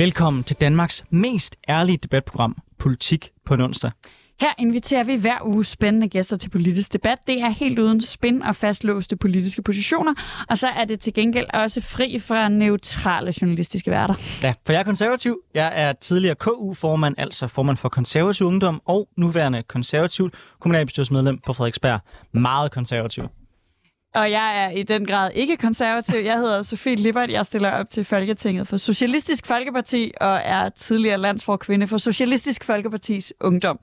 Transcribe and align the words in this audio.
Velkommen 0.00 0.44
til 0.44 0.56
Danmarks 0.56 1.04
mest 1.10 1.56
ærlige 1.68 1.96
debatprogram, 1.96 2.56
Politik 2.78 3.30
på 3.44 3.54
en 3.54 3.60
onsdag. 3.60 3.90
Her 4.40 4.48
inviterer 4.58 5.04
vi 5.04 5.14
hver 5.14 5.38
uge 5.44 5.64
spændende 5.64 6.08
gæster 6.08 6.36
til 6.36 6.50
politisk 6.50 6.92
debat. 6.92 7.18
Det 7.26 7.42
er 7.42 7.48
helt 7.48 7.78
uden 7.78 8.00
spin 8.00 8.42
og 8.42 8.56
fastlåste 8.56 9.16
politiske 9.16 9.62
positioner, 9.62 10.14
og 10.50 10.58
så 10.58 10.68
er 10.68 10.84
det 10.84 11.00
til 11.00 11.14
gengæld 11.14 11.46
også 11.54 11.80
fri 11.80 12.18
fra 12.18 12.48
neutrale 12.48 13.34
journalistiske 13.40 13.90
værter. 13.90 14.14
Ja, 14.42 14.52
for 14.66 14.72
jeg 14.72 14.80
er 14.80 14.84
konservativ. 14.84 15.40
Jeg 15.54 15.72
er 15.74 15.92
tidligere 15.92 16.34
KU-formand, 16.34 17.14
altså 17.18 17.48
formand 17.48 17.76
for 17.76 17.88
konservativ 17.88 18.46
ungdom, 18.46 18.82
og 18.84 19.08
nuværende 19.16 19.62
konservativt 19.62 20.34
kommunalbestyrelsesmedlem 20.60 21.38
på 21.46 21.52
Frederiksberg. 21.52 22.00
Meget 22.32 22.72
konservativ. 22.72 23.24
Og 24.14 24.30
jeg 24.30 24.64
er 24.64 24.70
i 24.70 24.82
den 24.82 25.06
grad 25.06 25.30
ikke 25.34 25.56
konservativ. 25.56 26.20
Jeg 26.24 26.36
hedder 26.36 26.62
Sofie 26.62 26.94
Lippert. 26.94 27.30
Jeg 27.30 27.44
stiller 27.44 27.70
op 27.70 27.90
til 27.90 28.04
Folketinget 28.04 28.68
for 28.68 28.76
Socialistisk 28.76 29.46
Folkeparti 29.46 30.12
og 30.20 30.40
er 30.44 30.68
tidligere 30.68 31.18
landsforkvinde 31.18 31.88
for 31.88 31.98
Socialistisk 31.98 32.64
Folkepartis 32.64 33.32
Ungdom. 33.40 33.78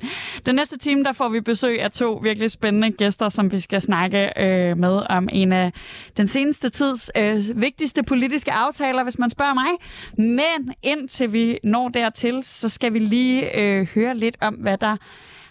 Den 0.46 0.56
næste 0.56 0.78
time 0.78 1.04
der 1.04 1.14
får 1.14 1.30
vi 1.30 1.42
besøg 1.42 1.82
af 1.82 1.92
to 1.92 2.20
virkelig 2.24 2.52
spændende 2.52 2.92
gæster, 2.92 3.30
som 3.30 3.52
vi 3.52 3.60
skal 3.60 3.82
snakke 3.82 4.32
øh, 4.38 4.78
med 4.78 5.02
om 5.10 5.30
en 5.32 5.52
af 5.52 5.72
den 6.18 6.28
seneste 6.28 6.70
tids 6.70 7.12
øh, 7.18 7.62
vigtigste 7.62 8.04
politiske 8.04 8.52
aftaler, 8.52 9.04
hvis 9.04 9.20
man 9.20 9.30
spørger 9.30 9.54
mig. 9.54 9.70
Men 10.18 10.74
indtil 10.84 11.34
vi 11.34 11.60
når 11.64 11.90
dertil, 11.90 12.40
så 12.44 12.70
skal 12.70 12.94
vi 12.94 13.00
lige 13.00 13.60
øh, 13.60 13.88
høre 13.96 14.18
lidt 14.18 14.38
om, 14.42 14.54
hvad 14.54 14.78
der 14.78 14.98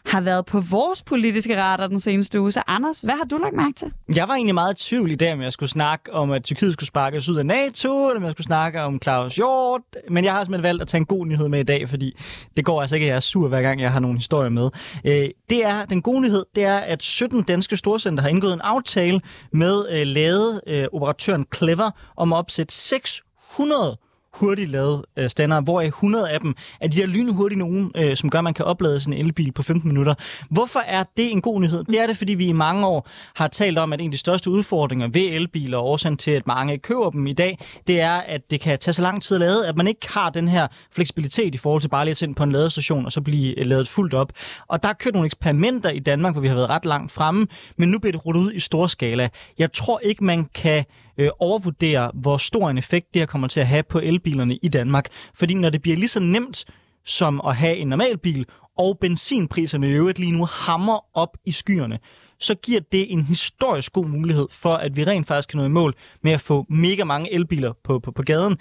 har 0.06 0.20
været 0.20 0.46
på 0.46 0.60
vores 0.60 1.02
politiske 1.02 1.62
radar 1.62 1.86
den 1.86 2.00
seneste 2.00 2.40
uge. 2.40 2.52
Så 2.52 2.62
Anders, 2.66 3.00
hvad 3.00 3.14
har 3.14 3.24
du 3.24 3.36
lagt 3.36 3.56
mærke 3.56 3.72
til? 3.76 3.92
Jeg 4.14 4.28
var 4.28 4.34
egentlig 4.34 4.54
meget 4.54 4.82
i 4.82 4.88
tvivl 4.88 5.10
i 5.10 5.14
dag, 5.14 5.32
om 5.32 5.42
jeg 5.42 5.52
skulle 5.52 5.70
snakke 5.70 6.12
om, 6.12 6.30
at 6.30 6.44
Tyrkiet 6.44 6.72
skulle 6.72 6.86
sparkes 6.86 7.28
ud 7.28 7.36
af 7.36 7.46
NATO, 7.46 8.08
eller 8.08 8.20
om 8.20 8.24
jeg 8.24 8.32
skulle 8.32 8.46
snakke 8.46 8.80
om 8.80 8.98
Claus 9.02 9.36
Hjort. 9.36 9.80
Men 10.10 10.24
jeg 10.24 10.32
har 10.32 10.44
simpelthen 10.44 10.62
valgt 10.62 10.82
at 10.82 10.88
tage 10.88 10.98
en 10.98 11.06
god 11.06 11.26
nyhed 11.26 11.48
med 11.48 11.60
i 11.60 11.62
dag, 11.62 11.88
fordi 11.88 12.18
det 12.56 12.64
går 12.64 12.80
altså 12.80 12.96
ikke, 12.96 13.04
at 13.04 13.08
jeg 13.08 13.16
er 13.16 13.20
sur, 13.20 13.48
hver 13.48 13.62
gang 13.62 13.80
jeg 13.80 13.92
har 13.92 14.00
nogle 14.00 14.18
historier 14.18 14.50
med. 14.50 14.70
Øh, 15.04 15.28
det 15.50 15.64
er 15.64 15.84
den 15.84 16.02
gode 16.02 16.20
nyhed, 16.20 16.44
det 16.54 16.64
er, 16.64 16.76
at 16.76 17.02
17 17.02 17.42
danske 17.42 17.76
storcenter 17.76 18.22
har 18.22 18.30
indgået 18.30 18.52
en 18.52 18.60
aftale 18.60 19.20
med 19.52 19.86
øh, 19.90 20.80
øh 20.80 20.88
operatøren 20.92 21.46
Clever 21.56 21.90
om 22.16 22.32
at 22.32 22.36
opsætte 22.36 22.74
600 22.74 23.96
hurtigt 24.40 24.70
lavet 24.70 25.04
øh, 25.16 25.30
stander, 25.30 25.60
hvor 25.60 25.80
100 25.82 26.30
af 26.30 26.40
dem 26.40 26.54
er 26.80 26.88
de 26.88 26.96
der 26.96 27.06
lynhurtige 27.06 27.58
nogen, 27.58 27.92
øh, 27.96 28.16
som 28.16 28.30
gør, 28.30 28.38
at 28.38 28.44
man 28.44 28.54
kan 28.54 28.64
oplade 28.64 29.00
sin 29.00 29.12
elbil 29.12 29.52
på 29.52 29.62
15 29.62 29.88
minutter. 29.88 30.14
Hvorfor 30.50 30.80
er 30.80 31.04
det 31.16 31.32
en 31.32 31.40
god 31.40 31.60
nyhed? 31.60 31.84
Det 31.84 32.00
er 32.00 32.06
det, 32.06 32.16
fordi 32.16 32.34
vi 32.34 32.46
i 32.46 32.52
mange 32.52 32.86
år 32.86 33.08
har 33.34 33.48
talt 33.48 33.78
om, 33.78 33.92
at 33.92 34.00
en 34.00 34.06
af 34.06 34.12
de 34.12 34.18
største 34.18 34.50
udfordringer 34.50 35.08
ved 35.08 35.22
elbiler, 35.22 35.78
og 35.78 35.84
årsagen 35.86 36.16
til, 36.16 36.30
at 36.30 36.46
mange 36.46 36.78
køber 36.78 37.10
dem 37.10 37.26
i 37.26 37.32
dag, 37.32 37.58
det 37.86 38.00
er, 38.00 38.12
at 38.14 38.50
det 38.50 38.60
kan 38.60 38.78
tage 38.78 38.94
så 38.94 39.02
lang 39.02 39.22
tid 39.22 39.34
at 39.34 39.40
lade, 39.40 39.68
at 39.68 39.76
man 39.76 39.86
ikke 39.86 40.12
har 40.12 40.30
den 40.30 40.48
her 40.48 40.66
fleksibilitet 40.92 41.54
i 41.54 41.58
forhold 41.58 41.82
til 41.82 41.88
bare 41.88 42.04
lige 42.04 42.28
at 42.28 42.36
på 42.36 42.42
en 42.42 42.52
ladestation 42.52 43.04
og 43.04 43.12
så 43.12 43.20
blive 43.20 43.58
øh, 43.58 43.66
ladet 43.66 43.86
lavet 43.86 43.88
fuldt 43.88 44.14
op. 44.14 44.32
Og 44.68 44.82
der 44.82 44.88
er 44.88 44.92
kørt 44.92 45.14
nogle 45.14 45.26
eksperimenter 45.26 45.90
i 45.90 45.98
Danmark, 45.98 46.34
hvor 46.34 46.42
vi 46.42 46.48
har 46.48 46.54
været 46.54 46.70
ret 46.70 46.84
langt 46.84 47.12
fremme, 47.12 47.46
men 47.76 47.88
nu 47.88 47.98
bliver 47.98 48.12
det 48.12 48.26
rullet 48.26 48.40
ud 48.40 48.52
i 48.52 48.60
stor 48.60 48.86
skala. 48.86 49.28
Jeg 49.58 49.72
tror 49.72 49.98
ikke, 49.98 50.24
man 50.24 50.44
kan 50.54 50.84
øh, 51.18 51.30
overvurdere, 51.38 52.10
hvor 52.14 52.36
stor 52.36 52.70
en 52.70 52.78
effekt 52.78 53.14
det 53.14 53.20
her 53.20 53.26
kommer 53.26 53.48
til 53.48 53.60
at 53.60 53.66
have 53.66 53.82
på 53.82 53.98
elbilerne 53.98 54.56
i 54.56 54.68
Danmark. 54.68 55.08
Fordi 55.34 55.54
når 55.54 55.70
det 55.70 55.82
bliver 55.82 55.96
lige 55.96 56.08
så 56.08 56.20
nemt 56.20 56.64
som 57.04 57.40
at 57.46 57.56
have 57.56 57.76
en 57.76 57.88
normal 57.88 58.18
bil, 58.18 58.46
og 58.78 58.98
benzinpriserne 58.98 59.88
i 59.88 59.92
øvrigt 59.92 60.18
lige 60.18 60.32
nu 60.32 60.44
hammer 60.44 61.04
op 61.14 61.36
i 61.44 61.52
skyerne, 61.52 61.98
så 62.40 62.54
giver 62.54 62.80
det 62.92 63.12
en 63.12 63.22
historisk 63.22 63.92
god 63.92 64.06
mulighed 64.06 64.46
for, 64.50 64.74
at 64.74 64.96
vi 64.96 65.04
rent 65.04 65.26
faktisk 65.26 65.48
kan 65.48 65.58
nå 65.58 65.64
i 65.64 65.68
mål 65.68 65.94
med 66.22 66.32
at 66.32 66.40
få 66.40 66.66
mega 66.68 67.04
mange 67.04 67.34
elbiler 67.34 67.72
på, 67.84 67.98
på, 67.98 68.10
på 68.10 68.22
gaden. 68.22 68.56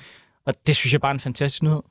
Og 0.46 0.54
det 0.68 0.76
synes 0.76 0.94
jeg 0.94 1.02
bare 1.02 1.10
er 1.10 1.14
en 1.14 1.20
fantastisk 1.20 1.64
nyhed. 1.64 1.82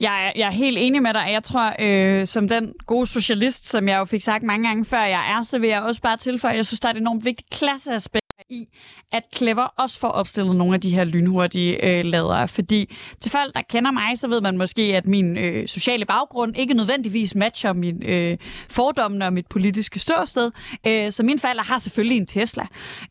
Jeg 0.00 0.26
er, 0.26 0.32
jeg 0.36 0.46
er 0.46 0.50
helt 0.50 0.78
enig 0.78 1.02
med 1.02 1.14
dig. 1.14 1.26
Jeg 1.30 1.44
tror, 1.44 1.74
øh, 1.78 2.26
som 2.26 2.48
den 2.48 2.74
gode 2.86 3.06
socialist, 3.06 3.66
som 3.66 3.88
jeg 3.88 3.98
jo 3.98 4.04
fik 4.04 4.22
sagt 4.22 4.42
mange 4.42 4.68
gange 4.68 4.84
før 4.84 5.02
jeg 5.02 5.30
er, 5.30 5.42
så 5.42 5.58
vil 5.58 5.68
jeg 5.68 5.82
også 5.82 6.02
bare 6.02 6.16
tilføje, 6.16 6.52
at 6.52 6.56
jeg 6.56 6.66
synes, 6.66 6.80
der 6.80 6.88
er 6.88 6.92
et 6.92 7.00
enormt 7.00 7.24
vigtigt 7.24 7.50
klasseaspekt 7.50 8.27
i, 8.50 8.68
at 9.12 9.22
Clever 9.34 9.74
også 9.78 9.98
får 9.98 10.08
opstillet 10.08 10.56
nogle 10.56 10.74
af 10.74 10.80
de 10.80 10.90
her 10.90 11.04
lynhurtige 11.04 11.84
øh, 11.84 12.04
ladere. 12.04 12.48
Fordi 12.48 12.94
til 13.20 13.30
folk, 13.30 13.54
der 13.54 13.62
kender 13.70 13.90
mig, 13.90 14.18
så 14.18 14.28
ved 14.28 14.40
man 14.40 14.58
måske, 14.58 14.82
at 14.82 15.06
min 15.06 15.36
øh, 15.36 15.68
sociale 15.68 16.04
baggrund 16.04 16.56
ikke 16.56 16.74
nødvendigvis 16.74 17.34
matcher 17.34 17.72
min 17.72 18.02
øh, 18.02 18.38
fordomme 18.68 19.24
og 19.24 19.32
mit 19.32 19.46
politiske 19.46 19.98
ståsted. 19.98 20.50
Øh, 20.86 21.12
så 21.12 21.22
min 21.22 21.38
falder 21.38 21.62
har 21.62 21.78
selvfølgelig 21.78 22.16
en 22.16 22.26
Tesla. 22.26 22.62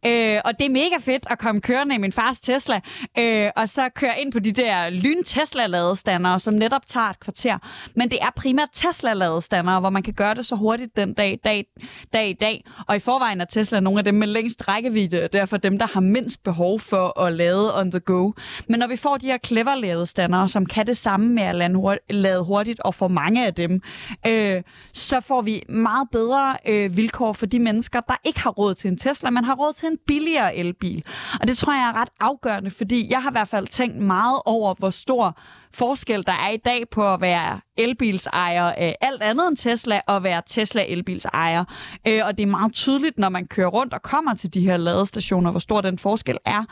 Øh, 0.06 0.40
og 0.46 0.52
det 0.60 0.66
er 0.66 0.70
mega 0.70 0.98
fedt 1.00 1.26
at 1.30 1.40
komme 1.40 1.62
kørende 1.62 1.96
i 1.96 1.98
min 1.98 2.12
fars 2.12 2.40
Tesla, 2.40 2.80
øh, 3.20 3.50
og 3.56 3.70
så 3.70 3.90
køre 3.96 4.22
ind 4.22 4.32
på 4.32 4.40
de 4.40 4.52
der 4.52 4.90
lyn-Tesla-ladestandere, 4.90 6.40
som 6.40 6.54
netop 6.54 6.86
tager 6.86 7.08
et 7.10 7.20
kvarter. 7.20 7.58
Men 7.96 8.12
det 8.12 8.18
er 8.22 8.30
primært 8.36 8.70
Tesla-ladestandere, 8.74 9.80
hvor 9.80 9.90
man 9.90 10.04
kan 10.04 10.14
gøre 10.14 10.36
det 10.36 10.46
så 10.46 10.56
hurtigt 10.56 10.96
den 10.96 11.14
dag, 11.14 11.40
dag, 11.44 11.66
dag 12.14 12.30
i 12.30 12.34
dag. 12.34 12.64
Og 12.88 12.96
i 12.96 13.00
forvejen 13.00 13.42
er 13.42 13.46
Tesla 13.46 13.80
nogle 13.80 14.00
af 14.00 14.06
dem 14.06 14.16
med 14.16 14.28
længst 14.28 14.68
rækkevidde 14.68 15.27
og 15.28 15.34
derfor 15.34 15.58
dem, 15.58 15.80
der 15.80 15.88
har 15.94 16.02
mindst 16.02 16.44
behov 16.44 16.80
for 16.80 17.20
at 17.22 17.34
lade 17.34 17.80
on 17.80 17.92
the 17.92 18.00
go. 18.00 18.32
Men 18.70 18.80
når 18.80 18.88
vi 18.88 18.96
får 18.96 19.18
de 19.18 19.26
her 19.26 19.38
clever 19.46 19.76
ladestandere, 19.76 20.50
som 20.50 20.66
kan 20.66 20.88
det 20.88 20.98
samme 20.98 21.28
med 21.34 21.44
at 21.44 22.00
lade 22.10 22.44
hurtigt, 22.44 22.80
og 22.80 22.96
for 22.96 23.08
mange 23.08 23.46
af 23.46 23.54
dem, 23.54 23.82
øh, 24.28 24.64
så 24.94 25.20
får 25.20 25.42
vi 25.42 25.64
meget 25.70 26.08
bedre 26.12 26.58
øh, 26.68 26.98
vilkår 26.98 27.34
for 27.34 27.46
de 27.46 27.60
mennesker, 27.60 28.00
der 28.00 28.16
ikke 28.26 28.40
har 28.40 28.50
råd 28.50 28.74
til 28.74 28.88
en 28.88 28.98
Tesla, 28.98 29.30
men 29.30 29.44
har 29.44 29.56
råd 29.56 29.74
til 29.74 29.88
en 29.88 29.98
billigere 30.08 30.56
elbil. 30.56 31.04
Og 31.42 31.48
det 31.48 31.58
tror 31.58 31.74
jeg 31.74 31.90
er 31.90 32.02
ret 32.02 32.10
afgørende, 32.20 32.72
fordi 32.72 33.08
jeg 33.10 33.22
har 33.22 33.30
i 33.30 33.34
hvert 33.34 33.48
fald 33.48 33.68
tænkt 33.68 33.98
meget 33.98 34.42
over, 34.46 34.76
hvor 34.78 34.90
stor 34.90 35.40
forskel, 35.74 36.26
der 36.26 36.32
er 36.32 36.50
i 36.50 36.58
dag 36.58 36.84
på 36.92 37.14
at 37.14 37.22
være 37.22 37.60
elbilsejer 37.78 38.64
af 38.64 38.96
alt 39.02 39.22
andet 39.22 39.48
end 39.48 39.58
Tesla 39.58 40.00
og 40.08 40.24
være 40.24 40.42
Tesla 40.48 40.86
elbilsejer. 40.88 41.64
Øh, 42.08 42.22
og 42.26 42.38
det 42.38 42.44
er 42.44 42.48
meget 42.48 42.74
tydeligt, 42.74 43.20
når 43.20 43.30
man 43.30 43.46
kører 43.46 43.68
rundt 43.68 43.94
og 43.94 44.02
kommer 44.02 44.34
til 44.36 44.54
de 44.54 44.62
her 44.62 44.78
ladestationer, 44.78 45.52
hvor 45.52 45.60
stor 45.60 45.82
den 45.82 45.98
forskel 45.98 46.38
er. 46.46 46.64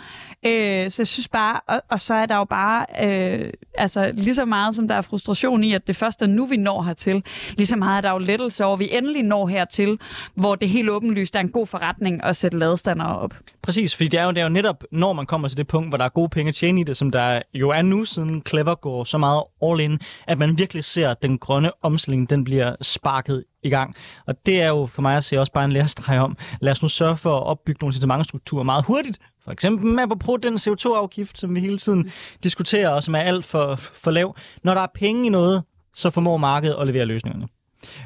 Øh, 0.45 0.89
så 0.89 1.01
jeg 1.01 1.07
synes 1.07 1.27
bare, 1.27 1.59
og, 1.67 1.81
og 1.89 2.01
så 2.01 2.13
er 2.13 2.25
der 2.25 2.37
jo 2.37 2.43
bare 2.43 2.85
øh, 3.03 3.49
altså 3.77 4.11
lige 4.13 4.35
så 4.35 4.45
meget, 4.45 4.75
som 4.75 4.87
der 4.87 4.95
er 4.95 5.01
frustration 5.01 5.63
i, 5.63 5.73
at 5.73 5.87
det 5.87 5.95
først 5.95 6.21
er 6.21 6.27
nu, 6.27 6.45
vi 6.45 6.57
når 6.57 6.81
hertil. 6.81 7.23
Lige 7.57 7.67
så 7.67 7.75
meget 7.75 7.97
er 7.97 8.01
der 8.01 8.11
jo 8.11 8.17
lettelse 8.17 8.65
over, 8.65 8.73
at 8.73 8.79
vi 8.79 8.89
endelig 8.91 9.23
når 9.23 9.47
hertil, 9.47 9.99
hvor 10.35 10.55
det 10.55 10.69
helt 10.69 10.89
åbenlyst 10.89 11.35
er 11.35 11.39
en 11.39 11.49
god 11.49 11.67
forretning 11.67 12.23
at 12.23 12.35
sætte 12.35 12.57
ladestander 12.57 13.05
op. 13.05 13.33
Præcis, 13.61 13.95
fordi 13.95 14.07
det 14.07 14.19
er, 14.19 14.23
jo, 14.23 14.29
det 14.29 14.37
er 14.37 14.43
jo 14.43 14.49
netop, 14.49 14.83
når 14.91 15.13
man 15.13 15.25
kommer 15.25 15.47
til 15.47 15.57
det 15.57 15.67
punkt, 15.67 15.89
hvor 15.89 15.97
der 15.97 16.05
er 16.05 16.09
gode 16.09 16.29
penge 16.29 16.49
at 16.49 16.55
tjene 16.55 16.81
i 16.81 16.83
det, 16.83 16.97
som 16.97 17.11
der 17.11 17.41
jo 17.53 17.69
er 17.69 17.81
nu, 17.81 18.05
siden 18.05 18.41
Clever 18.47 18.75
går 18.85 19.03
så 19.03 19.17
meget 19.17 19.43
all 19.63 19.79
in, 19.79 19.99
at 20.27 20.37
man 20.37 20.57
virkelig 20.57 20.83
ser, 20.83 21.09
at 21.09 21.23
den 21.23 21.37
grønne 21.37 21.71
omstilling, 21.81 22.29
den 22.29 22.43
bliver 22.43 22.75
sparket 22.81 23.43
i 23.63 23.69
gang. 23.69 23.95
Og 24.27 24.35
det 24.45 24.61
er 24.61 24.67
jo 24.67 24.85
for 24.85 25.01
mig 25.01 25.17
at 25.17 25.23
se 25.23 25.39
også 25.39 25.51
bare 25.51 25.65
en 25.65 25.71
lærestreg 25.71 26.19
om, 26.19 26.37
lad 26.61 26.71
os 26.71 26.81
nu 26.81 26.87
sørge 26.87 27.17
for 27.17 27.37
at 27.37 27.43
opbygge 27.43 27.77
nogle 27.81 27.89
incitamentstrukturer 27.89 28.63
meget 28.63 28.85
hurtigt. 28.85 29.19
For 29.43 29.51
eksempel 29.51 29.85
med 29.87 30.03
at 30.11 30.19
bruge 30.19 30.39
den 30.39 30.53
CO2-afgift, 30.53 31.39
som 31.39 31.55
vi 31.55 31.59
hele 31.59 31.77
tiden 31.77 32.11
diskuterer, 32.43 32.89
og 32.89 33.03
som 33.03 33.15
er 33.15 33.19
alt 33.19 33.45
for, 33.45 33.75
for 33.75 34.11
lav. 34.11 34.35
Når 34.63 34.73
der 34.73 34.81
er 34.81 34.91
penge 34.95 35.25
i 35.25 35.29
noget, 35.29 35.63
så 35.93 36.09
formår 36.09 36.37
markedet 36.37 36.75
at 36.79 36.87
levere 36.87 37.05
løsningerne. 37.05 37.47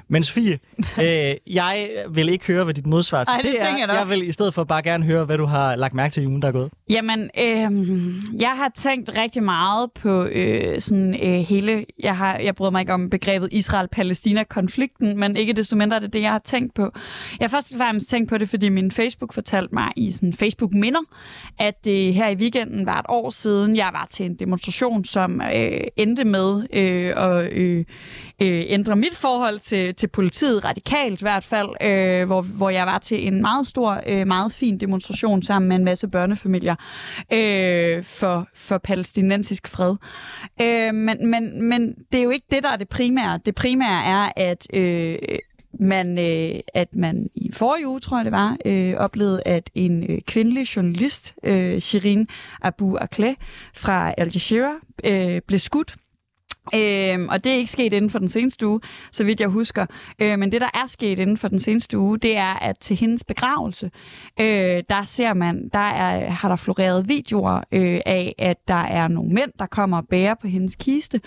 Men 0.07 0.23
Sofie, 0.23 0.59
øh, 1.03 1.35
jeg 1.47 1.89
vil 2.09 2.29
ikke 2.29 2.45
høre, 2.45 2.63
hvad 2.63 2.73
dit 2.73 2.87
modsvar 2.87 3.23
til 3.23 3.31
Ej, 3.31 3.41
det, 3.41 3.51
det 3.51 3.61
er. 3.61 3.77
Jeg, 3.77 3.89
jeg 3.99 4.09
vil 4.09 4.29
i 4.29 4.31
stedet 4.31 4.53
for 4.53 4.63
bare 4.63 4.81
gerne 4.81 5.05
høre, 5.05 5.25
hvad 5.25 5.37
du 5.37 5.45
har 5.45 5.75
lagt 5.75 5.93
mærke 5.93 6.13
til 6.13 6.23
i 6.23 6.27
ugen, 6.27 6.41
der 6.41 6.47
er 6.47 6.51
gået. 6.51 6.71
Jamen, 6.89 7.29
øh, 7.39 7.71
jeg 8.41 8.49
har 8.49 8.71
tænkt 8.75 9.17
rigtig 9.17 9.43
meget 9.43 9.91
på 9.91 10.23
øh, 10.23 10.81
sådan 10.81 11.15
øh, 11.23 11.39
hele... 11.39 11.85
Jeg, 11.99 12.17
har, 12.17 12.37
jeg 12.37 12.55
bryder 12.55 12.71
mig 12.71 12.79
ikke 12.79 12.93
om 12.93 13.09
begrebet 13.09 13.49
Israel-Palæstina-konflikten, 13.51 15.19
men 15.19 15.35
ikke 15.35 15.53
desto 15.53 15.75
mindre 15.75 15.97
er 15.97 16.01
det 16.01 16.13
det, 16.13 16.21
jeg 16.21 16.31
har 16.31 16.39
tænkt 16.39 16.73
på. 16.73 16.91
Jeg 17.39 17.45
har 17.45 17.47
først 17.47 17.71
og 17.71 17.77
fremmest 17.77 18.09
tænkt 18.09 18.29
på 18.29 18.37
det, 18.37 18.49
fordi 18.49 18.69
min 18.69 18.91
Facebook 18.91 19.33
fortalte 19.33 19.75
mig 19.75 19.91
i 19.95 20.11
sådan 20.11 20.33
Facebook-minder, 20.33 21.01
at 21.59 21.85
det 21.85 22.13
her 22.13 22.29
i 22.29 22.35
weekenden 22.35 22.85
var 22.85 22.99
et 22.99 23.05
år 23.09 23.29
siden, 23.29 23.75
jeg 23.75 23.89
var 23.93 24.07
til 24.09 24.25
en 24.25 24.35
demonstration, 24.35 25.05
som 25.05 25.41
øh, 25.41 25.81
endte 25.97 26.23
med 26.23 26.67
øh, 26.73 27.13
at... 27.17 27.53
Øh, 27.53 27.85
øh, 28.41 28.63
ændre 28.67 28.95
mit 28.95 29.15
forhold 29.15 29.59
til, 29.59 29.95
til 29.95 30.07
politiet 30.07 30.65
radikalt 30.65 31.21
i 31.21 31.23
hvert 31.23 31.43
fald, 31.43 31.69
øh, 31.81 32.25
hvor, 32.25 32.41
hvor 32.41 32.69
jeg 32.69 32.85
var 32.85 32.97
til 32.97 33.27
en 33.27 33.41
meget 33.41 33.67
stor, 33.67 34.01
øh, 34.07 34.27
meget 34.27 34.51
fin 34.51 34.77
demonstration 34.77 35.43
sammen 35.43 35.69
med 35.69 35.75
en 35.75 35.83
masse 35.83 36.07
børnefamilier 36.07 36.75
øh, 37.33 38.03
for, 38.03 38.47
for 38.55 38.77
palæstinensisk 38.77 39.67
fred. 39.67 39.95
Øh, 40.61 40.93
men, 40.93 41.29
men, 41.29 41.63
men 41.63 41.95
det 42.11 42.19
er 42.19 42.23
jo 42.23 42.29
ikke 42.29 42.47
det, 42.51 42.63
der 42.63 42.69
er 42.69 42.77
det 42.77 42.89
primære. 42.89 43.39
Det 43.45 43.55
primære 43.55 44.03
er, 44.05 44.31
at 44.35 44.67
øh, 44.73 45.17
man, 45.79 46.19
øh, 46.19 46.59
at 46.73 46.95
man 46.95 47.29
i 47.35 47.51
forrige 47.53 47.87
uge, 47.87 47.99
tror 47.99 48.17
jeg 48.17 48.25
det 48.25 48.31
var, 48.31 48.57
øh, 48.65 48.93
oplevede, 48.93 49.41
at 49.45 49.69
en 49.75 50.11
øh, 50.11 50.21
kvindelig 50.21 50.75
journalist, 50.75 51.33
øh, 51.43 51.79
Shirin 51.79 52.27
Abu 52.61 52.97
Akleh 52.97 53.35
fra 53.75 54.13
Al 54.17 54.31
Jazeera, 54.33 54.75
øh, 55.03 55.41
blev 55.47 55.59
skudt 55.59 55.95
Øhm, 56.75 57.29
og 57.29 57.43
det 57.43 57.51
er 57.51 57.55
ikke 57.55 57.71
sket 57.71 57.93
inden 57.93 58.09
for 58.09 58.19
den 58.19 58.29
seneste 58.29 58.67
uge, 58.67 58.79
så 59.11 59.23
vidt 59.23 59.39
jeg 59.39 59.49
husker. 59.49 59.85
Øh, 60.19 60.39
men 60.39 60.51
det, 60.51 60.61
der 60.61 60.69
er 60.73 60.87
sket 60.87 61.19
inden 61.19 61.37
for 61.37 61.47
den 61.47 61.59
seneste 61.59 61.97
uge, 61.97 62.17
det 62.17 62.37
er, 62.37 62.53
at 62.53 62.79
til 62.79 62.95
hendes 62.95 63.23
begravelse, 63.23 63.91
øh, 64.39 64.83
der 64.89 65.03
ser 65.03 65.33
man, 65.33 65.69
der 65.73 65.79
er, 65.79 66.29
har 66.29 66.49
der 66.49 66.55
floreret 66.55 67.09
videoer 67.09 67.61
øh, 67.71 67.99
af, 68.05 68.35
at 68.37 68.57
der 68.67 68.73
er 68.73 69.07
nogle 69.07 69.33
mænd, 69.33 69.51
der 69.59 69.65
kommer 69.65 69.97
og 69.97 70.07
bærer 70.09 70.35
på 70.41 70.47
hendes 70.47 70.75
kiste, 70.75 71.21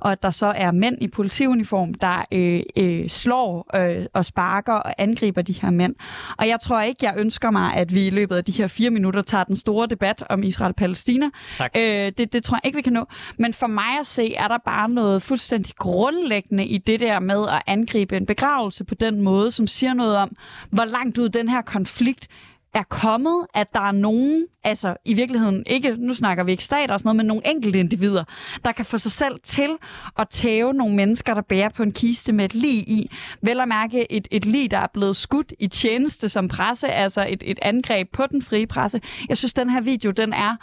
og 0.00 0.12
at 0.12 0.22
der 0.22 0.30
så 0.30 0.46
er 0.46 0.70
mænd 0.70 0.96
i 1.00 1.08
politiuniform, 1.08 1.94
der 1.94 2.24
øh, 2.32 2.62
øh, 2.76 3.08
slår 3.08 3.76
øh, 3.76 4.06
og 4.14 4.24
sparker 4.24 4.72
og 4.72 4.92
angriber 4.98 5.42
de 5.42 5.52
her 5.52 5.70
mænd. 5.70 5.94
Og 6.38 6.48
jeg 6.48 6.60
tror 6.60 6.80
ikke, 6.80 7.06
jeg 7.06 7.14
ønsker 7.18 7.50
mig, 7.50 7.74
at 7.74 7.94
vi 7.94 8.06
i 8.06 8.10
løbet 8.10 8.36
af 8.36 8.44
de 8.44 8.52
her 8.52 8.66
fire 8.66 8.90
minutter 8.90 9.22
tager 9.22 9.44
den 9.44 9.56
store 9.56 9.86
debat 9.86 10.24
om 10.30 10.42
Israel-Palæstina. 10.42 11.26
Tak. 11.56 11.70
Øh, 11.76 12.12
det, 12.18 12.32
det 12.32 12.44
tror 12.44 12.56
jeg 12.56 12.66
ikke, 12.66 12.76
vi 12.76 12.82
kan 12.82 12.92
nå. 12.92 13.06
Men 13.38 13.54
for 13.54 13.66
mig 13.66 13.98
at 14.00 14.06
se, 14.06 14.34
er 14.34 14.48
der 14.48 14.58
bare 14.64 14.85
noget 14.90 15.22
fuldstændig 15.22 15.74
grundlæggende 15.74 16.66
i 16.66 16.78
det 16.78 17.00
der 17.00 17.20
med 17.20 17.48
at 17.48 17.62
angribe 17.66 18.16
en 18.16 18.26
begravelse 18.26 18.84
på 18.84 18.94
den 18.94 19.22
måde, 19.22 19.52
som 19.52 19.66
siger 19.66 19.94
noget 19.94 20.16
om, 20.16 20.36
hvor 20.70 20.84
langt 20.84 21.18
ud 21.18 21.28
den 21.28 21.48
her 21.48 21.62
konflikt 21.62 22.28
er 22.76 22.82
kommet, 22.82 23.46
at 23.54 23.74
der 23.74 23.80
er 23.80 23.92
nogen, 23.92 24.46
altså 24.64 24.96
i 25.04 25.14
virkeligheden 25.14 25.62
ikke, 25.66 25.96
nu 25.98 26.14
snakker 26.14 26.44
vi 26.44 26.50
ikke 26.50 26.64
stat 26.64 26.90
og 26.90 27.00
sådan 27.00 27.06
noget, 27.06 27.16
men 27.16 27.26
nogle 27.26 27.42
enkelte 27.46 27.78
individer, 27.78 28.24
der 28.64 28.72
kan 28.72 28.84
få 28.84 28.98
sig 28.98 29.12
selv 29.12 29.40
til 29.42 29.70
at 30.18 30.28
tæve 30.28 30.74
nogle 30.74 30.96
mennesker, 30.96 31.34
der 31.34 31.42
bærer 31.42 31.68
på 31.68 31.82
en 31.82 31.92
kiste 31.92 32.32
med 32.32 32.44
et 32.44 32.54
lig 32.54 32.88
i. 32.88 33.10
Vel 33.42 33.60
at 33.60 33.68
mærke 33.68 34.12
et, 34.12 34.28
et 34.30 34.44
lig, 34.44 34.70
der 34.70 34.78
er 34.78 34.86
blevet 34.94 35.16
skudt 35.16 35.52
i 35.58 35.66
tjeneste 35.66 36.28
som 36.28 36.48
presse, 36.48 36.88
altså 36.88 37.26
et, 37.28 37.42
et 37.46 37.58
angreb 37.62 38.12
på 38.12 38.26
den 38.30 38.42
frie 38.42 38.66
presse. 38.66 39.00
Jeg 39.28 39.36
synes, 39.36 39.52
den 39.52 39.70
her 39.70 39.80
video, 39.80 40.10
den 40.10 40.32
er 40.32 40.56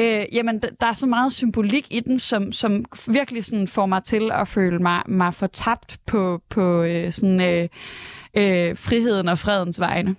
øh, 0.00 0.24
jamen, 0.32 0.60
der 0.80 0.86
er 0.86 0.94
så 0.94 1.06
meget 1.06 1.32
symbolik 1.32 1.86
i 1.90 2.00
den, 2.00 2.18
som, 2.18 2.52
som 2.52 2.84
virkelig 3.08 3.44
sådan 3.44 3.68
får 3.68 3.86
mig 3.86 4.04
til 4.04 4.30
at 4.32 4.48
føle 4.48 4.78
mig, 4.78 5.02
mig 5.06 5.34
fortabt 5.34 5.98
på, 6.06 6.42
på 6.48 6.82
øh, 6.82 7.12
sådan, 7.12 7.40
øh, 7.40 7.68
øh, 8.36 8.76
friheden 8.76 9.28
og 9.28 9.38
fredens 9.38 9.80
vegne. 9.80 10.16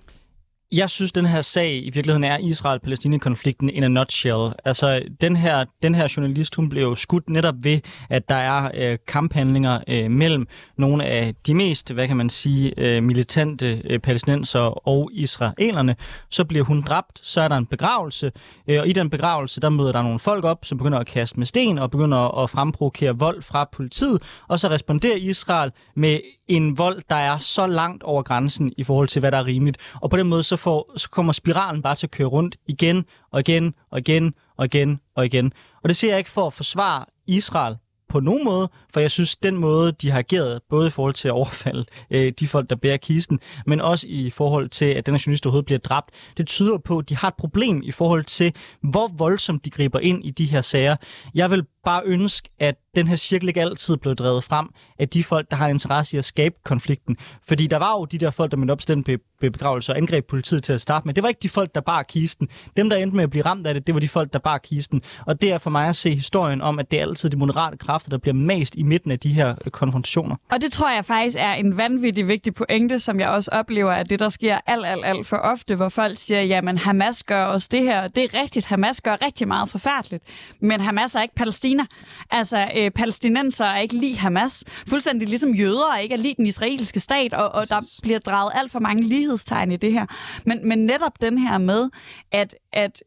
Jeg 0.72 0.90
synes, 0.90 1.12
den 1.12 1.26
her 1.26 1.40
sag 1.40 1.76
i 1.76 1.90
virkeligheden 1.90 2.24
er 2.24 2.38
Israel-Palæstina-konflikten 2.38 3.68
in 3.68 3.84
a 3.84 3.88
nutshell. 3.88 4.52
Altså, 4.64 5.02
den 5.20 5.36
her, 5.36 5.64
den 5.82 5.94
her 5.94 6.14
journalist, 6.16 6.54
hun 6.54 6.68
blev 6.68 6.96
skudt 6.96 7.30
netop 7.30 7.54
ved, 7.58 7.80
at 8.10 8.28
der 8.28 8.34
er 8.34 8.70
øh, 8.74 8.98
kamphandlinger 9.06 9.80
øh, 9.88 10.10
mellem 10.10 10.46
nogle 10.76 11.04
af 11.04 11.34
de 11.46 11.54
mest, 11.54 11.92
hvad 11.92 12.08
kan 12.08 12.16
man 12.16 12.30
sige, 12.30 12.74
øh, 12.76 13.02
militante 13.02 13.82
øh, 13.84 13.98
palæstinenser 13.98 14.88
og 14.88 15.10
israelerne. 15.12 15.96
Så 16.30 16.44
bliver 16.44 16.64
hun 16.64 16.82
dræbt, 16.82 17.20
så 17.22 17.40
er 17.40 17.48
der 17.48 17.56
en 17.56 17.66
begravelse, 17.66 18.32
øh, 18.68 18.80
og 18.80 18.88
i 18.88 18.92
den 18.92 19.10
begravelse, 19.10 19.60
der 19.60 19.68
møder 19.68 19.92
der 19.92 20.02
nogle 20.02 20.18
folk 20.18 20.44
op, 20.44 20.64
som 20.64 20.78
begynder 20.78 20.98
at 20.98 21.06
kaste 21.06 21.38
med 21.38 21.46
sten 21.46 21.78
og 21.78 21.90
begynder 21.90 22.42
at 22.42 22.50
fremprovokere 22.50 23.18
vold 23.18 23.42
fra 23.42 23.68
politiet, 23.72 24.22
og 24.48 24.60
så 24.60 24.68
responderer 24.68 25.16
Israel 25.16 25.72
med 25.96 26.20
en 26.56 26.78
vold, 26.78 27.02
der 27.10 27.16
er 27.16 27.38
så 27.38 27.66
langt 27.66 28.02
over 28.02 28.22
grænsen 28.22 28.72
i 28.76 28.84
forhold 28.84 29.08
til, 29.08 29.20
hvad 29.20 29.32
der 29.32 29.38
er 29.38 29.46
rimeligt. 29.46 29.78
Og 29.94 30.10
på 30.10 30.16
den 30.16 30.28
måde, 30.28 30.42
så, 30.42 30.56
får, 30.56 30.92
så 30.96 31.10
kommer 31.10 31.32
spiralen 31.32 31.82
bare 31.82 31.94
til 31.94 32.06
at 32.06 32.10
køre 32.10 32.28
rundt 32.28 32.56
igen 32.66 33.04
og 33.30 33.40
igen 33.40 33.74
og 33.90 33.98
igen 33.98 34.34
og 34.56 34.64
igen 34.64 35.00
og 35.16 35.26
igen. 35.26 35.52
Og 35.82 35.88
det 35.88 35.96
ser 35.96 36.08
jeg 36.08 36.18
ikke 36.18 36.30
for 36.30 36.46
at 36.46 36.52
forsvare 36.52 37.04
Israel 37.26 37.76
på 38.12 38.20
nogen 38.20 38.44
måde, 38.44 38.70
for 38.92 39.00
jeg 39.00 39.10
synes, 39.10 39.36
den 39.36 39.56
måde, 39.56 39.92
de 39.92 40.10
har 40.10 40.18
ageret, 40.18 40.60
både 40.70 40.86
i 40.86 40.90
forhold 40.90 41.14
til 41.14 41.28
at 41.28 41.32
overfalde 41.32 41.84
øh, 42.10 42.32
de 42.40 42.48
folk, 42.48 42.70
der 42.70 42.76
bærer 42.76 42.96
kisten, 42.96 43.40
men 43.66 43.80
også 43.80 44.06
i 44.08 44.30
forhold 44.30 44.68
til, 44.68 44.84
at 44.84 45.06
den 45.06 45.16
journalist 45.16 45.46
overhovedet 45.46 45.66
bliver 45.66 45.78
dræbt, 45.78 46.10
det 46.36 46.48
tyder 46.48 46.78
på, 46.78 46.98
at 46.98 47.08
de 47.08 47.16
har 47.16 47.28
et 47.28 47.34
problem 47.38 47.82
i 47.84 47.90
forhold 47.90 48.24
til, 48.24 48.54
hvor 48.82 49.08
voldsomt 49.16 49.64
de 49.64 49.70
griber 49.70 49.98
ind 49.98 50.24
i 50.24 50.30
de 50.30 50.44
her 50.44 50.60
sager. 50.60 50.96
Jeg 51.34 51.50
vil 51.50 51.64
bare 51.84 52.02
ønske, 52.04 52.48
at 52.58 52.74
den 52.96 53.08
her 53.08 53.16
cirkel 53.16 53.48
ikke 53.48 53.60
altid 53.60 53.96
blev 53.96 54.14
drevet 54.14 54.44
frem 54.44 54.68
af 54.98 55.08
de 55.08 55.24
folk, 55.24 55.50
der 55.50 55.56
har 55.56 55.66
en 55.66 55.74
interesse 55.74 56.16
i 56.16 56.18
at 56.18 56.24
skabe 56.24 56.54
konflikten. 56.64 57.16
Fordi 57.48 57.66
der 57.66 57.76
var 57.76 57.92
jo 57.92 58.04
de 58.04 58.18
der 58.18 58.30
folk, 58.30 58.50
der 58.50 58.56
mødte 58.56 58.72
op 58.72 58.78
til 58.78 58.96
den 58.96 59.04
begravelse 59.50 59.92
og 59.92 59.96
angreb 59.96 60.26
politiet 60.26 60.62
til 60.62 60.72
at 60.72 60.80
starte 60.80 61.08
med. 61.08 61.14
Det 61.14 61.22
var 61.22 61.28
ikke 61.28 61.40
de 61.42 61.48
folk, 61.48 61.74
der 61.74 61.80
bar 61.80 62.02
kisten. 62.02 62.48
Dem, 62.76 62.90
der 62.90 62.96
endte 62.96 63.16
med 63.16 63.24
at 63.24 63.30
blive 63.30 63.44
ramt 63.44 63.66
af 63.66 63.74
det, 63.74 63.86
det 63.86 63.94
var 63.94 64.00
de 64.00 64.08
folk, 64.08 64.32
der 64.32 64.38
bar 64.38 64.58
kisten. 64.58 65.02
Og 65.26 65.42
det 65.42 65.52
er 65.52 65.58
for 65.58 65.70
mig 65.70 65.88
at 65.88 65.96
se 65.96 66.14
historien 66.14 66.62
om, 66.62 66.78
at 66.78 66.90
det 66.90 66.98
er 66.98 67.02
altid 67.02 67.30
de 67.30 67.36
moderate 67.36 67.76
kræfter, 67.76 68.10
der 68.10 68.18
bliver 68.18 68.34
mest 68.34 68.76
i 68.76 68.82
midten 68.82 69.10
af 69.10 69.18
de 69.18 69.28
her 69.28 69.54
øh, 69.64 69.70
konfrontationer. 69.70 70.36
Og 70.52 70.60
det 70.60 70.72
tror 70.72 70.94
jeg 70.94 71.04
faktisk 71.04 71.36
er 71.40 71.52
en 71.52 71.76
vanvittig 71.76 72.28
vigtig 72.28 72.54
pointe, 72.54 72.98
som 72.98 73.20
jeg 73.20 73.28
også 73.28 73.50
oplever, 73.52 73.92
at 73.92 74.10
det, 74.10 74.18
der 74.20 74.28
sker 74.28 74.58
alt, 74.66 74.86
alt, 74.86 75.04
alt 75.04 75.26
for 75.26 75.36
ofte, 75.36 75.76
hvor 75.76 75.88
folk 75.88 76.18
siger, 76.18 76.42
jamen 76.42 76.78
Hamas 76.78 77.22
gør 77.22 77.46
os 77.46 77.68
det 77.68 77.82
her. 77.82 78.08
Det 78.08 78.24
er 78.24 78.42
rigtigt, 78.42 78.66
Hamas 78.66 79.00
gør 79.00 79.16
rigtig 79.24 79.48
meget 79.48 79.68
forfærdeligt. 79.68 80.24
Men 80.60 80.80
Hamas 80.80 81.14
er 81.14 81.22
ikke 81.22 81.34
Palæstina. 81.34 81.86
Altså, 82.30 82.68
øh, 82.76 82.90
palæstinenser 82.90 83.64
er 83.64 83.78
ikke 83.78 83.94
lige 83.94 84.18
Hamas. 84.18 84.64
Fuldstændig 84.88 85.28
ligesom 85.28 85.54
jøder 85.54 85.92
er 85.94 85.98
ikke 85.98 86.14
er 86.14 86.18
lige 86.18 86.34
den 86.36 86.46
israelske 86.46 87.00
stat, 87.00 87.34
og, 87.34 87.54
og 87.54 87.68
der 87.68 87.80
bliver 88.02 88.18
draget 88.18 88.52
alt 88.54 88.72
for 88.72 88.78
mange 88.78 89.02
lighedstegn 89.32 89.72
i 89.72 89.76
det 89.76 89.92
her. 89.92 90.06
Men, 90.46 90.68
men 90.68 90.86
netop 90.86 91.20
den 91.20 91.38
her 91.38 91.58
med, 91.58 91.90
at, 92.32 92.54
at 92.72 93.02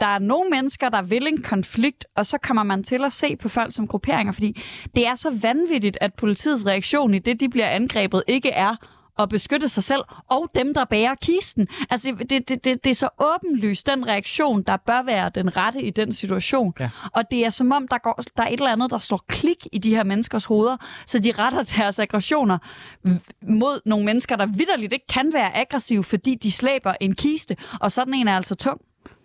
der 0.00 0.06
er 0.06 0.18
nogle 0.18 0.50
mennesker, 0.50 0.88
der 0.88 1.02
vil 1.02 1.26
en 1.26 1.42
konflikt, 1.42 2.06
og 2.16 2.26
så 2.26 2.38
kommer 2.38 2.62
man 2.62 2.82
til 2.82 3.04
at 3.04 3.12
se 3.12 3.36
på 3.36 3.48
folk 3.48 3.74
som 3.74 3.86
grupperinger, 3.86 4.32
fordi 4.32 4.62
det 4.94 5.06
er 5.06 5.14
så 5.14 5.30
vanvittigt, 5.42 5.98
at 6.00 6.14
politiets 6.14 6.66
reaktion 6.66 7.14
i 7.14 7.18
det, 7.18 7.40
de 7.40 7.48
bliver 7.48 7.68
angrebet, 7.68 8.22
ikke 8.26 8.50
er 8.50 8.76
at 9.18 9.28
beskytte 9.28 9.68
sig 9.68 9.82
selv 9.82 10.00
og 10.30 10.50
dem, 10.54 10.74
der 10.74 10.84
bærer 10.84 11.14
kisten. 11.22 11.66
Altså, 11.90 12.16
det, 12.30 12.48
det, 12.48 12.64
det, 12.64 12.84
det 12.84 12.90
er 12.90 12.94
så 12.94 13.08
åbenlyst 13.20 13.86
den 13.86 14.06
reaktion, 14.06 14.62
der 14.62 14.76
bør 14.86 15.02
være 15.02 15.30
den 15.34 15.56
rette 15.56 15.82
i 15.82 15.90
den 15.90 16.12
situation. 16.12 16.74
Ja. 16.80 16.90
Og 17.12 17.22
det 17.30 17.46
er 17.46 17.50
som 17.50 17.72
om, 17.72 17.88
der, 17.88 17.98
går, 17.98 18.22
der 18.36 18.42
er 18.42 18.48
et 18.48 18.52
eller 18.52 18.72
andet, 18.72 18.90
der 18.90 18.98
slår 18.98 19.24
klik 19.28 19.66
i 19.72 19.78
de 19.78 19.90
her 19.90 20.04
menneskers 20.04 20.44
hoveder, 20.44 20.76
så 21.06 21.18
de 21.18 21.32
retter 21.38 21.62
deres 21.62 21.98
aggressioner 21.98 22.58
mod 23.42 23.80
nogle 23.86 24.04
mennesker, 24.04 24.36
der 24.36 24.46
vidderligt 24.46 24.92
ikke 24.92 25.06
kan 25.06 25.32
være 25.32 25.56
aggressive, 25.56 26.04
fordi 26.04 26.34
de 26.34 26.52
slæber 26.52 26.94
en 27.00 27.14
kiste, 27.14 27.56
og 27.80 27.92
sådan 27.92 28.14
en 28.14 28.28
er 28.28 28.36
altså 28.36 28.54
tung. 28.54 28.80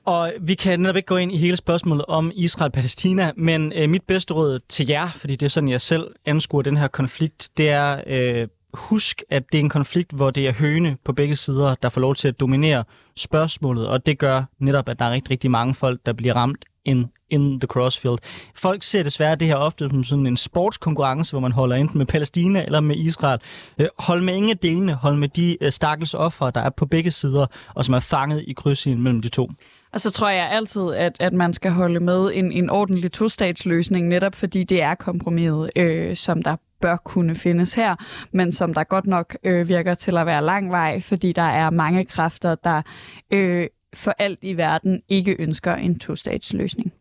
Og 0.06 0.34
vi 0.42 0.56
kan 0.56 0.80
netop 0.80 0.95
ikke 0.95 1.06
gå 1.06 1.18
ind 1.18 1.31
i 1.31 1.38
hele 1.38 1.57
spørgsmålet 1.57 2.06
om 2.06 2.31
Israel-Palæstina, 2.36 3.31
men 3.38 3.74
øh, 3.74 3.90
mit 3.90 4.04
bedste 4.07 4.34
råd 4.34 4.60
til 4.69 4.88
jer, 4.88 5.10
fordi 5.10 5.36
det 5.36 5.45
er 5.45 5.50
sådan, 5.50 5.69
jeg 5.69 5.81
selv 5.81 6.07
anskuer 6.25 6.62
den 6.62 6.78
her 6.78 6.88
konflikt, 6.88 7.50
det 7.57 7.69
er 7.69 8.02
øh, 8.07 8.47
husk, 8.73 9.23
at 9.30 9.44
det 9.51 9.57
er 9.57 9.63
en 9.63 9.69
konflikt, 9.69 10.11
hvor 10.11 10.31
det 10.31 10.47
er 10.47 10.53
høne 10.53 10.97
på 11.06 11.13
begge 11.13 11.35
sider, 11.35 11.75
der 11.75 11.89
får 11.89 12.01
lov 12.01 12.15
til 12.15 12.27
at 12.27 12.39
dominere 12.39 12.83
spørgsmålet, 13.15 13.87
og 13.87 14.06
det 14.06 14.19
gør 14.19 14.44
netop, 14.59 14.89
at 14.89 14.99
der 14.99 15.06
er 15.06 15.11
rigtig, 15.11 15.31
rigtig 15.31 15.51
mange 15.51 15.73
folk, 15.73 15.99
der 16.06 16.13
bliver 16.13 16.35
ramt 16.35 16.65
in, 16.85 17.06
in 17.30 17.59
the 17.59 17.68
crossfield. 17.68 18.18
Folk 18.56 18.83
ser 18.83 19.03
desværre 19.03 19.35
det 19.35 19.47
her 19.47 19.56
ofte 19.56 19.89
som 19.89 20.03
sådan 20.03 20.27
en 20.27 20.37
sportskonkurrence, 20.37 21.31
hvor 21.31 21.39
man 21.39 21.51
holder 21.51 21.75
enten 21.75 21.97
med 21.97 22.06
Palæstina 22.06 22.65
eller 22.65 22.80
med 22.80 22.95
Israel. 22.95 23.39
Øh, 23.77 23.87
hold 23.99 24.21
med 24.21 24.35
ingen 24.35 24.57
delene, 24.57 24.94
hold 24.94 25.18
med 25.18 25.30
de 25.30 25.57
øh, 25.61 25.71
stakkels 25.71 26.13
offer, 26.13 26.49
der 26.49 26.61
er 26.61 26.69
på 26.69 26.85
begge 26.85 27.11
sider, 27.11 27.45
og 27.75 27.85
som 27.85 27.94
er 27.94 27.99
fanget 27.99 28.44
i 28.47 28.53
krydsen 28.53 29.01
mellem 29.01 29.21
de 29.21 29.30
to. 29.30 29.49
Og 29.94 30.01
så 30.01 30.11
tror 30.11 30.30
jeg 30.30 30.49
altid, 30.49 30.94
at, 30.94 31.18
at 31.19 31.33
man 31.33 31.53
skal 31.53 31.71
holde 31.71 31.99
med 31.99 32.31
en, 32.33 32.51
en 32.51 32.69
ordentlig 32.69 33.11
tostatsløsning, 33.11 34.07
netop 34.07 34.35
fordi 34.35 34.63
det 34.63 34.81
er 34.81 34.95
kompromiset, 34.95 35.69
øh, 35.75 36.15
som 36.15 36.42
der 36.42 36.56
bør 36.83 36.95
kunne 36.95 37.35
findes 37.35 37.73
her, 37.73 37.95
men 38.31 38.52
som 38.52 38.73
der 38.73 38.83
godt 38.83 39.07
nok 39.07 39.37
øh, 39.44 39.69
virker 39.69 39.94
til 39.94 40.18
at 40.18 40.25
være 40.25 40.44
lang 40.44 40.71
vej, 40.71 40.99
fordi 41.02 41.31
der 41.31 41.42
er 41.42 41.69
mange 41.69 42.06
kræfter, 42.06 42.56
der 42.56 42.81
øh, 43.33 43.68
for 43.94 44.16
alt 44.19 44.40
i 44.42 44.57
verden 44.57 45.02
ikke 45.09 45.35
ønsker 45.40 45.75
en 45.75 45.99
tostatsløsning. 45.99 46.94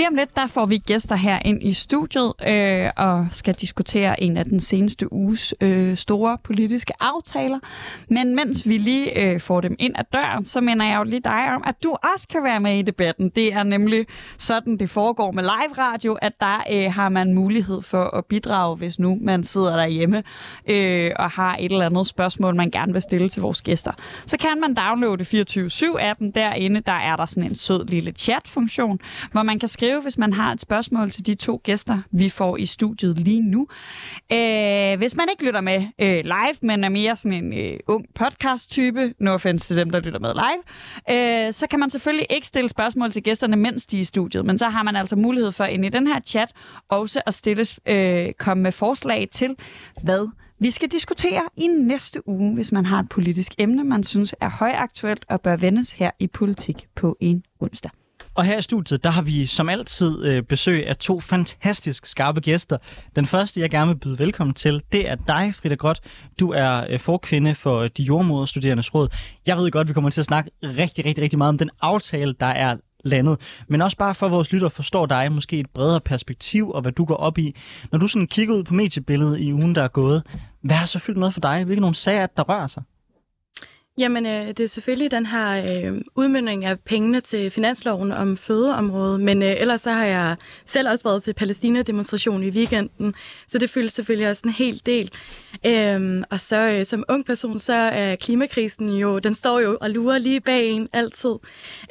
Lige 0.00 0.08
om 0.08 0.14
lidt, 0.14 0.36
der 0.36 0.46
får 0.46 0.66
vi 0.66 0.78
gæster 0.78 1.16
her 1.16 1.38
ind 1.44 1.62
i 1.62 1.72
studiet 1.72 2.32
øh, 2.46 2.90
og 2.96 3.26
skal 3.30 3.54
diskutere 3.54 4.22
en 4.22 4.36
af 4.36 4.44
den 4.44 4.60
seneste 4.60 5.12
uges 5.12 5.54
øh, 5.60 5.96
store 5.96 6.38
politiske 6.44 6.92
aftaler. 7.00 7.58
Men 8.08 8.34
mens 8.34 8.68
vi 8.68 8.78
lige 8.78 9.20
øh, 9.20 9.40
får 9.40 9.60
dem 9.60 9.76
ind 9.78 9.94
ad 9.98 10.04
døren, 10.12 10.44
så 10.44 10.60
minder 10.60 10.86
jeg 10.86 10.98
jo 10.98 11.02
lige 11.02 11.20
dig 11.24 11.54
om, 11.54 11.62
at 11.66 11.74
du 11.82 11.96
også 12.12 12.28
kan 12.28 12.44
være 12.44 12.60
med 12.60 12.78
i 12.78 12.82
debatten. 12.82 13.28
Det 13.28 13.52
er 13.52 13.62
nemlig 13.62 14.06
sådan, 14.38 14.76
det 14.76 14.90
foregår 14.90 15.32
med 15.32 15.42
live 15.42 15.84
radio, 15.84 16.14
at 16.14 16.32
der 16.40 16.64
øh, 16.72 16.92
har 16.92 17.08
man 17.08 17.34
mulighed 17.34 17.82
for 17.82 18.16
at 18.16 18.24
bidrage, 18.24 18.76
hvis 18.76 18.98
nu 18.98 19.18
man 19.20 19.44
sidder 19.44 19.76
derhjemme 19.76 20.22
øh, 20.68 21.10
og 21.16 21.30
har 21.30 21.56
et 21.60 21.72
eller 21.72 21.86
andet 21.86 22.06
spørgsmål, 22.06 22.56
man 22.56 22.70
gerne 22.70 22.92
vil 22.92 23.02
stille 23.02 23.28
til 23.28 23.42
vores 23.42 23.62
gæster. 23.62 23.92
Så 24.26 24.36
kan 24.38 24.60
man 24.60 24.74
downloade 24.74 25.22
24-7-appen 25.22 26.30
derinde. 26.34 26.80
Der 26.80 26.92
er 26.92 27.16
der 27.16 27.26
sådan 27.26 27.50
en 27.50 27.54
sød 27.54 27.86
lille 27.86 28.12
chat-funktion, 28.12 28.98
hvor 29.32 29.42
man 29.42 29.58
kan 29.58 29.68
skrive 29.68 29.89
skrive, 29.90 30.02
hvis 30.02 30.18
man 30.18 30.32
har 30.32 30.52
et 30.52 30.60
spørgsmål 30.60 31.10
til 31.10 31.26
de 31.26 31.34
to 31.34 31.60
gæster, 31.64 31.98
vi 32.10 32.28
får 32.28 32.56
i 32.56 32.66
studiet 32.66 33.18
lige 33.18 33.42
nu. 33.42 33.66
Øh, 34.32 34.98
hvis 34.98 35.16
man 35.16 35.26
ikke 35.30 35.44
lytter 35.44 35.60
med 35.60 35.86
øh, 35.98 36.20
live, 36.24 36.56
men 36.62 36.84
er 36.84 36.88
mere 36.88 37.16
sådan 37.16 37.44
en 37.44 37.52
øh, 37.52 37.78
ung 37.88 38.06
podcast-type, 38.14 39.14
no 39.18 39.32
offense 39.32 39.66
til 39.66 39.76
dem, 39.76 39.90
der 39.90 40.00
lytter 40.00 40.20
med 40.20 40.32
live, 40.34 40.62
øh, 41.46 41.52
så 41.52 41.66
kan 41.70 41.80
man 41.80 41.90
selvfølgelig 41.90 42.26
ikke 42.30 42.46
stille 42.46 42.68
spørgsmål 42.68 43.10
til 43.12 43.22
gæsterne, 43.22 43.56
mens 43.56 43.86
de 43.86 43.96
er 43.96 44.00
i 44.00 44.04
studiet, 44.04 44.44
men 44.44 44.58
så 44.58 44.68
har 44.68 44.82
man 44.82 44.96
altså 44.96 45.16
mulighed 45.16 45.52
for 45.52 45.64
ind 45.64 45.84
i 45.84 45.88
den 45.88 46.06
her 46.06 46.20
chat 46.20 46.52
også 46.88 47.20
at 47.26 47.34
stille, 47.34 47.66
øh, 47.86 48.32
komme 48.38 48.62
med 48.62 48.72
forslag 48.72 49.28
til, 49.32 49.56
hvad 50.02 50.28
vi 50.58 50.70
skal 50.70 50.88
diskutere 50.88 51.42
i 51.56 51.66
næste 51.66 52.28
uge, 52.28 52.54
hvis 52.54 52.72
man 52.72 52.86
har 52.86 52.98
et 52.98 53.08
politisk 53.08 53.52
emne, 53.58 53.84
man 53.84 54.04
synes 54.04 54.34
er 54.40 54.50
højaktuelt 54.50 55.24
og 55.28 55.40
bør 55.40 55.56
vendes 55.56 55.92
her 55.92 56.10
i 56.18 56.26
Politik 56.26 56.86
på 56.94 57.16
en 57.20 57.44
onsdag. 57.60 57.90
Og 58.34 58.44
her 58.44 58.58
i 58.58 58.62
studiet, 58.62 59.04
der 59.04 59.10
har 59.10 59.22
vi 59.22 59.46
som 59.46 59.68
altid 59.68 60.24
øh, 60.24 60.42
besøg 60.42 60.86
af 60.86 60.96
to 60.96 61.20
fantastisk 61.20 62.06
skarpe 62.06 62.40
gæster. 62.40 62.78
Den 63.16 63.26
første, 63.26 63.60
jeg 63.60 63.70
gerne 63.70 63.88
vil 63.88 63.98
byde 63.98 64.18
velkommen 64.18 64.54
til, 64.54 64.82
det 64.92 65.08
er 65.08 65.14
dig, 65.14 65.54
Frida 65.54 65.74
Grot. 65.74 66.00
Du 66.40 66.52
er 66.52 66.84
øh, 66.90 67.00
forkvinde 67.00 67.54
for 67.54 67.88
de 67.88 68.02
jordmoderstuderendes 68.02 68.94
råd. 68.94 69.08
Jeg 69.46 69.56
ved 69.56 69.70
godt, 69.70 69.88
vi 69.88 69.92
kommer 69.92 70.10
til 70.10 70.20
at 70.20 70.24
snakke 70.24 70.50
rigtig, 70.62 71.04
rigtig, 71.04 71.22
rigtig 71.22 71.38
meget 71.38 71.48
om 71.48 71.58
den 71.58 71.70
aftale, 71.80 72.34
der 72.40 72.46
er 72.46 72.76
landet. 73.04 73.36
Men 73.68 73.82
også 73.82 73.96
bare 73.96 74.14
for, 74.14 74.26
at 74.26 74.32
vores 74.32 74.52
lytter 74.52 74.68
forstår 74.68 75.06
dig 75.06 75.32
måske 75.32 75.60
et 75.60 75.70
bredere 75.74 76.00
perspektiv 76.00 76.70
og 76.70 76.82
hvad 76.82 76.92
du 76.92 77.04
går 77.04 77.16
op 77.16 77.38
i. 77.38 77.56
Når 77.92 77.98
du 77.98 78.06
sådan 78.06 78.26
kigger 78.26 78.54
ud 78.54 78.64
på 78.64 78.74
mediebilledet 78.74 79.40
i 79.40 79.52
ugen, 79.52 79.74
der 79.74 79.82
er 79.82 79.88
gået, 79.88 80.22
hvad 80.62 80.76
har 80.76 80.86
så 80.86 80.98
fyldt 80.98 81.18
noget 81.18 81.34
for 81.34 81.40
dig? 81.40 81.64
Hvilke 81.64 81.80
nogle 81.80 81.94
sager, 81.94 82.26
der 82.26 82.42
rører 82.42 82.66
sig? 82.66 82.82
Jamen, 84.00 84.26
øh, 84.26 84.48
det 84.48 84.60
er 84.60 84.66
selvfølgelig 84.66 85.10
den 85.10 85.26
her 85.26 85.50
øh, 85.50 86.00
udmyndning 86.16 86.64
af 86.64 86.80
pengene 86.80 87.20
til 87.20 87.50
finansloven 87.50 88.12
om 88.12 88.36
fødeområdet, 88.36 89.20
men 89.20 89.42
øh, 89.42 89.54
ellers 89.58 89.80
så 89.80 89.92
har 89.92 90.04
jeg 90.04 90.36
selv 90.64 90.88
også 90.88 91.04
været 91.04 91.22
til 91.22 91.32
Palæstina-demonstration 91.32 92.42
i 92.42 92.50
weekenden, 92.50 93.14
så 93.48 93.58
det 93.58 93.70
fylder 93.70 93.88
selvfølgelig 93.88 94.30
også 94.30 94.42
en 94.44 94.50
hel 94.50 94.82
del. 94.86 95.10
Øh, 95.66 96.22
og 96.30 96.40
så 96.40 96.70
øh, 96.70 96.84
som 96.84 97.04
ung 97.08 97.26
person, 97.26 97.60
så 97.60 97.72
er 97.72 98.16
klimakrisen 98.16 98.88
jo, 98.88 99.18
den 99.18 99.34
står 99.34 99.60
jo 99.60 99.78
og 99.80 99.90
lurer 99.90 100.18
lige 100.18 100.40
bag 100.40 100.70
en 100.70 100.88
altid, 100.92 101.34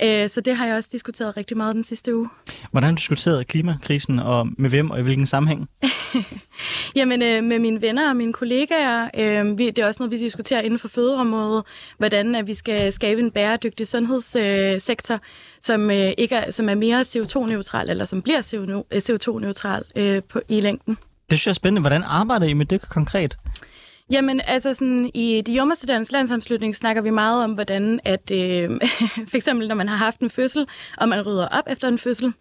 øh, 0.04 0.30
så 0.30 0.42
det 0.42 0.56
har 0.56 0.66
jeg 0.66 0.76
også 0.76 0.90
diskuteret 0.92 1.38
rigtig 1.38 1.58
meget 1.58 1.76
den 1.76 1.84
sidste 1.84 2.16
uge. 2.16 2.30
Hvordan 2.72 2.96
diskuterede 2.96 3.44
klimakrisen, 3.44 4.20
og 4.20 4.48
med 4.58 4.70
hvem 4.70 4.92
og 4.92 5.00
i 5.00 5.04
hvilken 5.04 5.26
sammenhæng? 5.26 5.70
Jamen, 6.96 7.22
øh, 7.22 7.44
med 7.44 7.60
mine 7.60 7.82
venner 7.82 8.10
og 8.10 8.16
mine 8.16 8.34
kollegaer. 8.34 9.10
Øh, 9.18 9.58
vi, 9.58 9.70
det 9.70 9.80
er 9.80 9.88
også 9.88 10.04
noget, 10.04 10.12
vi 10.12 10.18
diskuterer 10.18 10.62
inden 10.62 10.80
for 10.80 10.88
fødeområdet, 10.88 11.66
hvordan 11.98 12.36
at 12.36 12.48
vi 12.48 12.54
skal 12.54 12.94
skabe 12.94 13.22
en 13.22 13.32
bæredygtig 13.32 13.88
sundhedssektor, 13.88 15.16
øh, 15.16 15.20
som, 15.62 15.92
øh, 15.92 16.12
ikke 16.18 16.36
er, 16.36 16.52
som 16.52 16.70
er 16.70 16.76
mere 16.76 17.02
CO2-neutral, 17.02 17.90
eller 17.90 18.06
som 18.06 18.22
bliver 18.22 18.42
CO2-neutral 18.94 19.84
øh, 19.96 20.24
på, 20.24 20.42
i 20.50 20.62
længden. 20.62 20.98
Det 21.30 21.40
synes 21.40 21.48
jeg 21.48 21.52
er 21.52 21.54
spændende. 21.54 21.82
Hvordan 21.82 22.04
arbejder 22.04 22.46
I 22.48 22.54
med 22.54 22.66
det 22.66 22.90
konkret? 22.90 23.38
Jamen, 24.12 24.42
altså 24.48 24.74
sådan, 24.74 25.12
i 25.14 25.42
de 25.46 25.54
jommerstuderendes 25.54 26.12
landsomslutning 26.12 26.76
snakker 26.76 27.02
vi 27.02 27.10
meget 27.10 27.44
om, 27.44 27.54
hvordan 27.54 28.00
at, 28.06 28.32
øh, 28.32 28.70
for 29.30 29.38
eksempel 29.38 29.68
når 29.68 29.76
man 29.76 29.88
har 29.88 29.96
haft 29.96 30.20
en 30.20 30.30
fødsel, 30.30 30.68
og 30.98 31.10
man 31.10 31.22
rydder 31.22 31.48
op 31.48 31.64
efter 31.68 31.88
en 31.88 32.00
fødsel, 32.00 32.34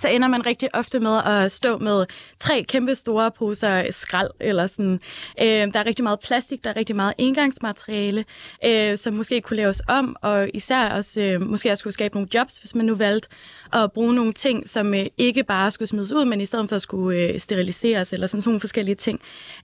så 0.00 0.08
ender 0.08 0.28
man 0.28 0.46
rigtig 0.46 0.68
ofte 0.74 1.00
med 1.00 1.20
at 1.24 1.52
stå 1.52 1.78
med 1.78 2.06
tre 2.38 2.64
kæmpe 2.68 2.94
store 2.94 3.30
poser 3.30 3.90
skrald, 3.90 4.30
eller 4.40 4.66
sådan. 4.66 5.00
Øh, 5.40 5.46
der 5.46 5.78
er 5.78 5.86
rigtig 5.86 6.02
meget 6.02 6.20
plastik, 6.20 6.64
der 6.64 6.70
er 6.70 6.76
rigtig 6.76 6.96
meget 6.96 7.14
engangsmateriale, 7.18 8.24
øh, 8.66 8.96
som 8.98 9.14
måske 9.14 9.40
kunne 9.40 9.56
laves 9.56 9.82
om, 9.88 10.16
og 10.22 10.48
især 10.54 10.88
også 10.88 11.20
øh, 11.20 11.40
måske 11.40 11.70
også 11.70 11.80
skulle 11.80 11.94
skabe 11.94 12.14
nogle 12.14 12.28
jobs, 12.34 12.56
hvis 12.56 12.74
man 12.74 12.86
nu 12.86 12.94
valgte 12.94 13.28
at 13.72 13.92
bruge 13.92 14.14
nogle 14.14 14.32
ting, 14.32 14.68
som 14.68 14.94
øh, 14.94 15.06
ikke 15.18 15.44
bare 15.44 15.70
skulle 15.70 15.88
smides 15.88 16.12
ud, 16.12 16.24
men 16.24 16.40
i 16.40 16.46
stedet 16.46 16.68
for 16.68 16.78
skulle 16.78 17.18
øh, 17.18 17.40
steriliseres, 17.40 18.12
eller 18.12 18.26
sådan, 18.26 18.42
sådan 18.42 18.50
nogle 18.50 18.60
forskellige 18.60 18.94
ting. 18.94 19.20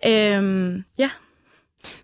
Øh, 0.06 0.82
ja. 0.98 1.10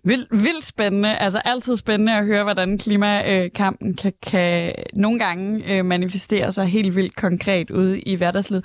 Vildt, 0.05 0.29
vildt 0.31 0.65
spændende. 0.65 1.17
Altså 1.17 1.39
altid 1.39 1.77
spændende 1.77 2.13
at 2.13 2.25
høre, 2.25 2.43
hvordan 2.43 2.79
klimakampen 2.79 3.95
kan, 3.95 4.13
kan 4.23 4.75
nogle 4.95 5.19
gange 5.19 5.73
øh, 5.73 5.85
manifestere 5.85 6.53
sig 6.53 6.67
helt 6.67 6.97
vildt 6.97 7.17
konkret 7.17 7.71
ude 7.71 8.01
i 8.01 8.15
hverdagslivet. 8.15 8.65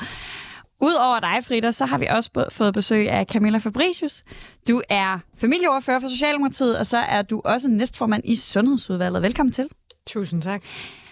Udover 0.82 1.20
dig, 1.20 1.44
Frida, 1.44 1.72
så 1.72 1.86
har 1.86 1.98
vi 1.98 2.08
også 2.10 2.48
fået 2.52 2.74
besøg 2.74 3.10
af 3.10 3.26
Camilla 3.26 3.58
Fabricius. 3.58 4.24
Du 4.68 4.82
er 4.90 5.20
familieordfører 5.38 6.00
for 6.00 6.08
Socialdemokratiet, 6.08 6.80
og 6.80 6.86
så 6.86 6.98
er 6.98 7.22
du 7.22 7.42
også 7.46 7.68
næstformand 7.68 8.22
i 8.26 8.36
Sundhedsudvalget. 8.36 9.22
Velkommen 9.22 9.54
til. 9.54 9.68
Tusind 10.08 10.42
tak. 10.42 10.62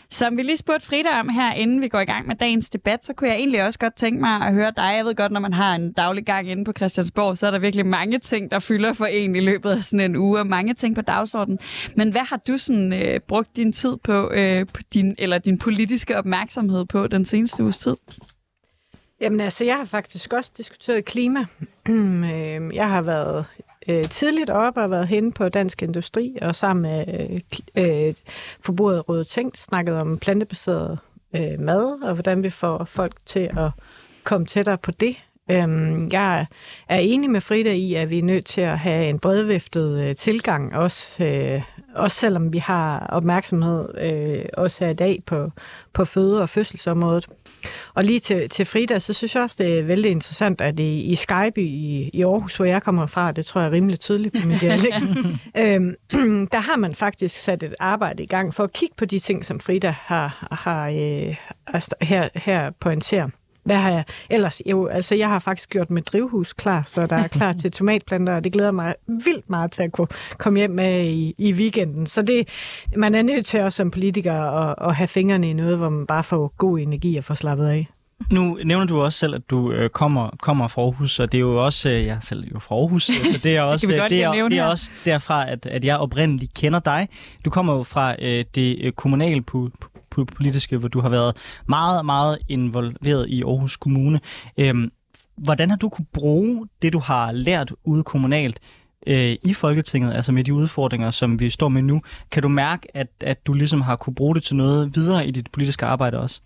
Som 0.10 0.38
vi 0.38 0.42
lige 0.42 0.58
spurgte 0.58 0.88
Frida 0.88 1.20
om 1.20 1.30
her, 1.30 1.54
inden 1.54 1.82
vi 1.82 1.88
går 1.88 2.00
i 2.00 2.06
gang 2.06 2.28
med 2.28 2.36
dagens 2.36 2.70
debat, 2.70 3.06
så 3.06 3.14
kunne 3.14 3.30
jeg 3.30 3.38
egentlig 3.38 3.64
også 3.64 3.80
godt 3.80 3.96
tænke 3.96 4.22
mig 4.22 4.42
at 4.42 4.54
høre 4.54 4.72
dig. 4.76 4.94
Jeg 4.98 5.06
ved 5.06 5.16
godt, 5.16 5.32
når 5.32 5.40
man 5.40 5.54
har 5.54 5.76
en 5.76 5.92
daglig 5.92 6.26
gang 6.26 6.50
inde 6.50 6.66
på 6.66 6.72
Christiansborg, 6.78 7.38
så 7.38 7.48
er 7.48 7.52
der 7.52 7.60
virkelig 7.60 7.86
mange 7.86 8.20
ting, 8.20 8.52
der 8.52 8.60
fylder 8.60 8.94
for 8.94 9.06
en 9.06 9.36
i 9.36 9.40
løbet 9.40 9.72
af 9.72 9.84
sådan 9.84 10.12
en 10.12 10.16
uge, 10.16 10.40
og 10.40 10.48
mange 10.48 10.74
ting 10.74 10.96
på 10.96 11.02
dagsordenen. 11.02 11.60
Men 11.96 12.12
hvad 12.12 12.22
har 12.22 12.38
du 12.48 12.58
sådan 12.58 12.94
øh, 12.94 13.20
brugt 13.20 13.56
din 13.56 13.72
tid 13.72 13.98
på, 14.04 14.32
øh, 14.32 14.66
på 14.74 14.82
din, 14.94 15.16
eller 15.18 15.38
din 15.38 15.60
politiske 15.60 16.18
opmærksomhed 16.18 16.86
på 16.86 17.08
den 17.08 17.26
seneste 17.26 17.64
uges 17.64 17.78
tid? 17.78 17.96
Jamen 19.22 19.40
altså, 19.40 19.66
jeg 19.66 19.76
har 19.76 19.86
faktisk 19.86 20.34
også 20.34 20.52
diskuteret 20.58 21.06
klima. 21.06 21.46
Øhm, 21.90 22.72
jeg 22.72 22.90
har 22.90 23.02
været 23.02 23.46
øh, 23.89 24.03
tidligt 24.03 24.50
op 24.50 24.77
og 24.77 24.91
været 24.91 25.08
hen 25.08 25.32
på 25.32 25.50
Dansk 25.50 25.82
Industri 25.82 26.38
og 26.41 26.56
sammen 26.56 26.82
med 26.82 27.06
øh, 27.77 28.08
øh 28.08 28.13
forbruget 28.62 29.10
Røde 29.10 29.24
Tænkt 29.24 29.58
snakket 29.58 29.96
om 29.96 30.17
plantebaseret 30.17 31.00
øh, 31.36 31.60
mad 31.60 32.01
og 32.03 32.13
hvordan 32.13 32.44
vi 32.44 32.50
får 32.50 32.86
folk 32.86 33.13
til 33.25 33.50
at 33.58 33.72
komme 34.24 34.48
tættere 34.48 34.77
på 34.77 34.91
det. 34.91 35.15
Øhm, 35.51 36.10
jeg 36.12 36.46
er 36.89 36.98
enig 36.98 37.29
med 37.29 37.41
Frida 37.41 37.74
i, 37.74 37.94
at 37.94 38.10
vi 38.10 38.20
er 38.20 38.24
nødt 38.24 38.46
til 38.46 38.62
at 38.62 38.79
have 38.79 39.10
en 39.10 39.20
bredviftet 39.20 40.00
øh, 40.00 40.15
tilgang, 40.15 40.75
også, 40.75 41.24
øh, 41.24 41.62
også 41.98 42.18
selvom 42.18 42.54
vi 42.54 42.58
har 42.58 43.00
opmærksomhed 43.10 43.88
øh, 44.01 44.46
også 44.58 44.86
her 44.86 44.92
i 44.92 44.96
dag 44.96 45.24
på, 45.25 45.51
på 45.94 46.06
føde- 46.06 46.42
og 46.42 46.50
fødselsområdet. 46.50 47.27
Og 47.94 48.04
lige 48.04 48.20
til, 48.20 48.50
til 48.50 48.66
Frida, 48.66 49.00
så 49.00 49.13
synes 49.13 49.36
jeg 49.36 49.44
også, 49.44 49.63
det 49.63 49.80
er 49.80 49.84
vældig 49.84 50.12
interessant, 50.12 50.62
at 50.62 50.80
i, 50.80 51.01
i 51.01 51.16
Skype 51.16 51.62
i, 51.62 52.10
i 52.13 52.24
Aarhus, 52.24 52.56
hvor 52.56 52.66
jeg 52.66 52.84
kommer 52.84 53.06
fra, 53.06 53.32
det 53.32 53.46
tror 53.46 53.62
jeg 53.62 53.68
er 53.68 53.72
rimelig 53.72 54.00
tydeligt 54.00 54.36
på 54.42 54.48
min 54.48 54.58
dialekt, 54.58 54.96
øhm, 55.63 55.96
der 56.54 56.60
har 56.60 56.77
man 56.77 56.94
faktisk 56.94 57.36
sat 57.36 57.63
et 57.63 57.75
arbejde 57.80 58.24
i 58.24 58.27
gang 58.27 58.54
for 58.54 58.63
at 58.63 58.74
kigge 58.74 58.96
på 58.98 59.06
de 59.06 59.20
ting, 59.20 59.46
som 59.46 59.60
Frida 59.60 59.96
har, 60.00 60.48
har 60.51 60.88
øh, 60.88 61.36
her, 62.01 62.30
her 62.36 62.72
pointerer. 62.80 63.30
Hvad 63.68 63.78
har 63.78 63.90
jeg 63.90 64.04
ellers? 64.30 64.62
Jo, 64.66 64.88
altså 64.88 65.16
jeg 65.16 65.30
har 65.30 65.40
faktisk 65.40 65.70
gjort 65.70 65.90
mit 65.90 66.08
drivhus 66.08 66.54
klar, 66.54 66.82
så 66.82 67.08
der 67.08 67.16
er 67.16 67.28
klar 67.28 67.54
til 67.62 67.72
tomatplanter, 67.72 68.36
og 68.36 68.44
det 68.44 68.54
glæder 68.54 68.72
mig 68.72 68.96
vildt 69.08 69.50
meget 69.50 69.72
til 69.72 69.84
at 69.84 69.92
kunne 69.92 70.08
komme 70.38 70.60
hjem 70.60 70.72
med 70.72 71.04
i, 71.06 71.34
i 71.38 71.54
weekenden. 71.54 72.06
Så 72.08 72.22
det, 72.22 72.48
man 72.96 73.16
er 73.16 73.22
nødt 73.22 73.46
til 73.46 73.62
også 73.62 73.78
som 73.78 73.92
politiker 73.92 74.34
at, 74.34 74.76
at 74.90 74.96
have 74.96 75.08
fingrene 75.08 75.50
i 75.50 75.54
noget, 75.54 75.78
hvor 75.78 75.90
man 75.90 76.08
bare 76.08 76.24
får 76.24 76.54
god 76.58 76.80
energi 76.80 77.18
og 77.18 77.24
får 77.24 77.34
slappet 77.34 77.68
af. 77.68 77.88
Nu 78.32 78.60
nævner 78.66 78.86
du 78.86 79.02
også 79.02 79.20
selv, 79.20 79.36
at 79.36 79.50
du 79.50 79.72
øh, 79.72 79.90
kommer, 79.90 80.30
kommer 80.42 80.68
fra 80.68 80.82
Aarhus, 80.82 81.20
og 81.20 81.32
det 81.32 81.38
er 81.38 81.42
jo 81.42 81.66
også, 81.66 81.90
øh, 81.90 82.06
jeg 82.06 82.16
er 82.16 82.20
selv 82.20 82.44
jo 82.54 82.60
fra 82.60 82.76
Aarhus, 82.76 83.04
så 83.04 83.40
det 83.44 83.58
er 83.58 83.62
også, 83.72 83.88
det, 83.88 83.96
det, 84.10 84.24
er, 84.24 84.48
det 84.50 84.58
er 84.58 84.64
også 84.64 84.92
derfra, 85.06 85.50
at, 85.50 85.66
at 85.66 85.86
jeg 85.86 85.98
oprindeligt 85.98 86.54
kender 86.54 86.80
dig. 86.80 87.08
Du 87.46 87.50
kommer 87.50 87.76
jo 87.76 87.84
fra 87.84 88.16
øh, 88.22 88.46
det 88.56 88.78
øh, 88.82 88.92
kommunale 88.92 89.42
politiske, 90.10 90.78
hvor 90.78 90.88
du 90.88 91.02
har 91.02 91.10
været 91.10 91.36
meget, 91.68 92.06
meget 92.06 92.38
involveret 92.50 93.30
i 93.30 93.44
Aarhus 93.44 93.78
Kommune. 93.78 94.20
Øhm, 94.58 94.92
hvordan 95.38 95.70
har 95.70 95.78
du 95.78 95.90
kunne 95.90 96.06
bruge 96.14 96.68
det, 96.82 96.94
du 96.94 97.00
har 97.00 97.32
lært 97.32 97.74
ude 97.84 98.04
kommunalt 98.04 98.60
øh, 99.08 99.36
i 99.44 99.54
Folketinget, 99.54 100.14
altså 100.14 100.32
med 100.32 100.44
de 100.44 100.54
udfordringer, 100.54 101.12
som 101.12 101.40
vi 101.40 101.50
står 101.50 101.70
med 101.70 101.82
nu? 101.82 102.02
Kan 102.32 102.44
du 102.44 102.50
mærke, 102.50 102.98
at, 102.98 103.08
at 103.22 103.48
du 103.48 103.54
ligesom 103.54 103.82
har 103.82 103.96
kunne 103.96 104.16
bruge 104.16 104.36
det 104.36 104.44
til 104.44 104.56
noget 104.56 104.96
videre 104.96 105.28
i 105.28 105.32
dit 105.32 105.52
politiske 105.52 105.86
arbejde 105.86 106.20
også? 106.20 106.42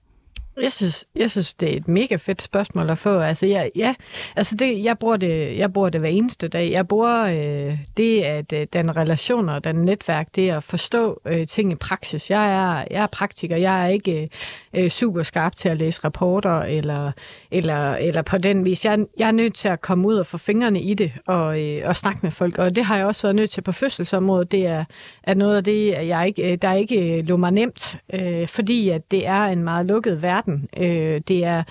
Jeg 0.61 0.71
synes, 0.71 1.05
jeg 1.15 1.31
synes, 1.31 1.53
det 1.53 1.69
er 1.69 1.77
et 1.77 1.87
mega 1.87 2.15
fedt 2.15 2.41
spørgsmål 2.41 2.89
at 2.89 2.97
få. 2.97 3.19
Altså, 3.19 3.45
jeg, 3.45 3.71
ja, 3.75 3.93
altså 4.35 4.55
det, 4.55 4.83
jeg, 4.83 4.97
bruger 4.97 5.17
det, 5.17 5.57
jeg 5.57 5.73
bruger 5.73 5.89
det 5.89 6.01
hver 6.01 6.09
eneste 6.09 6.47
dag. 6.47 6.71
Jeg 6.71 6.87
bruger 6.87 7.23
øh, 7.23 7.77
det, 7.97 8.21
at 8.21 8.53
øh, 8.53 8.67
den 8.73 8.95
relation 8.97 9.49
og 9.49 9.63
den 9.63 9.75
netværk, 9.75 10.35
det 10.35 10.49
at 10.49 10.63
forstå 10.63 11.21
øh, 11.25 11.47
ting 11.47 11.71
i 11.71 11.75
praksis. 11.75 12.29
Jeg 12.29 12.45
er, 12.45 12.85
jeg 12.91 13.03
er 13.03 13.07
praktiker. 13.07 13.57
Jeg 13.57 13.83
er 13.83 13.87
ikke 13.87 14.29
øh, 14.73 14.89
super 14.89 15.23
skarp 15.23 15.55
til 15.55 15.69
at 15.69 15.77
læse 15.77 16.01
rapporter 16.03 16.59
eller, 16.59 17.11
eller, 17.51 17.93
eller 17.93 18.21
på 18.21 18.37
den 18.37 18.65
vis. 18.65 18.85
Jeg, 18.85 18.99
jeg 19.17 19.27
er 19.27 19.31
nødt 19.31 19.55
til 19.55 19.67
at 19.67 19.81
komme 19.81 20.07
ud 20.07 20.15
og 20.15 20.25
få 20.25 20.37
fingrene 20.37 20.81
i 20.81 20.93
det 20.93 21.11
og, 21.25 21.61
øh, 21.61 21.81
og 21.85 21.95
snakke 21.95 22.19
med 22.23 22.31
folk. 22.31 22.57
Og 22.57 22.75
det 22.75 22.85
har 22.85 22.97
jeg 22.97 23.05
også 23.05 23.21
været 23.21 23.35
nødt 23.35 23.51
til 23.51 23.61
på 23.61 23.71
fødselsområdet. 23.71 24.51
Det 24.51 24.65
er, 24.65 24.85
er 25.23 25.33
noget 25.33 25.57
af 25.57 25.63
det, 25.63 26.07
jeg 26.07 26.27
ikke, 26.27 26.55
der 26.55 26.73
ikke 26.73 27.21
lå 27.21 27.37
mig 27.37 27.51
nemt, 27.51 27.97
øh, 28.13 28.47
fordi 28.47 28.89
at 28.89 29.11
det 29.11 29.27
er 29.27 29.43
en 29.43 29.63
meget 29.63 29.85
lukket 29.85 30.21
verden 30.21 30.50
verden. 30.51 30.69
Øh, 30.77 31.21
det 31.27 31.43
er 31.43 31.63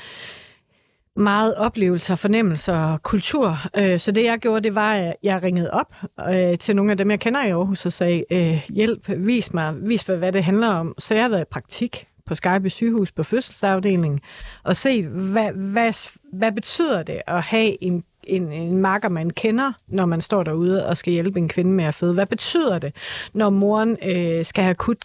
meget 1.17 1.55
oplevelser, 1.55 2.15
fornemmelser 2.15 2.77
og 2.77 3.03
kultur. 3.03 3.57
Øh, 3.79 3.99
så 3.99 4.13
det 4.13 4.25
jeg 4.25 4.39
gjorde, 4.39 4.61
det 4.61 4.75
var, 4.75 4.95
at 4.95 5.17
jeg 5.23 5.43
ringede 5.43 5.71
op 5.71 5.95
øh, 6.29 6.59
til 6.59 6.77
nogle 6.77 6.91
af 6.91 6.97
dem, 6.97 7.11
jeg 7.11 7.21
kender 7.21 7.45
i 7.45 7.51
Aarhus 7.51 7.87
og 7.87 7.93
sagde, 7.93 8.25
øh, 8.31 8.69
hjælp, 8.69 9.11
vis 9.17 9.55
mig, 9.55 9.75
vis 9.83 10.09
mig, 10.09 10.17
hvad 10.17 10.33
det 10.33 10.45
handler 10.45 10.69
om. 10.69 10.95
Så 10.99 11.15
jeg 11.15 11.25
har 11.25 11.29
været 11.29 11.43
i 11.43 11.51
praktik 11.51 12.07
på 12.27 12.35
Skype 12.35 12.71
sygehus 12.71 13.13
på 13.13 13.23
fødselsafdelingen 13.23 14.21
og 14.65 14.77
set, 14.77 15.07
hvad, 15.07 15.53
hvad, 15.53 16.11
hvad 16.33 16.53
betyder 16.53 17.03
det 17.03 17.23
at 17.27 17.43
have 17.43 17.85
en 17.85 18.05
en, 18.25 18.53
en 18.53 18.77
marker, 18.77 19.09
man 19.09 19.31
kender, 19.31 19.73
når 19.89 20.07
man 20.07 20.21
står 20.21 20.43
derude 20.43 20.87
og 20.87 20.97
skal 20.97 21.13
hjælpe 21.13 21.39
en 21.39 21.49
kvinde 21.49 21.71
med 21.71 21.85
at 21.85 21.95
føde. 21.95 22.15
Hvad 22.15 22.27
betyder 22.27 22.79
det, 22.79 22.95
når 23.35 23.51
moren 23.51 23.97
øh, 24.03 24.45
skal 24.45 24.65
have 24.65 24.71
akut 24.71 24.99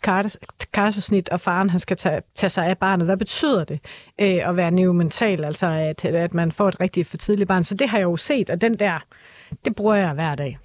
karsesnit, 0.73 1.29
og 1.29 1.41
faren 1.41 1.69
han 1.69 1.79
skal 1.79 1.97
tage, 1.97 2.21
tage 2.35 2.49
sig 2.49 2.65
af 2.65 2.77
barnet? 2.77 3.05
Hvad 3.05 3.17
betyder 3.17 3.63
det 3.63 3.79
øh, 4.21 4.49
at 4.49 4.57
være 4.57 4.71
neomental, 4.71 5.45
altså 5.45 5.67
at, 5.67 6.05
at 6.05 6.33
man 6.33 6.51
får 6.51 6.67
et 6.67 6.79
rigtig 6.79 7.05
for 7.05 7.17
tidligt 7.17 7.47
barn? 7.47 7.63
Så 7.63 7.75
det 7.75 7.89
har 7.89 7.97
jeg 7.97 8.03
jo 8.03 8.17
set, 8.17 8.49
og 8.49 8.61
den 8.61 8.73
der, 8.73 8.99
det 9.65 9.75
bruger 9.75 9.95
jeg 9.95 10.13
hver 10.13 10.35
dag. 10.35 10.57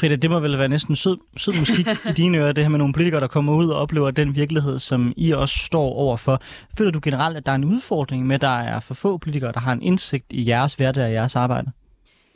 Frida, 0.00 0.16
det 0.16 0.30
må 0.30 0.40
vel 0.40 0.58
være 0.58 0.68
næsten 0.68 0.96
sød, 0.96 1.16
sød 1.36 1.58
musik 1.58 1.86
i 2.10 2.12
dine 2.16 2.38
ører, 2.38 2.52
det 2.52 2.64
her 2.64 2.68
med 2.68 2.78
nogle 2.78 2.92
politikere, 2.92 3.20
der 3.20 3.26
kommer 3.26 3.52
ud 3.54 3.68
og 3.68 3.80
oplever 3.80 4.10
den 4.10 4.36
virkelighed, 4.36 4.78
som 4.78 5.12
I 5.16 5.30
også 5.32 5.58
står 5.58 5.92
overfor. 5.92 6.42
Føler 6.78 6.90
du 6.90 7.00
generelt, 7.02 7.36
at 7.36 7.46
der 7.46 7.52
er 7.52 7.56
en 7.56 7.64
udfordring 7.64 8.26
med, 8.26 8.34
at 8.34 8.40
der 8.40 8.58
er 8.58 8.80
for 8.80 8.94
få 8.94 9.18
politikere, 9.18 9.52
der 9.52 9.60
har 9.60 9.72
en 9.72 9.82
indsigt 9.82 10.26
i 10.30 10.48
jeres 10.48 10.74
hverdag 10.74 11.04
og 11.04 11.12
jeres 11.12 11.36
arbejde? 11.36 11.70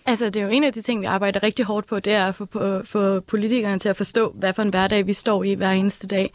Altså, 0.06 0.30
det 0.30 0.37
er 0.37 0.44
jo 0.44 0.50
en 0.50 0.64
af 0.64 0.73
de 0.73 0.82
ting, 0.82 1.00
vi 1.00 1.06
arbejder 1.06 1.42
rigtig 1.42 1.64
hårdt 1.64 1.87
på, 1.87 2.00
det 2.00 2.12
er 2.12 2.26
at 2.26 2.34
få, 2.34 2.44
på, 2.44 2.82
få 2.84 3.20
politikerne 3.20 3.78
til 3.78 3.88
at 3.88 3.96
forstå, 3.96 4.32
hvad 4.38 4.52
for 4.52 4.62
en 4.62 4.68
hverdag 4.68 5.06
vi 5.06 5.12
står 5.12 5.44
i 5.44 5.54
hver 5.54 5.70
eneste 5.70 6.06
dag. 6.06 6.30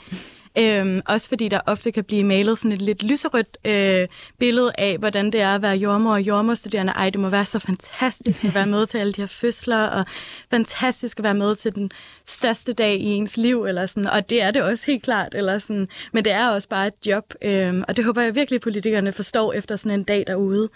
Øhm, 0.57 1.01
også 1.05 1.27
fordi 1.27 1.47
der 1.47 1.59
ofte 1.65 1.91
kan 1.91 2.03
blive 2.03 2.23
malet 2.23 2.57
sådan 2.57 2.71
et 2.71 2.81
lidt 2.81 3.03
lyserødt 3.03 3.57
øh, 3.65 4.07
billede 4.39 4.71
af, 4.77 4.97
hvordan 4.97 5.31
det 5.31 5.41
er 5.41 5.55
at 5.55 5.61
være 5.61 5.75
jordmor 5.75 6.11
og 6.13 6.21
jordmorstuderende. 6.21 6.93
Ej, 6.93 7.09
det 7.09 7.19
må 7.19 7.29
være 7.29 7.45
så 7.45 7.59
fantastisk 7.59 8.43
at 8.45 8.55
være 8.55 8.65
med 8.65 8.85
til 8.85 8.97
alle 8.97 9.13
de 9.13 9.21
her 9.21 9.27
fødsler, 9.27 9.83
og 9.87 10.05
fantastisk 10.51 11.19
at 11.19 11.23
være 11.23 11.33
med 11.33 11.55
til 11.55 11.75
den 11.75 11.91
største 12.25 12.73
dag 12.73 12.95
i 12.95 13.05
ens 13.05 13.37
liv, 13.37 13.65
eller 13.65 13.85
sådan. 13.85 14.07
og 14.07 14.29
det 14.29 14.41
er 14.41 14.51
det 14.51 14.63
også 14.63 14.85
helt 14.85 15.03
klart. 15.03 15.35
Eller 15.35 15.59
sådan. 15.59 15.87
Men 16.13 16.25
det 16.25 16.33
er 16.33 16.49
også 16.49 16.69
bare 16.69 16.87
et 16.87 17.05
job, 17.05 17.33
øhm, 17.41 17.83
og 17.87 17.97
det 17.97 18.05
håber 18.05 18.21
jeg 18.21 18.35
virkelig, 18.35 18.61
politikerne 18.61 19.11
forstår 19.11 19.53
efter 19.53 19.75
sådan 19.75 19.99
en 19.99 20.03
dag 20.03 20.23
derude. 20.27 20.69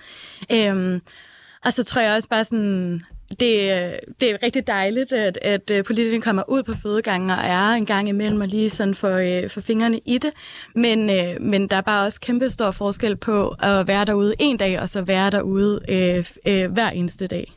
Øhm, 0.51 1.01
og 1.65 1.73
så 1.73 1.83
tror 1.83 2.01
jeg 2.01 2.15
også 2.15 2.29
bare 2.29 2.43
sådan, 2.43 3.01
det, 3.29 3.39
det 4.21 4.31
er 4.31 4.43
rigtig 4.43 4.67
dejligt, 4.67 5.13
at, 5.13 5.39
at 5.41 5.71
øh, 5.71 5.83
politikerne 5.83 6.21
kommer 6.21 6.43
ud 6.47 6.63
på 6.63 6.73
fødegangen 6.81 7.29
og 7.29 7.37
er 7.37 7.69
en 7.69 7.85
gang 7.85 8.09
imellem 8.09 8.41
og 8.41 8.47
lige 8.47 8.69
sådan 8.69 8.95
for, 8.95 9.43
øh, 9.43 9.49
for 9.49 9.61
fingrene 9.61 9.99
i 10.05 10.17
det. 10.17 10.31
Men, 10.75 11.09
øh, 11.09 11.41
men 11.41 11.67
der 11.67 11.77
er 11.77 11.81
bare 11.81 12.05
også 12.05 12.21
kæmpe 12.21 12.49
stor 12.49 12.71
forskel 12.71 13.15
på 13.15 13.55
at 13.59 13.87
være 13.87 14.05
derude 14.05 14.35
en 14.39 14.57
dag, 14.57 14.79
og 14.79 14.89
så 14.89 15.01
være 15.01 15.29
derude 15.31 15.81
øh, 15.89 16.25
øh, 16.45 16.71
hver 16.71 16.89
eneste 16.89 17.27
dag. 17.27 17.51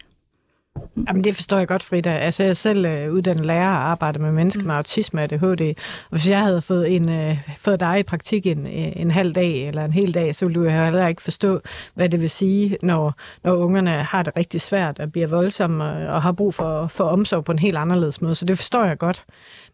Jamen, 1.09 1.25
det 1.25 1.35
forstår 1.35 1.59
jeg 1.59 1.69
godt, 1.69 1.83
Frida. 1.83 2.11
Altså, 2.11 2.43
jeg 2.43 2.51
er 2.51 2.55
selv 2.55 2.87
øh, 2.87 3.13
uddannet 3.13 3.47
lærer 3.47 3.71
og 3.71 3.91
arbejder 3.91 4.19
med 4.19 4.33
mennesker 4.33 4.63
mm. 4.63 4.67
med 4.67 4.77
autisme 4.77 5.21
og 5.21 5.25
ADHD. 5.25 5.75
Og 6.11 6.11
hvis 6.11 6.31
jeg 6.31 6.41
havde 6.41 6.63
fået, 6.63 6.97
en, 6.97 7.09
øh, 7.09 7.39
fået 7.59 7.81
dig 7.81 7.99
i 7.99 8.03
praktik 8.03 8.47
en, 8.47 8.67
øh, 8.67 8.93
en 8.97 9.11
halv 9.11 9.33
dag 9.33 9.69
eller 9.69 9.85
en 9.85 9.93
hel 9.93 10.15
dag, 10.15 10.35
så 10.35 10.47
ville 10.47 10.61
du 10.61 10.69
heller 10.69 11.09
ikke 11.09 11.23
forstå, 11.23 11.61
hvad 11.95 12.09
det 12.09 12.21
vil 12.21 12.31
sige, 12.31 12.79
når, 12.83 13.15
når 13.45 13.53
ungerne 13.53 13.91
har 13.91 14.23
det 14.23 14.33
rigtig 14.37 14.61
svært 14.61 14.99
og 14.99 15.13
bliver 15.13 15.27
voldsomme 15.27 15.85
og, 15.85 16.15
og 16.15 16.23
har 16.23 16.33
brug 16.33 16.55
for, 16.55 16.87
for 16.87 17.05
omsorg 17.05 17.45
på 17.45 17.53
en 17.53 17.59
helt 17.59 17.77
anderledes 17.77 18.21
måde. 18.23 18.35
Så 18.35 18.45
det 18.45 18.59
forstår 18.59 18.85
jeg 18.85 18.99
godt. 18.99 19.25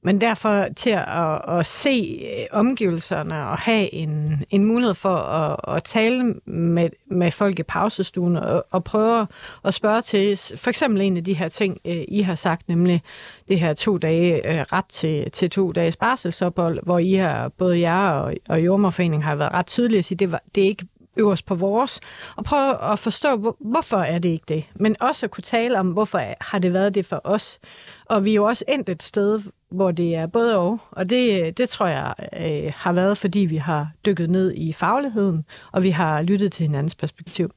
Men 0.05 0.21
derfor 0.21 0.67
til 0.77 0.91
at, 0.91 1.59
at 1.59 1.67
se 1.67 2.21
øh, 2.23 2.47
omgivelserne 2.51 3.47
og 3.47 3.59
have 3.59 3.95
en, 3.95 4.45
en 4.51 4.65
mulighed 4.65 4.95
for 4.95 5.17
at, 5.17 5.77
at 5.77 5.85
tale 5.85 6.35
med, 6.45 6.91
med 7.11 7.31
folk 7.31 7.59
i 7.59 7.63
pausestuen 7.63 8.37
og, 8.37 8.65
og 8.71 8.85
prøve 8.85 9.27
at 9.65 9.75
spørge 9.75 10.03
til 10.03 10.39
for 10.57 10.71
eksempel 10.71 11.03
en 11.03 11.17
af 11.17 11.25
de 11.25 11.35
her 11.35 11.49
ting, 11.49 11.79
øh, 11.85 12.05
I 12.09 12.21
har 12.21 12.35
sagt, 12.35 12.69
nemlig 12.69 13.03
det 13.49 13.61
her 13.61 13.75
to 13.75 13.99
dage 13.99 14.53
øh, 14.53 14.61
ret 14.73 14.87
til, 14.87 15.31
til 15.31 15.51
to 15.51 15.73
dages 15.73 15.97
barselsophold, 15.97 16.79
hvor 16.83 16.99
I 16.99 17.13
har, 17.13 17.49
både 17.49 17.81
jer 17.81 18.09
og, 18.09 18.35
og 18.49 18.65
Jordmorforeningen 18.65 19.23
har 19.23 19.35
været 19.35 19.53
ret 19.53 19.67
tydelige 19.67 19.99
at 19.99 20.05
sige, 20.05 20.19
det, 20.19 20.33
var, 20.33 20.43
det 20.55 20.63
er 20.65 20.69
ikke 20.69 20.87
øverst 21.17 21.47
på 21.47 21.55
vores, 21.55 22.01
og 22.37 22.45
prøve 22.45 22.93
at 22.93 22.99
forstå, 22.99 23.57
hvorfor 23.61 23.97
er 23.97 24.19
det 24.19 24.29
ikke 24.29 24.45
det, 24.49 24.65
men 24.75 24.97
også 25.01 25.27
at 25.27 25.31
kunne 25.31 25.43
tale 25.43 25.79
om, 25.79 25.87
hvorfor 25.87 26.21
har 26.41 26.59
det 26.59 26.73
været 26.73 26.95
det 26.95 27.07
for 27.07 27.21
os. 27.25 27.59
Og 28.05 28.25
vi 28.25 28.31
er 28.31 28.35
jo 28.35 28.45
også 28.45 28.65
endt 28.69 28.89
et 28.89 29.03
sted, 29.03 29.41
hvor 29.73 29.91
det 29.91 30.15
er 30.15 30.27
både 30.27 30.59
og, 30.59 30.81
og 30.91 31.11
det, 31.11 31.59
det 31.59 31.69
tror 31.69 31.87
jeg 31.87 32.15
øh, 32.41 32.73
har 32.77 32.93
været, 32.93 33.19
fordi 33.19 33.39
vi 33.39 33.57
har 33.57 33.89
dykket 34.07 34.31
ned 34.31 34.55
i 34.57 34.73
fagligheden, 34.73 35.45
og 35.73 35.83
vi 35.83 35.91
har 35.91 36.23
lyttet 36.23 36.53
til 36.53 36.67
hinandens 36.67 36.95
perspektiv. 36.95 37.51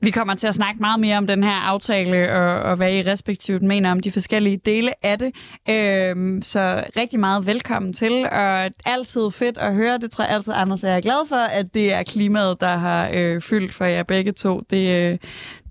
Vi 0.00 0.10
kommer 0.10 0.34
til 0.34 0.46
at 0.46 0.54
snakke 0.54 0.80
meget 0.80 1.00
mere 1.00 1.18
om 1.18 1.26
den 1.26 1.44
her 1.44 1.52
aftale, 1.52 2.32
og, 2.32 2.70
og 2.70 2.76
hvad 2.76 2.92
I 2.92 3.02
respektivt 3.02 3.62
mener 3.62 3.90
om 3.90 4.00
de 4.00 4.10
forskellige 4.10 4.56
dele 4.56 5.06
af 5.06 5.18
det. 5.18 5.34
Øhm, 5.68 6.42
så 6.42 6.84
rigtig 6.96 7.20
meget 7.20 7.46
velkommen 7.46 7.92
til, 7.92 8.26
og 8.32 8.70
altid 8.86 9.30
fedt 9.30 9.58
at 9.58 9.74
høre. 9.74 9.98
Det 9.98 10.10
tror 10.10 10.24
jeg 10.24 10.34
altid, 10.34 10.52
Anders 10.56 10.84
er 10.84 11.00
glad 11.00 11.28
for, 11.28 11.36
at 11.36 11.74
det 11.74 11.92
er 11.92 12.02
klimaet, 12.02 12.60
der 12.60 12.76
har 12.76 13.10
øh, 13.12 13.40
fyldt 13.40 13.74
for 13.74 13.84
jer 13.84 14.02
begge 14.02 14.32
to. 14.32 14.60
Det, 14.70 14.96
øh, 14.96 15.18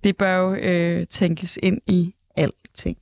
det 0.03 0.17
bør 0.17 0.38
jo 0.38 0.53
øh, 0.53 1.05
tænkes 1.09 1.59
ind 1.63 1.81
i 1.88 2.13
alting. 2.38 2.97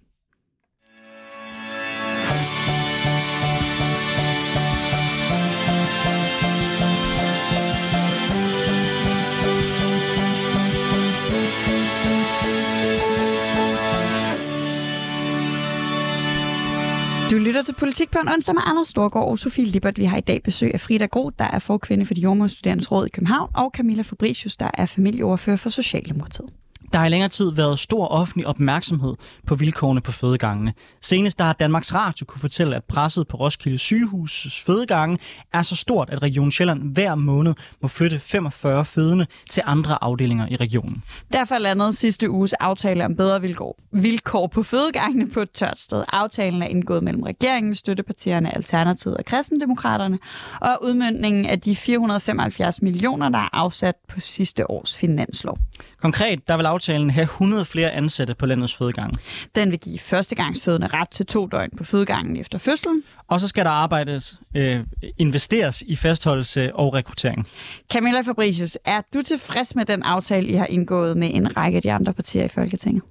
Du 17.32 17.38
lytter 17.38 17.62
til 17.62 17.74
Politik 17.74 18.12
på 18.12 18.20
en 18.20 18.30
onsdag 18.30 18.56
med 18.56 18.62
Anders 18.66 18.88
Storgård 18.88 19.28
og 19.28 19.40
Sofie 19.40 19.66
Lippert. 19.66 19.98
Vi 19.98 20.06
har 20.06 20.18
i 20.18 20.22
dag 20.22 20.44
besøg 20.44 20.74
af 20.74 20.80
Frida 20.80 21.06
Gro, 21.06 21.30
der 21.30 21.46
er 21.46 21.60
forkvinde 21.60 22.06
for 22.06 22.14
de 22.14 22.22
jordmorstuderendes 22.22 22.92
råd 22.92 23.06
i 23.06 23.10
København, 23.10 23.52
og 23.56 23.72
Camilla 23.74 24.02
Fabricius, 24.02 24.58
der 24.58 24.70
er 24.74 24.86
familieoverfører 24.86 25.58
for 25.58 25.70
Socialdemokratiet. 25.70 26.50
Der 26.94 27.00
har 27.00 27.06
i 27.06 27.10
længere 27.10 27.30
tid 27.30 27.52
været 27.52 27.80
stor 27.80 28.08
offentlig 28.08 28.48
opmærksomhed 28.48 29.14
på 29.48 29.56
vilkårene 29.56 30.02
på 30.02 30.12
fødegangene. 30.12 30.74
Senest 31.02 31.40
der 31.40 31.46
har 31.46 31.54
Danmarks 31.54 31.94
Radio 31.94 32.26
kunne 32.26 32.42
fortælle, 32.42 32.76
at 32.76 32.84
presset 32.84 33.28
på 33.28 33.38
Roskilde 33.38 33.78
sygehus 33.78 34.64
fødegange 34.66 35.18
er 35.54 35.62
så 35.62 35.76
stort, 35.76 36.10
at 36.10 36.22
Region 36.22 36.52
Sjælland 36.52 36.94
hver 36.94 37.16
måned 37.16 37.54
må 37.82 37.88
flytte 37.88 38.20
45 38.20 38.86
fødende 38.86 39.26
til 39.50 39.64
andre 39.66 40.04
afdelinger 40.04 40.48
i 40.48 40.56
regionen. 40.56 41.04
Derfor 41.34 41.58
landede 41.58 41.94
sidste 41.94 42.30
uges 42.30 42.54
aftale 42.54 43.06
om 43.06 43.16
bedre 43.16 43.42
vilkår, 43.42 43.80
vilkår 43.92 44.48
på 44.48 44.64
fødegangene 44.64 45.30
på 45.30 45.40
et 45.40 45.52
tørt 45.52 45.80
sted. 45.80 46.04
Aftalen 46.14 46.62
er 46.62 46.68
indgået 46.68 47.04
mellem 47.04 47.24
regeringen, 47.24 47.76
støttepartierne 47.76 48.56
Alternativet 48.56 49.18
og 49.18 49.26
Kristendemokraterne, 49.26 50.20
og 50.62 50.78
udmyndningen 50.84 51.46
af 51.46 51.62
de 51.62 51.76
475 51.76 52.82
millioner, 52.82 53.30
der 53.30 53.40
er 53.40 53.56
afsat 53.56 53.96
på 54.08 54.20
sidste 54.20 54.72
års 54.72 54.98
finanslov. 54.98 55.58
Konkret 56.02 56.48
der 56.48 56.58
vil 56.58 56.66
aftalen 56.82 57.10
have 57.10 57.24
100 57.24 57.66
flere 57.66 57.92
ansatte 57.92 58.36
på 58.36 58.46
landets 58.46 58.76
fødegange. 58.76 59.20
Den 59.56 59.72
vil 59.72 59.80
give 59.80 60.00
førstegangsfødende 60.00 60.88
ret 60.88 61.10
til 61.10 61.26
to 61.26 61.48
døgn 61.48 61.70
på 61.78 61.84
fødegangen 61.84 62.38
efter 62.38 62.58
fødslen. 62.58 63.04
Og 63.28 63.40
så 63.40 63.48
skal 63.48 63.66
der 63.66 63.72
arbejdes, 63.72 64.40
øh, 64.56 64.80
investeres 65.18 65.82
i 65.82 65.96
fastholdelse 65.96 66.76
og 66.76 66.94
rekruttering. 66.94 67.46
Camilla 67.94 68.22
Fabricius, 68.22 68.78
er 68.86 69.02
du 69.14 69.22
tilfreds 69.22 69.76
med 69.76 69.86
den 69.86 70.04
aftale, 70.04 70.48
I 70.48 70.54
har 70.54 70.66
indgået 70.66 71.18
med 71.18 71.30
en 71.34 71.58
række 71.58 71.76
af 71.76 71.82
de 71.82 71.92
andre 71.92 72.14
partier 72.14 72.44
i 72.44 72.48
Folketinget? 72.48 73.04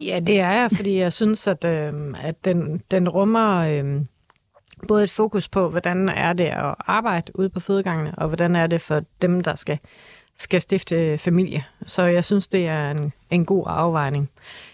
Ja, 0.00 0.20
det 0.20 0.40
er 0.40 0.50
jeg, 0.50 0.70
fordi 0.76 0.98
jeg 0.98 1.12
synes, 1.12 1.48
at, 1.48 1.64
øh, 1.64 1.92
at 2.22 2.44
den, 2.44 2.82
den 2.90 3.08
rummer... 3.08 3.58
Øh, 3.58 4.00
både 4.88 5.04
et 5.04 5.10
fokus 5.10 5.48
på, 5.48 5.68
hvordan 5.68 6.08
er 6.08 6.32
det 6.32 6.44
at 6.44 6.74
arbejde 6.80 7.38
ude 7.38 7.48
på 7.48 7.60
fødegangene, 7.60 8.14
og 8.18 8.28
hvordan 8.28 8.56
er 8.56 8.66
det 8.66 8.80
for 8.80 9.02
dem, 9.22 9.40
der 9.40 9.54
skal 9.54 9.78
skal 10.36 10.60
stifte 10.60 11.18
familie. 11.18 11.64
Så 11.86 12.02
jeg 12.02 12.24
synes, 12.24 12.46
det 12.46 12.66
er 12.66 12.90
en, 12.90 13.12
en 13.30 13.44
god 13.44 13.64
afvejning. 13.66 14.30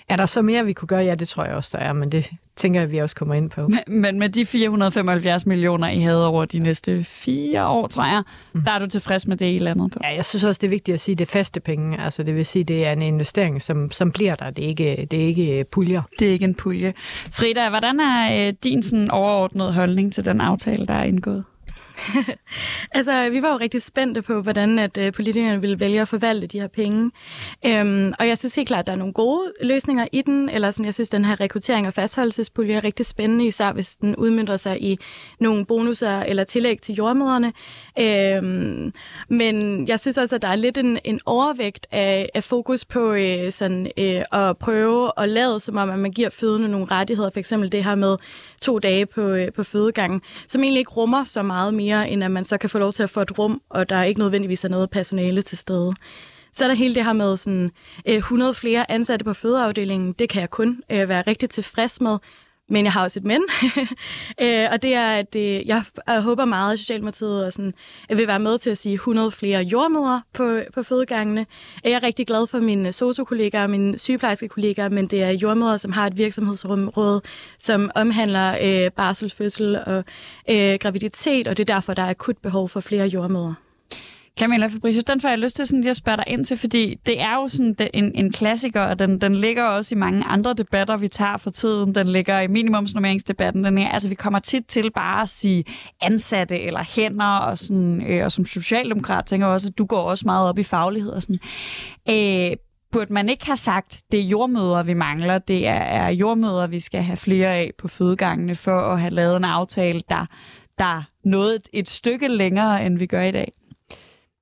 Er 0.09 0.17
der 0.17 0.27
så 0.27 0.43
mere, 0.43 0.65
vi 0.65 0.73
kunne 0.73 0.89
gøre? 0.89 1.05
Ja, 1.05 1.15
det 1.15 1.29
tror 1.29 1.45
jeg 1.45 1.55
også, 1.55 1.79
der 1.79 1.85
er, 1.85 1.93
men 1.93 2.13
det 2.13 2.31
tænker 2.57 2.81
jeg, 2.81 2.91
vi 2.91 2.99
også 2.99 3.17
kommer 3.17 3.35
ind 3.35 3.51
på. 3.51 3.69
Men, 3.69 4.01
men 4.01 4.19
med 4.19 4.29
de 4.29 4.47
475 4.47 5.47
millioner, 5.47 5.89
I 5.89 6.01
havde 6.01 6.27
over 6.27 6.45
de 6.45 6.59
næste 6.59 7.05
fire 7.05 7.67
år, 7.69 7.87
tror 7.87 8.05
jeg, 8.05 8.23
mm. 8.53 8.63
der 8.63 8.71
er 8.73 8.79
du 8.79 8.87
tilfreds 8.87 9.27
med 9.27 9.37
det, 9.37 9.55
I 9.55 9.59
landet 9.59 9.91
på? 9.91 9.99
Ja, 10.05 10.15
jeg 10.15 10.25
synes 10.25 10.45
også, 10.45 10.59
det 10.59 10.67
er 10.67 10.71
vigtigt 10.71 10.95
at 10.95 11.01
sige, 11.01 11.13
at 11.13 11.19
det 11.19 11.27
er 11.27 11.31
faste 11.31 11.61
penge. 11.61 12.01
Altså, 12.01 12.23
det 12.23 12.35
vil 12.35 12.47
sige, 12.47 12.65
det 12.65 12.87
er 12.87 12.93
en 12.93 13.03
investering, 13.03 13.63
som, 13.63 13.91
som 13.91 14.13
bliver 14.13 14.35
der. 14.35 14.51
Det 14.51 14.65
er, 14.65 14.69
ikke, 14.69 15.07
det 15.11 15.23
er 15.23 15.27
ikke 15.27 15.65
puljer. 15.71 16.03
Det 16.19 16.29
er 16.29 16.33
ikke 16.33 16.45
en 16.45 16.55
pulje. 16.55 16.95
Frida, 17.33 17.69
hvordan 17.69 18.01
er 18.01 18.47
øh, 18.47 18.53
din 18.65 18.83
sådan, 18.83 19.11
overordnede 19.11 19.73
holdning 19.75 20.13
til 20.13 20.25
den 20.25 20.41
aftale, 20.41 20.87
der 20.87 20.95
er 20.95 21.05
indgået? 21.05 21.45
altså, 22.99 23.31
vi 23.31 23.43
var 23.43 23.53
jo 23.53 23.57
rigtig 23.57 23.83
spændte 23.83 24.23
på, 24.23 24.41
hvordan 24.41 24.79
at 24.79 24.99
øh, 24.99 25.13
politikerne 25.13 25.61
ville 25.61 25.81
vælge 25.81 26.01
at 26.01 26.09
forvalte 26.09 26.47
de 26.47 26.61
her 26.61 26.69
penge. 26.69 27.11
Øhm, 27.67 28.13
og 28.19 28.29
jeg 28.29 28.39
synes 28.39 28.55
helt 28.55 28.69
klart, 28.69 28.81
at 28.81 28.87
der 28.87 28.93
er 28.93 28.97
nogle 28.97 29.13
gode 29.13 29.53
løsninger 29.63 30.07
i 30.13 30.23
den. 30.23 30.49
Eller 30.49 30.71
sådan, 30.71 30.85
jeg 30.85 30.95
synes, 30.95 31.09
at 31.09 31.13
den 31.13 31.25
her 31.25 31.41
rekruttering 31.41 31.87
og 31.87 31.95
fastholdelsespulje 31.95 32.75
er 32.75 32.85
rigtig 32.85 33.07
spændende, 33.07 33.47
især 33.47 33.73
hvis 33.73 33.97
den 33.97 34.17
udmyndter 34.17 34.57
sig 34.57 34.83
i 34.83 34.99
nogle 35.41 35.67
bonusser 35.67 36.21
eller 36.21 36.45
tillæg 36.45 36.83
til 36.83 36.95
jordmøderne. 36.95 37.53
Øhm, 38.01 38.93
men 39.29 39.89
jeg 39.89 40.01
synes 40.01 40.19
også, 40.19 40.35
at 40.35 40.43
der 40.43 40.49
er 40.49 40.57
lidt 40.57 40.79
en, 40.79 40.99
en 41.05 41.21
overvægt 41.27 41.87
af, 41.91 42.29
af 42.35 42.45
fokus 42.45 42.85
på 42.85 43.13
øh, 43.13 43.53
sådan, 43.53 43.91
øh, 43.97 44.23
at 44.33 44.59
prøve 44.59 45.11
at 45.17 45.29
lade, 45.29 45.61
som 45.61 45.77
om 45.77 45.91
at 45.91 45.99
man 45.99 46.11
giver 46.11 46.31
fødende 46.31 46.69
nogle 46.69 46.87
rettigheder. 46.91 47.31
For 47.33 47.39
eksempel 47.39 47.73
det 47.73 47.85
her 47.85 47.95
med 47.95 48.17
to 48.61 48.79
dage 48.79 49.07
på, 49.07 49.21
øh, 49.21 49.53
på 49.53 49.65
fødegangen, 49.65 50.23
som 50.47 50.63
egentlig 50.63 50.79
ikke 50.79 50.91
rummer 50.91 51.25
så 51.25 51.43
meget 51.43 51.75
mere 51.75 51.92
mere, 51.93 52.11
end 52.11 52.25
at 52.25 52.31
man 52.31 52.45
så 52.45 52.59
kan 52.59 52.71
få 52.71 52.79
lov 52.79 52.93
til 52.93 53.03
at 53.03 53.11
få 53.11 53.21
et 53.21 53.39
rum, 53.39 53.63
og 53.71 53.89
der 53.89 53.97
er 53.97 54.05
ikke 54.05 54.21
nødvendigvis 54.21 54.65
er 54.65 54.69
noget 54.69 54.91
personale 54.91 55.43
til 55.43 55.59
stede. 55.59 55.95
Så 56.53 56.65
er 56.65 56.69
der 56.69 56.75
hele 56.75 56.95
det 56.95 57.05
her 57.05 57.13
med 57.13 57.37
sådan, 57.37 57.71
øh, 58.09 58.17
100 58.17 58.55
flere 58.55 58.91
ansatte 58.91 59.25
på 59.25 59.35
fødeafdelingen. 59.35 60.13
Det 60.13 60.29
kan 60.29 60.41
jeg 60.41 60.51
kun 60.51 60.83
øh, 60.93 61.09
være 61.09 61.23
rigtig 61.23 61.51
tilfreds 61.51 62.01
med. 62.01 62.19
Men 62.73 62.85
jeg 62.85 62.93
har 62.93 63.03
også 63.03 63.19
et 63.19 63.25
men. 63.25 63.43
øh, 64.43 64.69
og 64.73 64.83
det 64.83 64.95
er, 64.95 65.09
at 65.09 65.35
jeg, 65.35 65.83
jeg 66.07 66.21
håber 66.21 66.45
meget, 66.45 66.73
at 66.73 66.79
Socialdemokratiet 66.79 67.45
og 67.45 67.53
sådan, 67.53 67.75
jeg 68.09 68.17
vil 68.17 68.27
være 68.27 68.39
med 68.39 68.59
til 68.59 68.71
at 68.71 68.79
sige 68.79 68.95
100 68.95 69.31
flere 69.31 69.63
jordmøder 69.63 70.21
på, 70.33 70.61
på 70.75 70.83
fødegangene. 70.83 71.47
Jeg 71.85 71.93
er 71.93 72.03
rigtig 72.03 72.27
glad 72.27 72.47
for 72.47 72.59
mine 72.59 72.93
sociokollegaer 72.93 73.63
og 73.63 73.71
mine 73.71 73.99
sygeplejerske 73.99 74.49
kollegaer, 74.49 74.89
men 74.89 75.07
det 75.07 75.23
er 75.23 75.31
jordmøder, 75.31 75.77
som 75.77 75.93
har 75.93 76.07
et 76.07 76.17
virksomhedsråd, 76.17 77.21
som 77.59 77.91
omhandler 77.95 78.57
øh, 78.63 78.91
barselfødsel 78.91 79.79
og 79.87 80.05
øh, 80.51 80.75
graviditet, 80.81 81.49
og 81.49 81.57
det 81.57 81.71
er 81.71 81.75
derfor, 81.75 81.95
der 81.95 82.03
er 82.03 82.11
akut 82.11 82.37
behov 82.39 82.69
for 82.69 82.81
flere 82.81 83.07
jordmøder. 83.07 83.62
Camilla 84.39 84.67
Fabricius, 84.67 85.05
den 85.05 85.21
får 85.21 85.29
jeg 85.29 85.39
lyst 85.39 85.57
til 85.57 85.67
sådan 85.67 85.81
lige 85.81 85.91
at 85.91 85.97
spørge 85.97 86.17
dig 86.17 86.25
ind 86.27 86.45
til, 86.45 86.57
fordi 86.57 86.95
det 87.07 87.21
er 87.21 87.35
jo 87.35 87.49
sådan 87.49 87.77
en, 87.95 88.13
en 88.15 88.33
klassiker, 88.33 88.81
og 88.81 88.99
den, 88.99 89.21
den 89.21 89.35
ligger 89.35 89.65
også 89.65 89.95
i 89.95 89.99
mange 89.99 90.25
andre 90.25 90.55
debatter, 90.55 90.97
vi 90.97 91.09
tager 91.09 91.37
for 91.37 91.51
tiden. 91.51 91.95
Den 91.95 92.09
ligger 92.09 92.41
i 92.41 92.47
minimumsnormeringsdebatten. 92.47 93.65
Den 93.65 93.79
er, 93.79 93.89
altså, 93.89 94.09
vi 94.09 94.15
kommer 94.15 94.39
tit 94.39 94.67
til 94.67 94.91
bare 94.91 95.23
at 95.23 95.29
sige 95.29 95.65
ansatte 96.01 96.61
eller 96.61 96.85
hænder, 96.97 97.37
og, 97.37 97.59
sådan, 97.59 98.07
øh, 98.07 98.25
og 98.25 98.33
som 98.33 98.45
socialdemokrat 98.45 99.25
tænker 99.25 99.47
jeg 99.47 99.55
også, 99.55 99.69
at 99.69 99.79
du 99.79 99.85
går 99.85 100.01
også 100.01 100.23
meget 100.27 100.49
op 100.49 100.59
i 100.59 100.63
faglighed 100.63 101.11
og 101.11 101.23
sådan. 101.23 101.39
Øh, 102.11 102.57
burde 102.93 103.13
man 103.13 103.29
ikke 103.29 103.47
have 103.47 103.57
sagt, 103.57 104.01
det 104.13 104.21
er 104.21 104.25
jordmøder, 104.25 104.83
vi 104.83 104.95
mangler, 104.95 105.39
det 105.39 105.67
er, 105.67 105.73
er 105.73 106.09
jordmøder, 106.09 106.67
vi 106.67 106.81
skal 106.81 107.03
have 107.03 107.17
flere 107.17 107.55
af 107.55 107.71
på 107.79 107.89
fødegangene, 107.89 108.55
for 108.55 108.81
at 108.81 109.01
have 109.01 109.11
lavet 109.11 109.37
en 109.37 109.45
aftale, 109.45 110.01
der, 110.09 110.27
der 110.79 111.03
nåede 111.25 111.57
et, 111.57 111.69
et 111.73 111.89
stykke 111.89 112.29
længere, 112.29 112.87
end 112.87 112.99
vi 112.99 113.07
gør 113.07 113.23
i 113.23 113.31
dag? 113.31 113.53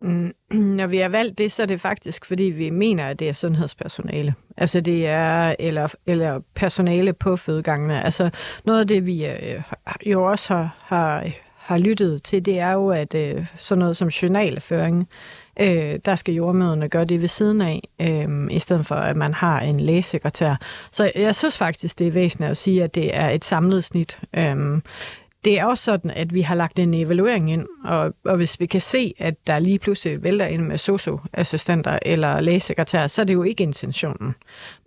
Mm, 0.02 0.34
når 0.78 0.86
vi 0.86 0.98
har 0.98 1.08
valgt 1.08 1.38
det, 1.38 1.52
så 1.52 1.62
er 1.62 1.66
det 1.66 1.80
faktisk, 1.80 2.24
fordi 2.24 2.42
vi 2.42 2.70
mener, 2.70 3.06
at 3.08 3.18
det 3.18 3.28
er 3.28 3.32
sundhedspersonale. 3.32 4.34
Altså 4.56 4.80
det 4.80 5.06
er, 5.06 5.54
eller, 5.58 5.88
eller 6.06 6.40
personale 6.54 7.12
på 7.12 7.36
fødegangene. 7.36 8.04
Altså 8.04 8.30
noget 8.64 8.80
af 8.80 8.86
det, 8.86 9.06
vi 9.06 9.26
øh, 9.26 9.62
jo 10.06 10.30
også 10.30 10.54
har, 10.54 10.76
har, 10.78 11.26
har 11.56 11.78
lyttet 11.78 12.22
til, 12.22 12.44
det 12.44 12.58
er 12.58 12.72
jo, 12.72 12.88
at 12.88 13.14
øh, 13.14 13.46
sådan 13.56 13.78
noget 13.78 13.96
som 13.96 14.08
journalføring, 14.08 15.08
øh, 15.60 15.98
der 16.04 16.14
skal 16.14 16.34
jordmøderne 16.34 16.88
gøre 16.88 17.04
det 17.04 17.20
ved 17.20 17.28
siden 17.28 17.60
af, 17.60 17.88
øh, 18.00 18.28
i 18.50 18.58
stedet 18.58 18.86
for, 18.86 18.94
at 18.94 19.16
man 19.16 19.34
har 19.34 19.60
en 19.60 19.80
lægesekretær. 19.80 20.54
Så 20.92 21.12
jeg 21.16 21.34
synes 21.34 21.58
faktisk, 21.58 21.98
det 21.98 22.06
er 22.06 22.10
væsentligt 22.10 22.50
at 22.50 22.56
sige, 22.56 22.84
at 22.84 22.94
det 22.94 23.16
er 23.16 23.28
et 23.28 23.44
samlet 23.44 23.84
snit. 23.84 24.18
Øh, 24.36 24.80
det 25.44 25.58
er 25.58 25.64
også 25.64 25.84
sådan, 25.84 26.10
at 26.10 26.34
vi 26.34 26.40
har 26.40 26.54
lagt 26.54 26.78
en 26.78 26.94
evaluering 26.94 27.52
ind, 27.52 27.66
og, 27.84 28.14
og 28.24 28.36
hvis 28.36 28.60
vi 28.60 28.66
kan 28.66 28.80
se, 28.80 29.14
at 29.18 29.34
der 29.46 29.58
lige 29.58 29.78
pludselig 29.78 30.24
vælter 30.24 30.46
ind 30.46 30.62
med 30.62 30.78
socioassistenter 30.78 31.98
eller 32.02 32.40
lægesekretærer, 32.40 33.06
så 33.06 33.20
er 33.20 33.26
det 33.26 33.34
jo 33.34 33.42
ikke 33.42 33.62
intentionen. 33.62 34.34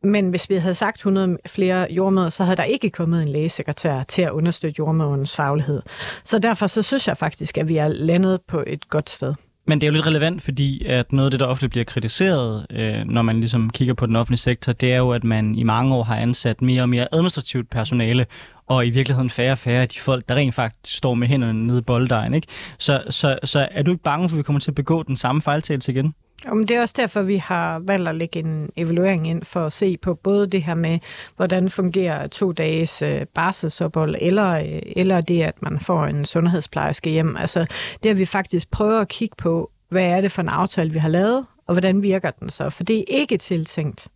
Men 0.03 0.29
hvis 0.29 0.49
vi 0.49 0.55
havde 0.55 0.75
sagt 0.75 0.97
100 0.97 1.37
flere 1.47 1.87
jordmøder, 1.89 2.29
så 2.29 2.43
havde 2.43 2.57
der 2.57 2.63
ikke 2.63 2.89
kommet 2.89 3.21
en 3.21 3.29
lægesekretær 3.29 4.03
til 4.03 4.21
at 4.21 4.31
understøtte 4.31 4.75
jordmødernes 4.79 5.35
faglighed. 5.35 5.81
Så 6.23 6.39
derfor 6.39 6.67
så 6.67 6.81
synes 6.81 7.07
jeg 7.07 7.17
faktisk, 7.17 7.57
at 7.57 7.67
vi 7.67 7.77
er 7.77 7.87
landet 7.87 8.41
på 8.47 8.63
et 8.67 8.89
godt 8.89 9.09
sted. 9.09 9.33
Men 9.67 9.81
det 9.81 9.87
er 9.87 9.91
jo 9.91 9.93
lidt 9.93 10.05
relevant, 10.05 10.41
fordi 10.41 10.85
at 10.85 11.13
noget 11.13 11.27
af 11.27 11.31
det, 11.31 11.39
der 11.39 11.45
ofte 11.45 11.69
bliver 11.69 11.83
kritiseret, 11.83 12.65
øh, 12.69 13.03
når 13.05 13.21
man 13.21 13.39
ligesom 13.39 13.69
kigger 13.69 13.93
på 13.93 14.05
den 14.05 14.15
offentlige 14.15 14.39
sektor, 14.39 14.73
det 14.73 14.93
er 14.93 14.97
jo, 14.97 15.11
at 15.11 15.23
man 15.23 15.55
i 15.55 15.63
mange 15.63 15.95
år 15.95 16.03
har 16.03 16.15
ansat 16.15 16.61
mere 16.61 16.81
og 16.81 16.89
mere 16.89 17.07
administrativt 17.11 17.69
personale, 17.69 18.25
og 18.67 18.87
i 18.87 18.89
virkeligheden 18.89 19.29
færre 19.29 19.51
og 19.51 19.57
færre 19.57 19.81
af 19.81 19.89
de 19.89 19.99
folk, 19.99 20.29
der 20.29 20.35
rent 20.35 20.53
faktisk 20.53 20.97
står 20.97 21.13
med 21.13 21.27
hænderne 21.27 21.67
nede 21.67 21.79
i 21.79 21.81
bolddejen. 21.81 22.33
Ikke? 22.33 22.47
Så, 22.77 23.03
så, 23.09 23.39
så 23.43 23.67
er 23.71 23.83
du 23.83 23.91
ikke 23.91 24.03
bange 24.03 24.29
for, 24.29 24.35
at 24.35 24.37
vi 24.37 24.43
kommer 24.43 24.59
til 24.59 24.71
at 24.71 24.75
begå 24.75 25.03
den 25.03 25.17
samme 25.17 25.41
fejltagelse 25.41 25.91
igen? 25.91 26.13
Jamen, 26.45 26.67
det 26.67 26.77
er 26.77 26.81
også 26.81 26.93
derfor, 26.97 27.21
vi 27.21 27.37
har 27.37 27.79
valgt 27.79 28.09
at 28.09 28.15
lægge 28.15 28.39
en 28.39 28.69
evaluering 28.77 29.27
ind 29.27 29.43
for 29.43 29.65
at 29.65 29.73
se 29.73 29.97
på 29.97 30.15
både 30.15 30.47
det 30.47 30.63
her 30.63 30.75
med, 30.75 30.99
hvordan 31.35 31.69
fungerer 31.69 32.27
to 32.27 32.51
dages 32.51 33.01
øh, 33.01 33.25
barselsophold, 33.25 34.15
eller, 34.21 34.49
øh, 34.49 34.81
eller 34.95 35.21
det, 35.21 35.41
at 35.41 35.61
man 35.61 35.79
får 35.79 36.05
en 36.05 36.25
sundhedsplejerske 36.25 37.09
hjem. 37.09 37.37
Altså, 37.37 37.65
det 38.03 38.09
har 38.09 38.15
vi 38.15 38.25
faktisk 38.25 38.71
prøvet 38.71 39.01
at 39.01 39.07
kigge 39.07 39.35
på, 39.37 39.71
hvad 39.89 40.03
er 40.03 40.21
det 40.21 40.31
for 40.31 40.41
en 40.41 40.49
aftale, 40.49 40.91
vi 40.91 40.99
har 40.99 41.09
lavet, 41.09 41.45
og 41.67 41.73
hvordan 41.73 42.03
virker 42.03 42.31
den 42.31 42.49
så? 42.49 42.69
For 42.69 42.83
det 42.83 42.97
er 42.97 43.03
ikke 43.07 43.37
tiltænkt, 43.37 44.07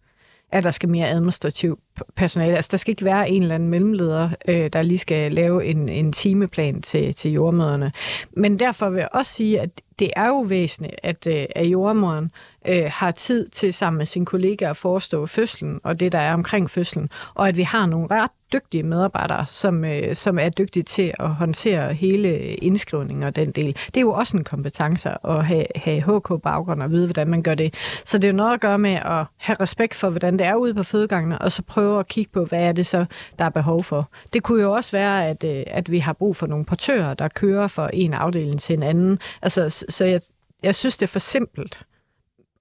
at 0.51 0.63
der 0.63 0.71
skal 0.71 0.89
mere 0.89 1.07
administrativ 1.07 1.79
personale. 2.15 2.55
Altså, 2.55 2.69
der 2.71 2.77
skal 2.77 2.91
ikke 2.91 3.05
være 3.05 3.29
en 3.29 3.41
eller 3.41 3.55
anden 3.55 3.69
mellemleder, 3.69 4.29
øh, 4.47 4.69
der 4.73 4.81
lige 4.81 4.97
skal 4.97 5.33
lave 5.33 5.65
en, 5.65 5.89
en 5.89 6.13
timeplan 6.13 6.81
til, 6.81 7.15
til 7.15 7.31
jordmøderne. 7.31 7.91
Men 8.31 8.59
derfor 8.59 8.89
vil 8.89 8.99
jeg 8.99 9.09
også 9.11 9.33
sige, 9.33 9.61
at 9.61 9.69
det 9.99 10.09
er 10.15 10.27
jo 10.27 10.39
væsentligt, 10.39 10.95
at, 11.03 11.27
øh, 11.27 11.45
at 11.55 11.65
jordmoderen 11.65 12.31
øh, 12.67 12.83
har 12.87 13.11
tid 13.11 13.47
til 13.47 13.73
sammen 13.73 13.97
med 13.97 14.05
sine 14.05 14.25
kollegaer 14.25 14.69
at 14.69 14.77
forestå 14.77 15.25
fødslen 15.25 15.79
og 15.83 15.99
det, 15.99 16.11
der 16.11 16.19
er 16.19 16.33
omkring 16.33 16.69
fødslen, 16.69 17.09
og 17.33 17.47
at 17.47 17.57
vi 17.57 17.63
har 17.63 17.85
nogle 17.85 18.07
ret 18.11 18.31
dygtige 18.53 18.83
medarbejdere, 18.83 19.45
som, 19.45 19.85
øh, 19.85 20.15
som 20.15 20.39
er 20.39 20.49
dygtige 20.49 20.83
til 20.83 21.13
at 21.19 21.29
håndtere 21.29 21.93
hele 21.93 22.37
indskrivningen 22.55 23.23
og 23.23 23.35
den 23.35 23.51
del. 23.51 23.73
Det 23.85 23.97
er 23.97 24.01
jo 24.01 24.11
også 24.11 24.37
en 24.37 24.43
kompetence 24.43 25.09
at 25.25 25.45
have, 25.45 25.65
have 25.75 26.01
HK-baggrund 26.01 26.83
og 26.83 26.91
vide, 26.91 27.07
hvordan 27.07 27.27
man 27.27 27.43
gør 27.43 27.55
det. 27.55 27.73
Så 28.05 28.17
det 28.17 28.23
er 28.23 28.31
jo 28.31 28.37
noget 28.37 28.53
at 28.53 28.61
gøre 28.61 28.79
med 28.79 28.93
at 28.93 29.25
have 29.37 29.57
respekt 29.59 29.95
for, 29.95 30.09
hvordan 30.09 30.39
det 30.39 30.47
er 30.47 30.55
ude 30.55 30.73
på 30.73 30.83
fødegangene, 30.83 31.37
og 31.37 31.51
så 31.51 31.61
prøve 31.61 31.99
at 31.99 32.07
kigge 32.07 32.31
på, 32.31 32.45
hvad 32.45 32.63
er 32.63 32.71
det 32.71 32.85
så, 32.85 33.05
der 33.39 33.45
er 33.45 33.49
behov 33.49 33.83
for. 33.83 34.09
Det 34.33 34.43
kunne 34.43 34.61
jo 34.61 34.71
også 34.71 34.91
være, 34.91 35.27
at, 35.27 35.43
øh, 35.43 35.63
at 35.67 35.91
vi 35.91 35.99
har 35.99 36.13
brug 36.13 36.35
for 36.35 36.47
nogle 36.47 36.65
portører, 36.65 37.13
der 37.13 37.27
kører 37.27 37.67
fra 37.67 37.89
en 37.93 38.13
afdeling 38.13 38.59
til 38.59 38.73
en 38.73 38.83
anden. 38.83 39.19
Altså, 39.41 39.85
så 39.89 40.05
jeg, 40.05 40.21
jeg 40.63 40.75
synes, 40.75 40.97
det 40.97 41.05
er 41.05 41.11
for 41.11 41.19
simpelt. 41.19 41.83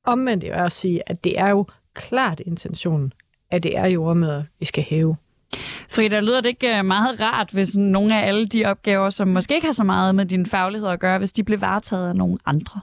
Omvendt 0.06 0.44
er 0.44 0.64
at 0.64 0.72
sige, 0.72 1.10
at 1.10 1.24
det 1.24 1.38
er 1.38 1.48
jo 1.48 1.66
klart 1.94 2.40
intentionen, 2.40 3.12
at 3.50 3.62
det 3.62 3.78
er 3.78 3.86
jordmøder, 3.86 4.42
vi 4.58 4.64
skal 4.64 4.82
hæve. 4.82 5.16
Frida, 5.90 6.20
lyder 6.20 6.40
det 6.40 6.48
ikke 6.48 6.78
øh, 6.78 6.84
meget 6.84 7.20
rart, 7.20 7.50
hvis 7.50 7.76
nogle 7.76 8.20
af 8.20 8.26
alle 8.26 8.46
de 8.46 8.64
opgaver, 8.64 9.10
som 9.10 9.28
måske 9.28 9.54
ikke 9.54 9.66
har 9.66 9.72
så 9.72 9.84
meget 9.84 10.14
med 10.14 10.26
din 10.26 10.46
faglighed 10.46 10.88
at 10.88 11.00
gøre, 11.00 11.18
hvis 11.18 11.32
de 11.32 11.44
blev 11.44 11.60
varetaget 11.60 12.08
af 12.08 12.16
nogle 12.16 12.36
andre? 12.46 12.80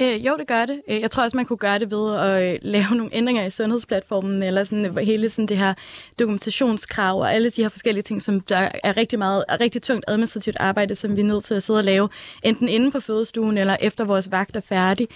Øh, 0.00 0.26
jo, 0.26 0.36
det 0.36 0.46
gør 0.46 0.66
det. 0.66 0.80
Øh, 0.88 1.00
jeg 1.00 1.10
tror 1.10 1.22
også, 1.22 1.36
man 1.36 1.46
kunne 1.46 1.56
gøre 1.56 1.78
det 1.78 1.90
ved 1.90 2.16
at 2.16 2.52
øh, 2.52 2.58
lave 2.62 2.96
nogle 2.96 3.14
ændringer 3.14 3.46
i 3.46 3.50
sundhedsplatformen, 3.50 4.42
eller 4.42 4.64
sådan, 4.64 4.98
hele 5.04 5.30
sådan 5.30 5.46
det 5.46 5.58
her 5.58 5.74
dokumentationskrav 6.18 7.20
og 7.20 7.34
alle 7.34 7.50
de 7.50 7.62
her 7.62 7.68
forskellige 7.68 8.02
ting, 8.02 8.22
som 8.22 8.40
der 8.40 8.68
er 8.84 8.96
rigtig 8.96 9.18
meget 9.18 9.44
er 9.48 9.60
rigtig 9.60 9.82
tungt 9.82 10.04
administrativt 10.08 10.56
arbejde, 10.60 10.94
som 10.94 11.16
vi 11.16 11.20
er 11.20 11.24
nødt 11.24 11.44
til 11.44 11.54
at 11.54 11.62
sidde 11.62 11.78
og 11.78 11.84
lave, 11.84 12.08
enten 12.42 12.68
inde 12.68 12.90
på 12.90 13.00
fødestuen 13.00 13.58
eller 13.58 13.76
efter 13.80 14.04
vores 14.04 14.30
vagt 14.30 14.56
er 14.56 14.60
færdig. 14.60 15.08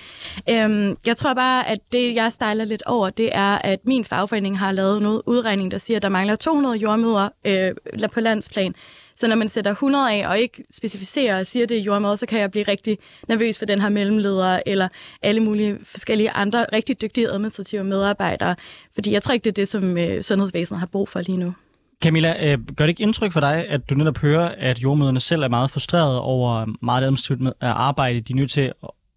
Øhm, 0.51 0.97
jeg 1.07 1.17
tror 1.17 1.35
bare, 1.35 1.69
at 1.69 1.79
det, 1.93 2.15
jeg 2.15 2.33
stejler 2.33 2.65
lidt 2.65 2.83
over, 2.87 3.11
det 3.11 3.31
er, 3.33 3.59
at 3.59 3.81
min 3.87 4.05
fagforening 4.05 4.59
har 4.59 4.73
lavet 4.73 5.03
noget 5.03 5.23
udregning, 5.27 5.71
der 5.71 5.79
siger, 5.79 5.97
at 5.97 6.03
der 6.03 6.09
mangler 6.09 6.37
200 6.37 6.77
jordmøder 6.77 7.29
øh, 7.45 7.73
på 8.15 8.21
landsplan. 8.21 8.75
Så 9.17 9.29
når 9.29 9.37
man 9.37 9.49
sætter 9.49 9.71
100 9.71 10.13
af 10.13 10.29
og 10.29 10.39
ikke 10.39 10.65
specificerer 10.71 11.39
og 11.39 11.47
siger 11.47 11.67
det 11.67 11.79
er 11.79 11.83
jordmad, 11.83 12.17
så 12.17 12.27
kan 12.27 12.41
jeg 12.41 12.51
blive 12.51 12.65
rigtig 12.69 12.99
nervøs 13.29 13.59
for 13.59 13.67
den 13.67 13.81
her 13.81 13.89
mellemleder 13.89 14.61
eller 14.67 14.89
alle 15.23 15.41
mulige 15.41 15.79
forskellige 15.83 16.31
andre 16.31 16.67
rigtig 16.73 17.01
dygtige 17.01 17.29
administrative 17.29 17.85
medarbejdere. 17.85 18.57
Fordi 18.95 19.13
jeg 19.13 19.23
tror 19.23 19.33
ikke, 19.33 19.45
det 19.45 19.51
er 19.51 19.55
det, 19.55 19.69
som 19.69 19.99
øh, 19.99 20.23
sundhedsvæsenet 20.23 20.81
har 20.81 20.87
brug 20.87 21.09
for 21.09 21.21
lige 21.21 21.39
nu. 21.39 21.55
Camilla, 22.03 22.53
øh, 22.53 22.59
gør 22.77 22.85
det 22.85 22.89
ikke 22.89 23.03
indtryk 23.03 23.33
for 23.33 23.41
dig, 23.41 23.69
at 23.69 23.91
du 23.91 23.95
netop 23.95 24.19
hører, 24.19 24.55
at 24.59 24.79
jordmøderne 24.79 25.21
selv 25.21 25.43
er 25.43 25.49
meget 25.49 25.71
frustrerede 25.71 26.21
over 26.21 26.67
meget 26.83 27.03
administrativt 27.03 27.43
øh, 27.43 27.53
arbejde, 27.61 28.21
de 28.21 28.33
er 28.33 28.37
nødt 28.37 28.51
til 28.51 28.73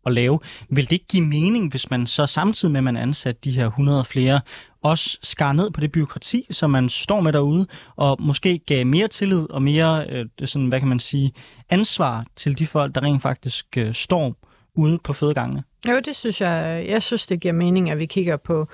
at 0.05 0.13
lave. 0.13 0.39
Vil 0.69 0.83
det 0.83 0.91
ikke 0.91 1.07
give 1.07 1.23
mening, 1.23 1.69
hvis 1.69 1.89
man 1.89 2.07
så 2.07 2.25
samtidig 2.25 2.71
med, 2.71 2.79
at 2.79 2.83
man 2.83 2.97
ansat 2.97 3.43
de 3.43 3.51
her 3.51 3.67
100 3.67 4.05
flere 4.05 4.41
også 4.81 5.17
skar 5.21 5.53
ned 5.53 5.71
på 5.71 5.81
det 5.81 5.91
byråkrati, 5.91 6.47
som 6.51 6.69
man 6.69 6.89
står 6.89 7.21
med 7.21 7.33
derude, 7.33 7.67
og 7.95 8.17
måske 8.19 8.59
gav 8.65 8.85
mere 8.85 9.07
tillid 9.07 9.49
og 9.49 9.61
mere, 9.61 10.05
øh, 10.09 10.25
sådan, 10.45 10.67
hvad 10.67 10.79
kan 10.79 10.89
man 10.89 10.99
sige, 10.99 11.31
ansvar 11.69 12.25
til 12.35 12.59
de 12.59 12.67
folk, 12.67 12.95
der 12.95 13.03
rent 13.03 13.21
faktisk 13.21 13.77
øh, 13.77 13.93
står 13.93 14.35
ude 14.75 14.99
på 15.03 15.13
fødegangene? 15.13 15.63
Jo, 15.89 15.99
det 15.99 16.15
synes 16.15 16.41
jeg. 16.41 16.85
Jeg 16.89 17.03
synes, 17.03 17.27
det 17.27 17.39
giver 17.39 17.53
mening, 17.53 17.89
at 17.89 17.99
vi 17.99 18.05
kigger 18.05 18.37
på 18.37 18.67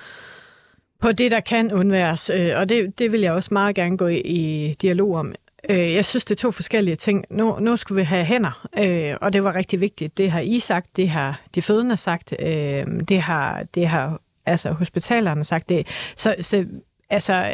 på 1.00 1.12
det, 1.12 1.30
der 1.30 1.40
kan 1.40 1.72
undværes, 1.72 2.30
øh, 2.34 2.52
og 2.56 2.68
det, 2.68 2.98
det 2.98 3.12
vil 3.12 3.20
jeg 3.20 3.32
også 3.32 3.54
meget 3.54 3.74
gerne 3.74 3.96
gå 3.96 4.06
i, 4.06 4.20
i 4.20 4.74
dialog 4.82 5.14
om. 5.14 5.34
Øh, 5.70 5.92
jeg 5.92 6.04
synes, 6.04 6.24
det 6.24 6.34
er 6.34 6.38
to 6.38 6.50
forskellige 6.50 6.96
ting. 6.96 7.24
Nu, 7.30 7.58
nu 7.60 7.76
skulle 7.76 7.96
vi 8.00 8.04
have 8.04 8.24
hænder, 8.24 8.66
øh, 8.78 9.16
og 9.20 9.32
det 9.32 9.44
var 9.44 9.54
rigtig 9.54 9.80
vigtigt. 9.80 10.18
Det 10.18 10.30
har 10.30 10.40
I 10.40 10.58
sagt, 10.58 10.96
det 10.96 11.08
har 11.08 11.40
de 11.54 11.62
fødende 11.62 11.96
sagt, 11.96 12.34
øh, 12.38 12.86
det 13.08 13.20
har, 13.20 13.62
det 13.74 13.88
har 13.88 14.20
altså 14.46 14.72
hospitalerne 14.72 15.44
sagt 15.44 15.68
det. 15.68 15.86
Så, 16.16 16.36
så 16.40 16.66
altså, 17.10 17.52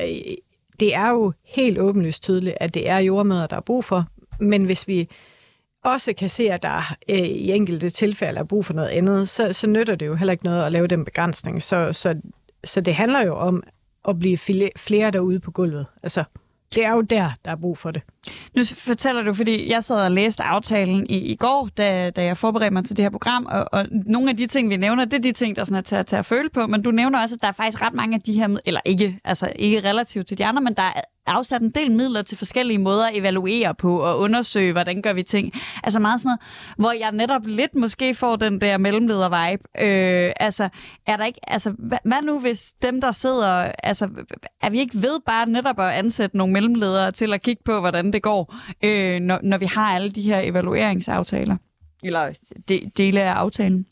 det 0.80 0.94
er 0.94 1.10
jo 1.10 1.32
helt 1.44 1.78
åbenlyst 1.78 2.22
tydeligt, 2.22 2.56
at 2.60 2.74
det 2.74 2.88
er 2.88 2.98
jordmøder, 2.98 3.46
der 3.46 3.56
er 3.56 3.60
brug 3.60 3.84
for. 3.84 4.06
Men 4.40 4.64
hvis 4.64 4.88
vi 4.88 5.08
også 5.84 6.12
kan 6.12 6.28
se, 6.28 6.50
at 6.50 6.62
der 6.62 6.94
øh, 7.08 7.18
i 7.18 7.52
enkelte 7.52 7.90
tilfælde 7.90 8.40
er 8.40 8.44
brug 8.44 8.64
for 8.64 8.74
noget 8.74 8.88
andet, 8.88 9.28
så, 9.28 9.52
så 9.52 9.66
nytter 9.66 9.94
det 9.94 10.06
jo 10.06 10.14
heller 10.14 10.32
ikke 10.32 10.44
noget 10.44 10.66
at 10.66 10.72
lave 10.72 10.86
den 10.86 11.04
begrænsning. 11.04 11.62
Så, 11.62 11.92
så, 11.92 12.20
så 12.64 12.80
det 12.80 12.94
handler 12.94 13.24
jo 13.26 13.36
om 13.36 13.62
at 14.08 14.18
blive 14.18 14.38
flere 14.76 15.10
derude 15.10 15.40
på 15.40 15.50
gulvet. 15.50 15.86
Altså, 16.02 16.24
det 16.74 16.84
er 16.84 16.92
jo 16.92 17.00
der, 17.00 17.30
der 17.44 17.50
er 17.50 17.56
brug 17.56 17.78
for 17.78 17.90
det. 17.90 18.02
Nu 18.56 18.62
fortæller 18.64 19.22
du, 19.22 19.32
fordi 19.32 19.70
jeg 19.70 19.84
sad 19.84 20.04
og 20.04 20.10
læste 20.10 20.42
aftalen 20.42 21.06
i, 21.06 21.18
i 21.18 21.36
går, 21.36 21.68
da, 21.76 22.10
da 22.10 22.24
jeg 22.24 22.36
forberedte 22.36 22.72
mig 22.72 22.84
til 22.84 22.96
det 22.96 23.04
her 23.04 23.10
program, 23.10 23.46
og, 23.46 23.66
og 23.72 23.86
nogle 23.90 24.30
af 24.30 24.36
de 24.36 24.46
ting, 24.46 24.70
vi 24.70 24.76
nævner, 24.76 25.04
det 25.04 25.14
er 25.14 25.22
de 25.22 25.32
ting, 25.32 25.56
der 25.56 25.64
sådan 25.64 25.78
er 25.78 25.80
til, 25.80 26.04
til 26.04 26.16
at 26.16 26.26
føle 26.26 26.50
på, 26.50 26.66
men 26.66 26.82
du 26.82 26.90
nævner 26.90 27.20
også, 27.20 27.34
at 27.34 27.42
der 27.42 27.48
er 27.48 27.52
faktisk 27.52 27.82
ret 27.82 27.94
mange 27.94 28.14
af 28.14 28.20
de 28.20 28.32
her, 28.32 28.56
eller 28.66 28.80
ikke, 28.84 29.18
altså 29.24 29.52
ikke 29.56 29.80
relativt 29.88 30.26
til 30.26 30.38
de 30.38 30.44
andre, 30.44 30.62
men 30.62 30.74
der 30.74 30.82
er 30.82 31.00
afsat 31.26 31.62
en 31.62 31.70
del 31.70 31.92
midler 31.92 32.22
til 32.22 32.38
forskellige 32.38 32.78
måder 32.78 33.06
at 33.06 33.16
evaluere 33.16 33.74
på 33.74 34.00
og 34.00 34.18
undersøge, 34.18 34.72
hvordan 34.72 35.02
gør 35.02 35.12
vi 35.12 35.22
ting. 35.22 35.52
Altså 35.82 36.00
meget 36.00 36.20
sådan 36.20 36.28
noget, 36.28 36.40
hvor 36.76 36.92
jeg 37.00 37.12
netop 37.12 37.46
lidt 37.46 37.74
måske 37.74 38.14
får 38.14 38.36
den 38.36 38.60
der 38.60 38.78
mellemleder-vibe. 38.78 39.84
Øh, 39.86 40.32
altså, 40.40 40.68
er 41.06 41.16
der 41.16 41.24
ikke, 41.24 41.40
altså, 41.50 41.74
hvad, 41.78 41.98
hvad 42.04 42.22
nu 42.22 42.40
hvis 42.40 42.74
dem, 42.82 43.00
der 43.00 43.12
sidder, 43.12 43.72
altså, 43.82 44.08
er 44.62 44.70
vi 44.70 44.78
ikke 44.78 45.02
ved 45.02 45.20
bare 45.26 45.48
netop 45.48 45.80
at 45.80 45.90
ansætte 45.90 46.36
nogle 46.36 46.52
mellemledere 46.52 47.12
til 47.12 47.32
at 47.32 47.42
kigge 47.42 47.62
på, 47.64 47.80
hvordan 47.80 48.09
det 48.12 48.22
går, 48.22 48.54
øh, 48.84 49.20
når, 49.20 49.38
når 49.42 49.58
vi 49.58 49.66
har 49.66 49.94
alle 49.94 50.10
de 50.10 50.22
her 50.22 50.40
evalueringsaftaler? 50.40 51.56
Eller 52.02 52.32
de, 52.68 52.90
dele 52.96 53.20
af 53.20 53.32
aftalen? 53.32 53.86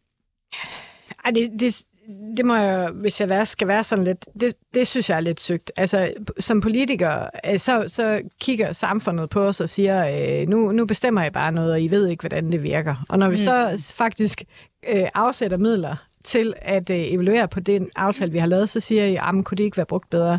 Ej, 1.24 1.30
det, 1.30 1.60
det, 1.60 1.82
det 2.36 2.44
må 2.46 2.54
jeg, 2.54 2.90
hvis 2.90 3.20
jeg 3.20 3.46
skal 3.46 3.68
være 3.68 3.84
sådan 3.84 4.04
lidt, 4.04 4.28
det, 4.40 4.54
det 4.74 4.86
synes 4.86 5.10
jeg 5.10 5.16
er 5.16 5.20
lidt 5.20 5.40
sygt. 5.40 5.72
Altså, 5.76 6.12
som 6.40 6.60
politiker, 6.60 7.26
øh, 7.46 7.58
så, 7.58 7.84
så 7.86 8.20
kigger 8.40 8.72
samfundet 8.72 9.30
på 9.30 9.40
os 9.40 9.60
og 9.60 9.68
siger, 9.68 10.40
øh, 10.42 10.48
nu, 10.48 10.72
nu 10.72 10.86
bestemmer 10.86 11.22
jeg 11.22 11.32
bare 11.32 11.52
noget, 11.52 11.72
og 11.72 11.82
I 11.82 11.88
ved 11.88 12.06
ikke, 12.06 12.20
hvordan 12.20 12.52
det 12.52 12.62
virker. 12.62 13.04
Og 13.08 13.18
når 13.18 13.28
vi 13.28 13.36
mm. 13.36 13.42
så 13.42 13.92
faktisk 13.96 14.44
øh, 14.88 15.08
afsætter 15.14 15.56
midler 15.56 15.96
til 16.24 16.54
at 16.58 16.90
øh, 16.90 16.96
evaluere 16.96 17.48
på 17.48 17.60
den 17.60 17.88
aftale, 17.96 18.32
vi 18.32 18.38
har 18.38 18.46
lavet, 18.46 18.68
så 18.68 18.80
siger 18.80 19.04
jeg, 19.04 19.12
jamen, 19.12 19.44
kunne 19.44 19.56
det 19.56 19.64
ikke 19.64 19.76
være 19.76 19.86
brugt 19.86 20.10
bedre? 20.10 20.38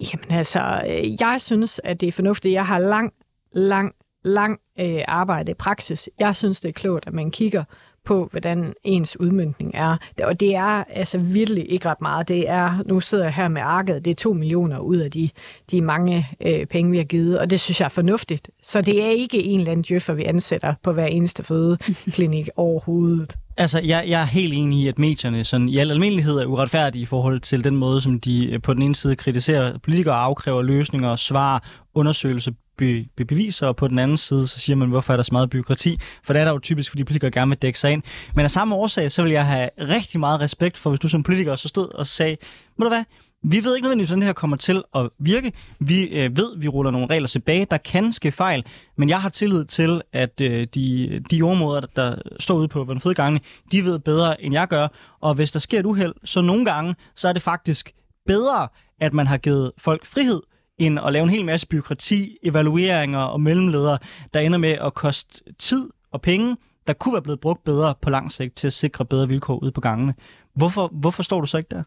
Jamen 0.00 0.32
altså, 0.32 0.82
øh, 0.86 1.20
jeg 1.20 1.36
synes, 1.40 1.80
at 1.84 2.00
det 2.00 2.06
er 2.06 2.12
fornuftigt. 2.12 2.52
Jeg 2.52 2.66
har 2.66 2.78
lang, 2.78 3.12
lang, 3.52 3.94
lang 4.24 4.60
øh, 4.80 5.04
arbejde 5.08 5.50
i 5.50 5.54
praksis. 5.54 6.10
Jeg 6.18 6.36
synes, 6.36 6.60
det 6.60 6.68
er 6.68 6.72
klogt, 6.72 7.06
at 7.06 7.12
man 7.12 7.30
kigger 7.30 7.64
på, 8.04 8.28
hvordan 8.30 8.74
ens 8.84 9.20
udmyndning 9.20 9.70
er. 9.74 9.96
Og 10.22 10.40
det 10.40 10.54
er 10.54 10.84
altså 10.90 11.18
virkelig 11.18 11.72
ikke 11.72 11.88
ret 11.88 12.00
meget. 12.00 12.28
Det 12.28 12.48
er, 12.48 12.82
nu 12.86 13.00
sidder 13.00 13.24
jeg 13.24 13.34
her 13.34 13.48
med 13.48 13.62
arket, 13.64 14.04
det 14.04 14.10
er 14.10 14.14
to 14.14 14.32
millioner 14.32 14.78
ud 14.78 14.96
af 14.96 15.10
de, 15.10 15.30
de 15.70 15.80
mange 15.80 16.28
øh, 16.40 16.66
penge, 16.66 16.90
vi 16.90 16.96
har 16.96 17.04
givet, 17.04 17.38
og 17.38 17.50
det 17.50 17.60
synes 17.60 17.80
jeg 17.80 17.84
er 17.84 17.90
fornuftigt. 17.90 18.50
Så 18.62 18.80
det 18.80 19.04
er 19.04 19.10
ikke 19.10 19.44
en 19.44 19.58
eller 19.58 19.72
anden 19.72 19.84
djøffer, 19.88 20.14
vi 20.14 20.24
ansætter 20.24 20.74
på 20.82 20.92
hver 20.92 21.06
eneste 21.06 21.42
fødeklinik 21.42 22.48
overhovedet. 22.56 23.36
Altså, 23.56 23.80
jeg, 23.80 24.04
jeg 24.08 24.20
er 24.20 24.26
helt 24.26 24.54
enig 24.54 24.78
i, 24.78 24.88
at 24.88 24.98
medierne 24.98 25.44
sådan, 25.44 25.68
i 25.68 25.78
al 25.78 25.90
almindelighed 25.90 26.38
er 26.38 26.46
uretfærdige 26.46 27.02
i 27.02 27.06
forhold 27.06 27.40
til 27.40 27.64
den 27.64 27.76
måde, 27.76 28.00
som 28.00 28.20
de 28.20 28.52
øh, 28.52 28.62
på 28.62 28.74
den 28.74 28.82
ene 28.82 28.94
side 28.94 29.16
kritiserer 29.16 29.78
politikere, 29.78 30.14
afkræver 30.14 30.62
løsninger, 30.62 31.16
svar, 31.16 31.64
undersøgelse, 31.94 32.52
be, 32.78 33.06
be 33.16 33.24
beviser, 33.24 33.66
og 33.66 33.76
på 33.76 33.88
den 33.88 33.98
anden 33.98 34.16
side, 34.16 34.48
så 34.48 34.58
siger 34.58 34.76
man, 34.76 34.88
hvorfor 34.88 35.12
er 35.12 35.16
der 35.16 35.22
så 35.22 35.32
meget 35.32 35.50
byråkrati? 35.50 35.98
For 36.24 36.32
det 36.32 36.40
er 36.40 36.44
der 36.44 36.52
jo 36.52 36.58
typisk, 36.58 36.90
fordi 36.90 37.04
politikere 37.04 37.30
gerne 37.30 37.48
vil 37.48 37.58
dække 37.58 37.78
sig 37.78 37.92
ind. 37.92 38.02
Men 38.34 38.44
af 38.44 38.50
samme 38.50 38.74
årsag, 38.74 39.12
så 39.12 39.22
vil 39.22 39.32
jeg 39.32 39.46
have 39.46 39.70
rigtig 39.78 40.20
meget 40.20 40.40
respekt 40.40 40.76
for, 40.78 40.90
hvis 40.90 41.00
du 41.00 41.08
som 41.08 41.22
politiker 41.22 41.56
så 41.56 41.68
stod 41.68 41.88
og 41.94 42.06
sagde, 42.06 42.36
må 42.78 42.84
du 42.84 42.88
hvad, 42.88 43.04
vi 43.42 43.64
ved 43.64 43.76
ikke 43.76 43.84
nødvendigvis, 43.84 44.08
hvordan 44.08 44.20
det 44.20 44.26
her 44.26 44.32
kommer 44.32 44.56
til 44.56 44.82
at 44.94 45.10
virke. 45.18 45.52
Vi 45.80 46.02
øh, 46.02 46.36
ved, 46.36 46.58
vi 46.58 46.68
ruller 46.68 46.90
nogle 46.90 47.06
regler 47.06 47.28
tilbage. 47.28 47.66
Der 47.70 47.76
kan 47.76 48.12
ske 48.12 48.32
fejl, 48.32 48.64
men 48.96 49.08
jeg 49.08 49.20
har 49.20 49.28
tillid 49.28 49.64
til, 49.64 50.02
at 50.12 50.40
øh, 50.40 50.66
de, 50.74 51.20
de 51.30 51.42
områder, 51.42 51.80
der 51.96 52.16
står 52.40 52.54
ude 52.54 52.68
på 52.68 52.84
Vandfødegangene, 52.84 53.40
de 53.72 53.84
ved 53.84 53.98
bedre, 53.98 54.42
end 54.42 54.54
jeg 54.54 54.68
gør. 54.68 54.88
Og 55.20 55.34
hvis 55.34 55.52
der 55.52 55.58
sker 55.58 55.78
et 55.78 55.86
uheld, 55.86 56.14
så 56.24 56.40
nogle 56.40 56.64
gange, 56.64 56.94
så 57.14 57.28
er 57.28 57.32
det 57.32 57.42
faktisk 57.42 57.92
bedre, 58.26 58.68
at 59.00 59.14
man 59.14 59.26
har 59.26 59.38
givet 59.38 59.72
folk 59.78 60.06
frihed, 60.06 60.40
end 60.78 60.98
at 60.98 61.12
lave 61.12 61.24
en 61.24 61.30
hel 61.30 61.44
masse 61.44 61.66
byråkrati, 61.66 62.36
evalueringer 62.42 63.18
og 63.18 63.40
mellemledere, 63.40 63.98
der 64.34 64.40
ender 64.40 64.58
med 64.58 64.70
at 64.70 64.94
koste 64.94 65.42
tid 65.58 65.90
og 66.12 66.22
penge, 66.22 66.56
der 66.88 66.94
kunne 66.94 67.12
være 67.12 67.22
blevet 67.22 67.40
brugt 67.40 67.64
bedre 67.64 67.94
på 68.00 68.10
lang 68.10 68.32
sigt 68.32 68.56
til 68.56 68.66
at 68.66 68.72
sikre 68.72 69.04
bedre 69.04 69.28
vilkår 69.28 69.62
ude 69.62 69.72
på 69.72 69.80
gangene. 69.80 70.14
Hvorfor, 70.54 70.90
hvorfor 70.92 71.22
står 71.22 71.40
du 71.40 71.46
så 71.46 71.58
ikke 71.58 71.68
der? 71.70 71.82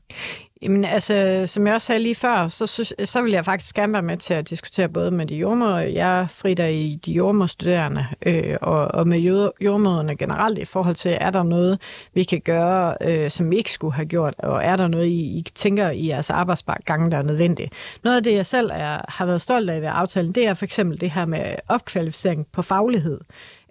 Jamen 0.62 0.86
altså, 0.86 1.44
som 1.46 1.68
jeg 1.68 1.76
også 1.76 1.88
sagde 1.88 2.04
lige 2.04 2.16
før, 2.16 2.48
så, 2.48 2.68
så, 2.68 2.94
så 3.06 3.22
vil 3.22 3.32
jeg 3.32 3.46
faktisk 3.46 3.76
gerne 3.76 3.94
være 3.94 4.02
med 4.02 4.18
til 4.18 4.34
at 4.34 4.50
diskutere 4.50 4.90
både 4.90 5.12
med 5.12 5.26
de 5.26 5.36
jordmøder, 5.36 5.78
jeg 5.78 6.28
fritter 6.30 6.66
i 6.66 7.00
de 7.06 7.12
jordmøderstuderende, 7.12 8.06
øh, 8.26 8.58
og, 8.62 8.88
og 8.88 9.08
med 9.08 9.20
jordmøderne 9.62 10.16
generelt 10.16 10.58
i 10.58 10.66
forhold 10.66 10.96
til, 10.96 11.18
er 11.22 11.30
der 11.30 11.44
noget, 11.44 11.82
vi 12.14 12.24
kan 12.24 12.42
gøre, 12.42 12.96
øh, 13.02 13.32
som 13.32 13.52
vi 13.52 13.58
ikke 13.58 13.72
skulle 13.72 13.94
have 13.94 14.06
gjort, 14.06 14.34
og 14.38 14.64
er 14.64 14.76
der 14.76 14.88
noget, 14.88 15.08
I, 15.08 15.38
I 15.38 15.46
tænker 15.56 15.90
i 15.90 16.08
jeres 16.08 16.30
arbejdsgange, 16.30 17.12
der 17.12 17.18
er 17.18 17.24
nødvendigt. 17.24 17.74
Noget 18.04 18.18
af 18.18 18.24
det, 18.24 18.34
jeg 18.34 18.46
selv 18.46 18.70
er, 18.74 19.02
har 19.08 19.26
været 19.26 19.42
stolt 19.42 19.70
af 19.70 19.82
ved 19.82 19.90
aftalen, 19.92 20.32
det 20.32 20.48
er 20.48 20.54
for 20.54 20.66
eksempel 20.66 21.02
det 21.02 21.12
her 21.12 21.26
med 21.26 21.56
opkvalificering 21.68 22.48
på 22.52 22.62
faglighed. 22.62 23.20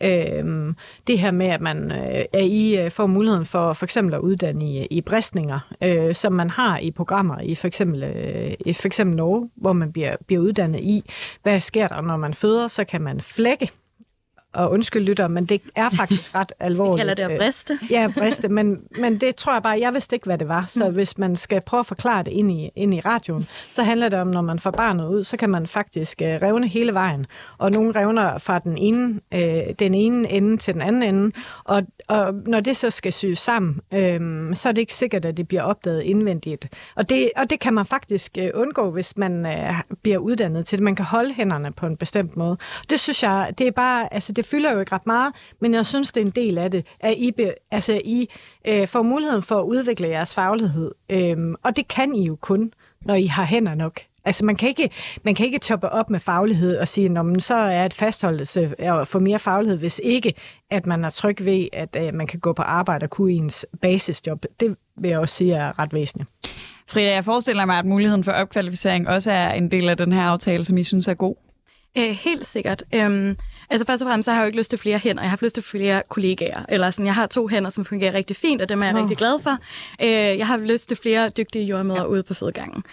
Øh, 0.00 0.74
det 1.06 1.18
her 1.18 1.30
med, 1.30 1.46
at 1.46 1.60
man 1.60 1.92
øh, 1.92 2.24
er 2.32 2.44
i, 2.44 2.84
øh, 2.84 2.90
får 2.90 3.06
muligheden 3.06 3.44
for 3.44 3.72
for 3.72 3.86
eksempel 3.86 4.14
at 4.14 4.20
uddanne 4.20 4.64
i, 4.64 4.86
i 4.86 5.00
bristninger, 5.00 5.72
øh, 5.82 6.14
som 6.14 6.32
man 6.32 6.50
har 6.50 6.78
i 6.78 6.90
programmer 6.90 7.40
i 7.40 7.54
for 7.54 7.66
eksempel, 7.66 8.02
øh, 8.02 8.54
i 8.66 8.72
for 8.72 8.86
eksempel 8.86 9.16
Norge, 9.16 9.50
hvor 9.54 9.72
man 9.72 9.92
bliver, 9.92 10.16
bliver 10.26 10.42
uddannet 10.42 10.80
i, 10.80 11.02
hvad 11.42 11.60
sker 11.60 11.88
der, 11.88 12.00
når 12.00 12.16
man 12.16 12.34
føder, 12.34 12.68
så 12.68 12.84
kan 12.84 13.02
man 13.02 13.20
flække 13.20 13.70
og 14.52 14.70
undskyld 14.70 15.04
lytter, 15.04 15.28
men 15.28 15.46
det 15.46 15.62
er 15.74 15.90
faktisk 15.90 16.34
ret 16.38 16.52
alvorligt. 16.60 16.94
Vi 16.94 16.98
kalder 16.98 17.14
det 17.14 17.32
at 17.34 17.38
briste. 17.38 17.78
Ja, 17.90 18.08
briste, 18.18 18.48
men, 18.48 18.80
men 19.00 19.18
det 19.18 19.36
tror 19.36 19.52
jeg 19.52 19.62
bare, 19.62 19.80
jeg 19.80 19.94
vidste 19.94 20.16
ikke, 20.16 20.26
hvad 20.26 20.38
det 20.38 20.48
var. 20.48 20.64
Så 20.68 20.88
mm. 20.88 20.94
hvis 20.94 21.18
man 21.18 21.36
skal 21.36 21.60
prøve 21.60 21.78
at 21.78 21.86
forklare 21.86 22.22
det 22.22 22.30
ind 22.30 22.50
i, 22.52 22.70
ind 22.76 22.94
i 22.94 23.00
radioen, 23.00 23.46
så 23.72 23.82
handler 23.82 24.08
det 24.08 24.18
om, 24.18 24.26
når 24.26 24.40
man 24.40 24.58
får 24.58 24.70
barnet 24.70 25.08
ud, 25.08 25.24
så 25.24 25.36
kan 25.36 25.50
man 25.50 25.66
faktisk 25.66 26.22
uh, 26.24 26.28
revne 26.28 26.68
hele 26.68 26.94
vejen. 26.94 27.26
Og 27.58 27.70
nogle 27.70 27.92
revner 27.92 28.38
fra 28.38 28.58
den 28.58 28.78
ene, 28.78 29.20
uh, 29.34 29.74
den 29.78 29.94
ene 29.94 30.30
ende 30.30 30.56
til 30.56 30.74
den 30.74 30.82
anden 30.82 31.02
ende. 31.02 31.32
Og, 31.64 31.82
og 32.08 32.34
når 32.46 32.60
det 32.60 32.76
så 32.76 32.90
skal 32.90 33.12
syes 33.12 33.38
sammen, 33.38 33.80
uh, 33.92 34.54
så 34.54 34.68
er 34.68 34.72
det 34.72 34.78
ikke 34.78 34.94
sikkert, 34.94 35.24
at 35.24 35.36
det 35.36 35.48
bliver 35.48 35.62
opdaget 35.62 36.02
indvendigt. 36.02 36.68
Og 36.94 37.08
det, 37.08 37.30
og 37.36 37.50
det 37.50 37.60
kan 37.60 37.74
man 37.74 37.86
faktisk 37.86 38.38
uh, 38.40 38.60
undgå, 38.60 38.90
hvis 38.90 39.16
man 39.16 39.46
uh, 39.46 39.96
bliver 40.02 40.18
uddannet 40.18 40.66
til 40.66 40.78
det. 40.78 40.84
Man 40.84 40.94
kan 40.94 41.04
holde 41.04 41.34
hænderne 41.34 41.72
på 41.72 41.86
en 41.86 41.96
bestemt 41.96 42.36
måde. 42.36 42.56
Det 42.90 43.00
synes 43.00 43.22
jeg, 43.22 43.52
det 43.58 43.66
er 43.66 43.70
bare, 43.70 44.14
altså 44.14 44.32
det 44.40 44.48
fylder 44.48 44.72
jo 44.72 44.80
ikke 44.80 44.92
ret 44.92 45.06
meget, 45.06 45.34
men 45.60 45.74
jeg 45.74 45.86
synes, 45.86 46.12
det 46.12 46.20
er 46.20 46.24
en 46.24 46.32
del 46.32 46.58
af 46.58 46.70
det, 46.70 46.86
at 47.00 47.14
I, 47.18 47.32
be, 47.32 47.54
altså, 47.70 48.00
I 48.04 48.28
øh, 48.64 48.88
får 48.88 49.02
muligheden 49.02 49.42
for 49.42 49.58
at 49.58 49.64
udvikle 49.64 50.08
jeres 50.08 50.34
faglighed. 50.34 50.92
Øhm, 51.10 51.54
og 51.62 51.76
det 51.76 51.88
kan 51.88 52.14
I 52.14 52.26
jo 52.26 52.36
kun, 52.36 52.72
når 53.02 53.14
I 53.14 53.26
har 53.26 53.44
hænder 53.44 53.74
nok. 53.74 54.00
Altså 54.24 54.44
man 54.44 54.56
kan 54.56 54.68
ikke, 54.68 54.90
man 55.22 55.34
kan 55.34 55.46
ikke 55.46 55.58
toppe 55.58 55.88
op 55.88 56.10
med 56.10 56.20
faglighed 56.20 56.76
og 56.76 56.88
sige, 56.88 57.18
at 57.18 57.42
så 57.42 57.54
er 57.54 57.84
et 57.84 57.94
fastholdelse 57.94 58.74
øh, 58.78 59.00
at 59.00 59.08
få 59.08 59.18
mere 59.18 59.38
faglighed, 59.38 59.78
hvis 59.78 60.00
ikke 60.04 60.34
at 60.70 60.86
man 60.86 61.04
er 61.04 61.10
tryg 61.10 61.44
ved, 61.44 61.68
at 61.72 61.96
øh, 62.00 62.14
man 62.14 62.26
kan 62.26 62.40
gå 62.40 62.52
på 62.52 62.62
arbejde 62.62 63.04
og 63.04 63.10
kunne 63.10 63.32
ens 63.32 63.66
basisjob. 63.82 64.44
Det 64.60 64.76
vil 64.96 65.08
jeg 65.08 65.18
også 65.18 65.34
sige 65.34 65.54
er 65.54 65.78
ret 65.78 65.94
væsentligt. 65.94 66.30
Frida, 66.88 67.14
jeg 67.14 67.24
forestiller 67.24 67.64
mig, 67.64 67.78
at 67.78 67.86
muligheden 67.86 68.24
for 68.24 68.32
opkvalificering 68.32 69.08
også 69.08 69.30
er 69.30 69.52
en 69.52 69.70
del 69.70 69.88
af 69.88 69.96
den 69.96 70.12
her 70.12 70.22
aftale, 70.22 70.64
som 70.64 70.78
I 70.78 70.84
synes 70.84 71.08
er 71.08 71.14
god. 71.14 71.49
Øh, 71.98 72.10
helt 72.10 72.46
sikkert. 72.46 72.84
Øhm, 72.94 73.36
altså 73.70 73.86
først 73.86 74.02
og 74.02 74.08
fremmest, 74.08 74.24
så 74.24 74.30
har 74.30 74.38
jeg 74.38 74.44
jo 74.44 74.46
ikke 74.46 74.58
lyst 74.58 74.70
til 74.70 74.78
flere 74.78 74.98
hænder. 74.98 75.22
Jeg 75.22 75.30
har 75.30 75.38
lyst 75.42 75.54
til 75.54 75.62
flere 75.62 76.02
kollegaer. 76.08 76.64
Eller 76.68 76.90
sådan, 76.90 77.06
jeg 77.06 77.14
har 77.14 77.26
to 77.26 77.48
hænder, 77.48 77.70
som 77.70 77.84
fungerer 77.84 78.12
rigtig 78.12 78.36
fint, 78.36 78.62
og 78.62 78.68
dem 78.68 78.82
er 78.82 78.86
jeg 78.86 78.94
oh. 78.94 79.00
rigtig 79.00 79.16
glad 79.16 79.40
for. 79.42 79.58
Øh, 80.02 80.38
jeg 80.38 80.46
har 80.46 80.56
lyst 80.56 80.88
til 80.88 80.96
flere 80.96 81.30
dygtige 81.30 81.64
jordmøder 81.64 82.00
ja. 82.00 82.06
ude 82.06 82.22
på 82.22 82.34
fødegangen. 82.34 82.84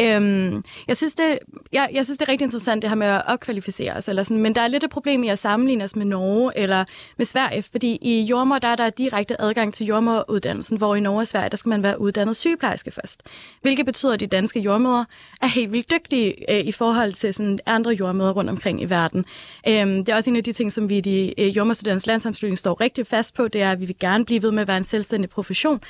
Øhm, 0.00 0.64
jeg, 0.88 0.96
synes, 0.96 1.14
det, 1.14 1.38
jeg, 1.72 1.90
jeg 1.92 2.04
synes, 2.04 2.18
det 2.18 2.28
er 2.28 2.32
rigtig 2.32 2.44
interessant, 2.44 2.82
det 2.82 2.90
her 2.90 2.94
med 2.96 3.06
at 3.06 3.22
opkvalificere 3.26 3.92
os. 3.92 4.08
Eller 4.08 4.22
sådan, 4.22 4.42
men 4.42 4.54
der 4.54 4.60
er 4.60 4.68
lidt 4.68 4.84
et 4.84 4.90
problem 4.90 5.22
i 5.22 5.28
at 5.28 5.38
sammenligne 5.38 5.84
os 5.84 5.96
med 5.96 6.06
Norge 6.06 6.52
eller 6.56 6.84
med 7.16 7.26
Sverige, 7.26 7.62
fordi 7.62 7.98
i 8.02 8.22
jordmor 8.22 8.58
der 8.58 8.68
er 8.68 8.76
der 8.76 8.90
direkte 8.90 9.40
adgang 9.40 9.74
til 9.74 9.86
jordmoruddannelsen, 9.86 10.78
hvor 10.78 10.94
i 10.94 11.00
Norge 11.00 11.20
og 11.20 11.28
Sverige, 11.28 11.48
der 11.50 11.56
skal 11.56 11.68
man 11.68 11.82
være 11.82 12.00
uddannet 12.00 12.36
sygeplejerske 12.36 12.90
først. 12.90 13.22
Hvilket 13.62 13.86
betyder, 13.86 14.12
at 14.12 14.20
de 14.20 14.26
danske 14.26 14.60
jordmøder 14.60 15.04
er 15.42 15.46
helt 15.46 15.72
vildt 15.72 15.90
dygtige 15.90 16.54
øh, 16.54 16.60
i 16.60 16.72
forhold 16.72 17.12
til 17.12 17.34
sådan, 17.34 17.58
andre 17.66 17.90
jordmøder 17.90 18.32
rundt 18.32 18.50
omkring 18.50 18.82
i 18.82 18.84
verden. 18.84 19.24
Øhm, 19.68 20.04
det 20.04 20.08
er 20.08 20.16
også 20.16 20.30
en 20.30 20.36
af 20.36 20.44
de 20.44 20.52
ting, 20.52 20.72
som 20.72 20.88
vi 20.88 20.96
i 20.96 21.00
de 21.00 21.40
øh, 21.40 21.56
jordmorstuderendes 21.56 22.06
landsamslutning 22.06 22.58
står 22.58 22.80
rigtig 22.80 23.06
fast 23.06 23.34
på, 23.34 23.48
det 23.48 23.62
er, 23.62 23.72
at 23.72 23.80
vi 23.80 23.84
vil 23.84 23.96
gerne 24.00 24.24
blive 24.24 24.42
ved 24.42 24.50
med 24.50 24.62
at 24.62 24.68
være 24.68 24.76
en 24.76 24.84
selvstændig 24.84 25.30
profession. 25.30 25.80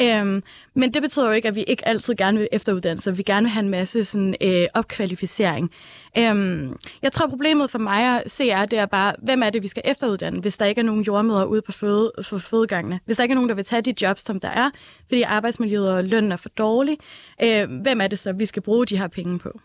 Øhm, 0.00 0.42
men 0.74 0.94
det 0.94 1.02
betyder 1.02 1.26
jo 1.26 1.32
ikke, 1.32 1.48
at 1.48 1.54
vi 1.54 1.62
ikke 1.62 1.88
altid 1.88 2.14
gerne 2.14 2.38
vil 2.38 2.48
efteruddanne 2.52 3.00
sig. 3.00 3.18
Vi 3.18 3.22
gerne 3.22 3.44
vil 3.44 3.50
have 3.50 3.64
en 3.64 3.70
masse 3.70 4.04
sådan, 4.04 4.34
øh, 4.40 4.66
opkvalificering. 4.74 5.70
Øhm, 6.18 6.76
jeg 7.02 7.12
tror, 7.12 7.26
problemet 7.26 7.70
for 7.70 7.78
mig 7.78 8.02
at 8.02 8.30
se 8.30 8.50
er, 8.50 8.64
det 8.64 8.78
er 8.78 8.86
bare, 8.86 9.14
hvem 9.22 9.42
er 9.42 9.50
det, 9.50 9.62
vi 9.62 9.68
skal 9.68 9.82
efteruddanne, 9.84 10.40
hvis 10.40 10.56
der 10.56 10.64
ikke 10.64 10.78
er 10.78 10.84
nogen 10.84 11.02
jordmøder 11.02 11.44
ude 11.44 11.62
på, 11.62 11.72
føde, 11.72 12.12
for 12.22 12.38
fødegangene. 12.38 13.00
Hvis 13.04 13.16
der 13.16 13.22
ikke 13.22 13.32
er 13.32 13.36
nogen, 13.36 13.48
der 13.48 13.54
vil 13.54 13.64
tage 13.64 13.82
de 13.82 13.94
jobs, 14.02 14.20
som 14.20 14.40
der 14.40 14.48
er, 14.48 14.70
fordi 15.08 15.22
arbejdsmiljøet 15.22 15.92
og 15.96 16.04
lønnen 16.04 16.32
er 16.32 16.36
for 16.36 16.48
dårlig. 16.48 16.98
Øh, 17.42 17.80
hvem 17.82 18.00
er 18.00 18.06
det 18.06 18.18
så, 18.18 18.32
vi 18.32 18.46
skal 18.46 18.62
bruge 18.62 18.86
de 18.86 18.98
her 18.98 19.08
penge 19.08 19.38
på? 19.38 19.60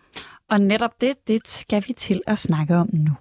Og 0.50 0.62
netop 0.62 1.02
det, 1.02 1.14
det 1.28 1.48
skal 1.48 1.84
vi 1.88 1.94
til 1.94 2.22
at 2.28 2.40
snakke 2.40 2.76
om 2.76 2.90
nu. 2.94 3.12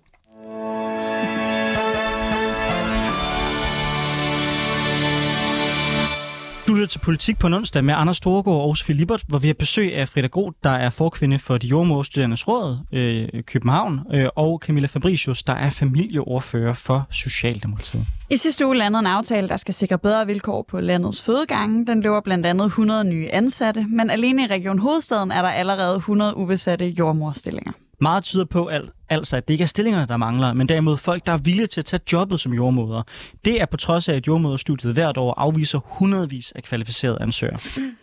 Du 6.69 6.75
lytter 6.75 6.87
til 6.87 6.99
Politik 6.99 7.39
på 7.39 7.47
en 7.47 7.55
onsdag 7.55 7.85
med 7.85 7.95
Anders 7.95 8.17
Storgård 8.17 8.69
og 8.69 8.77
Sofie 8.77 8.97
Libert, 8.97 9.23
hvor 9.29 9.39
vi 9.39 9.47
har 9.47 9.55
besøg 9.55 9.95
af 9.95 10.09
Frida 10.09 10.27
Groth, 10.27 10.57
der 10.65 10.71
er 10.71 10.91
forkvinde 10.91 11.39
for 11.39 11.59
de 11.59 11.67
jordmorstuderendes 11.67 12.49
råd 12.49 12.79
øh, 12.93 13.43
København, 13.43 14.01
øh, 14.13 14.29
og 14.37 14.63
Camilla 14.65 14.89
Fabricius, 14.89 15.43
der 15.43 15.53
er 15.53 15.71
familieordfører 15.71 16.73
for 16.73 17.07
Socialdemokratiet. 17.11 18.07
I 18.31 18.37
sidste 18.37 18.67
uge 18.67 18.77
landede 18.77 19.01
en 19.01 19.07
aftale, 19.07 19.49
der 19.49 19.57
skal 19.57 19.75
sikre 19.75 19.99
bedre 19.99 20.27
vilkår 20.27 20.63
på 20.69 20.81
landets 20.81 21.23
fødegange. 21.23 21.87
Den 21.87 22.03
løber 22.03 22.21
blandt 22.21 22.47
andet 22.47 22.65
100 22.65 23.05
nye 23.05 23.29
ansatte, 23.29 23.87
men 23.89 24.11
alene 24.11 24.43
i 24.43 24.47
Region 24.47 24.79
Hovedstaden 24.79 25.31
er 25.31 25.43
der 25.43 25.49
allerede 25.49 25.97
100 25.97 26.37
ubesatte 26.37 26.87
jordmorstillinger. 26.87 27.73
Meget 28.01 28.25
tyder 28.25 28.45
på 28.45 28.67
alt, 28.67 28.91
altså, 29.09 29.37
at 29.37 29.49
det 29.49 29.55
ikke 29.55 29.63
er 29.63 29.67
stillingerne, 29.67 30.07
der 30.07 30.17
mangler, 30.17 30.53
men 30.53 30.69
derimod 30.69 30.97
folk, 30.97 31.27
der 31.27 31.33
er 31.33 31.37
villige 31.37 31.67
til 31.67 31.81
at 31.81 31.85
tage 31.85 32.01
jobbet 32.13 32.41
som 32.41 32.53
jordmoder. 32.53 33.03
Det 33.45 33.61
er 33.61 33.67
på 33.67 33.77
trods 33.77 34.09
af, 34.09 34.15
at 34.15 34.27
jordmoderstudiet 34.27 34.93
hvert 34.93 35.17
år 35.17 35.35
afviser 35.35 35.79
hundredvis 35.85 36.53
af 36.53 36.63
kvalificerede 36.63 37.19
ansøgere. 37.21 37.59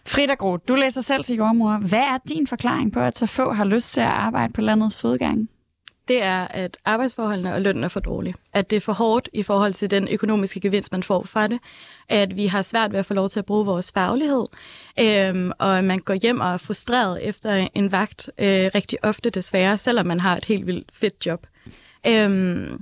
Frida 0.07 0.33
Groth, 0.33 0.63
du 0.67 0.75
læser 0.75 1.01
selv 1.01 1.23
til 1.23 1.35
jordmor. 1.35 1.77
Hvad 1.77 1.99
er 1.99 2.17
din 2.29 2.47
forklaring 2.47 2.93
på, 2.93 2.99
at 2.99 3.17
så 3.17 3.25
få 3.25 3.53
har 3.53 3.65
lyst 3.65 3.93
til 3.93 4.01
at 4.01 4.07
arbejde 4.07 4.53
på 4.53 4.61
landets 4.61 5.01
fødegange? 5.01 5.47
Det 6.07 6.21
er, 6.21 6.47
at 6.47 6.77
arbejdsforholdene 6.85 7.53
og 7.53 7.61
lønnen 7.61 7.83
er 7.83 7.87
for 7.87 7.99
dårlige. 7.99 8.35
At 8.53 8.69
det 8.69 8.75
er 8.75 8.81
for 8.81 8.93
hårdt 8.93 9.29
i 9.33 9.43
forhold 9.43 9.73
til 9.73 9.91
den 9.91 10.07
økonomiske 10.07 10.59
gevinst, 10.59 10.91
man 10.91 11.03
får 11.03 11.23
fra 11.23 11.47
det. 11.47 11.59
At 12.09 12.35
vi 12.35 12.45
har 12.45 12.61
svært 12.61 12.91
ved 12.91 12.99
at 12.99 13.05
få 13.05 13.13
lov 13.13 13.29
til 13.29 13.39
at 13.39 13.45
bruge 13.45 13.65
vores 13.65 13.91
faglighed. 13.91 14.45
Øhm, 14.99 15.51
og 15.59 15.77
at 15.77 15.83
man 15.83 15.99
går 15.99 16.13
hjem 16.13 16.39
og 16.39 16.53
er 16.53 16.57
frustreret 16.57 17.27
efter 17.27 17.67
en 17.75 17.91
vagt 17.91 18.29
øh, 18.37 18.69
rigtig 18.75 19.05
ofte 19.05 19.29
desværre, 19.29 19.77
selvom 19.77 20.05
man 20.05 20.19
har 20.19 20.37
et 20.37 20.45
helt 20.45 20.67
vildt 20.67 20.89
fedt 20.93 21.25
job. 21.25 21.47
Øhm, 22.07 22.81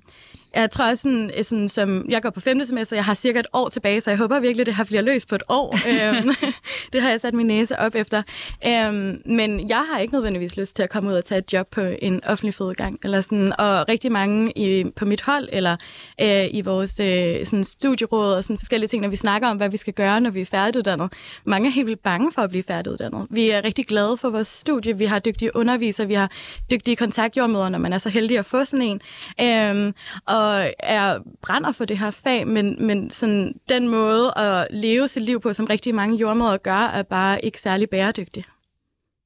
jeg 0.55 0.71
tror 0.71 0.89
også, 0.89 1.01
sådan, 1.01 1.31
sådan, 1.43 1.69
som 1.69 2.05
jeg 2.09 2.21
går 2.21 2.29
på 2.29 2.39
femte 2.39 2.65
semester, 2.65 2.95
jeg 2.95 3.05
har 3.05 3.13
cirka 3.13 3.39
et 3.39 3.47
år 3.53 3.69
tilbage, 3.69 4.01
så 4.01 4.11
jeg 4.11 4.17
håber 4.17 4.39
virkelig, 4.39 4.65
det 4.65 4.75
her 4.75 4.83
bliver 4.83 5.01
løst 5.01 5.27
på 5.27 5.35
et 5.35 5.43
år. 5.49 5.77
Øhm, 5.93 6.29
det 6.93 7.01
har 7.01 7.09
jeg 7.09 7.21
sat 7.21 7.33
min 7.33 7.47
næse 7.47 7.79
op 7.79 7.95
efter. 7.95 8.21
Øhm, 8.67 9.21
men 9.25 9.69
jeg 9.69 9.83
har 9.91 9.99
ikke 9.99 10.13
nødvendigvis 10.13 10.57
lyst 10.57 10.75
til 10.75 10.83
at 10.83 10.89
komme 10.89 11.09
ud 11.09 11.15
og 11.15 11.25
tage 11.25 11.39
et 11.39 11.53
job 11.53 11.67
på 11.71 11.81
en 12.01 12.23
offentlig 12.23 12.55
fodgang. 12.55 12.99
Eller 13.03 13.21
sådan, 13.21 13.53
og 13.59 13.89
rigtig 13.89 14.11
mange 14.11 14.51
i, 14.55 14.83
på 14.95 15.05
mit 15.05 15.21
hold, 15.21 15.49
eller 15.51 15.75
øh, 16.21 16.45
i 16.51 16.61
vores 16.61 16.99
øh, 16.99 17.45
sådan 17.45 17.63
studieråd 17.63 18.33
og 18.33 18.43
sådan 18.43 18.57
forskellige 18.57 18.87
ting, 18.87 19.01
når 19.01 19.09
vi 19.09 19.15
snakker 19.15 19.47
om, 19.47 19.57
hvad 19.57 19.69
vi 19.69 19.77
skal 19.77 19.93
gøre, 19.93 20.21
når 20.21 20.29
vi 20.29 20.41
er 20.41 20.45
færdiguddannet. 20.45 21.13
Mange 21.45 21.67
er 21.67 21.71
helt 21.71 21.87
vildt 21.87 22.03
bange 22.03 22.31
for 22.31 22.41
at 22.41 22.49
blive 22.49 22.63
færdiguddannet. 22.63 23.27
Vi 23.29 23.49
er 23.49 23.63
rigtig 23.63 23.85
glade 23.85 24.17
for 24.17 24.29
vores 24.29 24.47
studie. 24.47 24.97
Vi 24.97 25.05
har 25.05 25.19
dygtige 25.19 25.55
undervisere, 25.55 26.07
vi 26.07 26.13
har 26.13 26.31
dygtige 26.71 26.95
kontaktjordmøder, 26.95 27.69
når 27.69 27.79
man 27.79 27.93
er 27.93 27.97
så 27.97 28.09
heldig 28.09 28.39
at 28.39 28.45
få 28.45 28.65
sådan 28.65 28.81
en. 28.81 29.01
Øhm, 29.41 29.93
og 30.25 30.42
og 30.43 30.73
er 30.79 31.19
brænder 31.41 31.71
for 31.71 31.86
det 31.86 31.99
her 31.99 32.12
fag, 32.12 32.47
men, 32.47 32.88
men 32.88 33.10
sådan, 33.10 33.53
den 33.69 33.88
måde 33.88 34.38
at 34.38 34.67
leve 34.71 35.08
sit 35.08 35.23
liv 35.23 35.41
på, 35.41 35.53
som 35.53 35.65
rigtig 35.65 35.95
mange 35.95 36.17
jordmøder 36.17 36.58
gør, 36.58 36.71
er 36.73 37.03
bare 37.03 37.45
ikke 37.45 37.62
særlig 37.62 37.89
bæredygtig. 37.89 38.43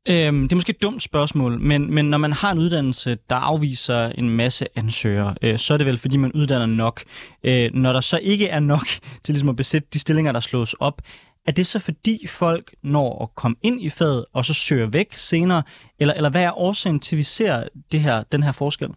Øhm, 0.10 0.42
det 0.42 0.52
er 0.52 0.56
måske 0.56 0.70
et 0.70 0.82
dumt 0.82 1.04
spørgsmål, 1.04 1.60
men, 1.60 1.94
men 1.94 2.10
når 2.10 2.18
man 2.18 2.34
har 2.34 2.52
en 2.52 2.58
uddannelse, 2.58 3.18
der 3.30 3.36
afviser 3.36 4.06
en 4.06 4.30
masse 4.30 4.68
ansøgere, 4.76 5.36
øh, 5.42 5.60
så 5.60 5.74
er 5.74 5.78
det 5.78 5.88
vel, 5.88 5.98
fordi 5.98 6.18
man 6.18 6.32
uddanner 6.32 6.66
nok. 6.66 7.04
Øh, 7.44 7.74
når 7.74 7.94
der 7.94 8.02
så 8.02 8.18
ikke 8.18 8.48
er 8.48 8.60
nok 8.60 8.88
til 9.24 9.34
ligesom 9.34 9.50
at 9.50 9.56
besætte 9.56 9.88
de 9.94 10.00
stillinger, 10.00 10.32
der 10.32 10.40
slås 10.40 10.74
op, 10.74 11.02
er 11.48 11.52
det 11.52 11.68
så 11.68 11.80
fordi 11.80 12.28
folk 12.28 12.76
når 12.84 13.24
at 13.24 13.36
komme 13.36 13.58
ind 13.64 13.82
i 13.82 13.90
faget, 13.90 14.26
og 14.34 14.46
så 14.46 14.54
søger 14.54 14.88
væk 14.88 15.14
senere? 15.14 15.64
Eller, 16.00 16.14
eller 16.14 16.30
hvad 16.30 16.44
er 16.44 16.60
årsagen 16.60 17.00
til, 17.00 17.16
at 17.16 17.18
vi 17.18 17.24
ser 17.24 17.64
det 17.92 18.02
her, 18.02 18.24
den 18.32 18.44
her 18.44 18.52
forskel? 18.52 18.90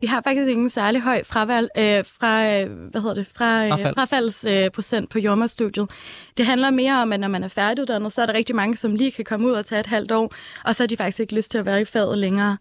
Vi 0.00 0.06
har 0.06 0.20
faktisk 0.22 0.50
ingen 0.50 0.68
særlig 0.68 1.00
høj 1.00 1.24
fravalg, 1.24 1.68
øh, 1.78 2.04
fra, 2.18 2.46
øh, 2.46 2.70
hvad 2.90 3.00
hedder 3.00 3.14
det, 3.14 3.26
fra, 3.36 3.64
øh, 3.64 3.70
Frafald. 3.70 3.94
frafaldsprocent 3.94 5.04
øh, 5.04 5.08
på 5.08 5.18
jordmorstudiet. 5.18 5.90
Det 6.36 6.46
handler 6.46 6.70
mere 6.70 7.02
om, 7.02 7.12
at 7.12 7.20
når 7.20 7.28
man 7.28 7.44
er 7.44 7.48
færdiguddannet, 7.48 8.12
så 8.12 8.22
er 8.22 8.26
der 8.26 8.34
rigtig 8.34 8.56
mange, 8.56 8.76
som 8.76 8.94
lige 8.94 9.12
kan 9.12 9.24
komme 9.24 9.46
ud 9.46 9.52
og 9.52 9.66
tage 9.66 9.80
et 9.80 9.86
halvt 9.86 10.12
år, 10.12 10.34
og 10.64 10.74
så 10.74 10.82
har 10.82 10.88
de 10.88 10.96
faktisk 10.96 11.20
ikke 11.20 11.34
lyst 11.34 11.50
til 11.50 11.58
at 11.58 11.66
være 11.66 11.80
i 11.80 11.84
faget 11.84 12.18
længere. 12.18 12.56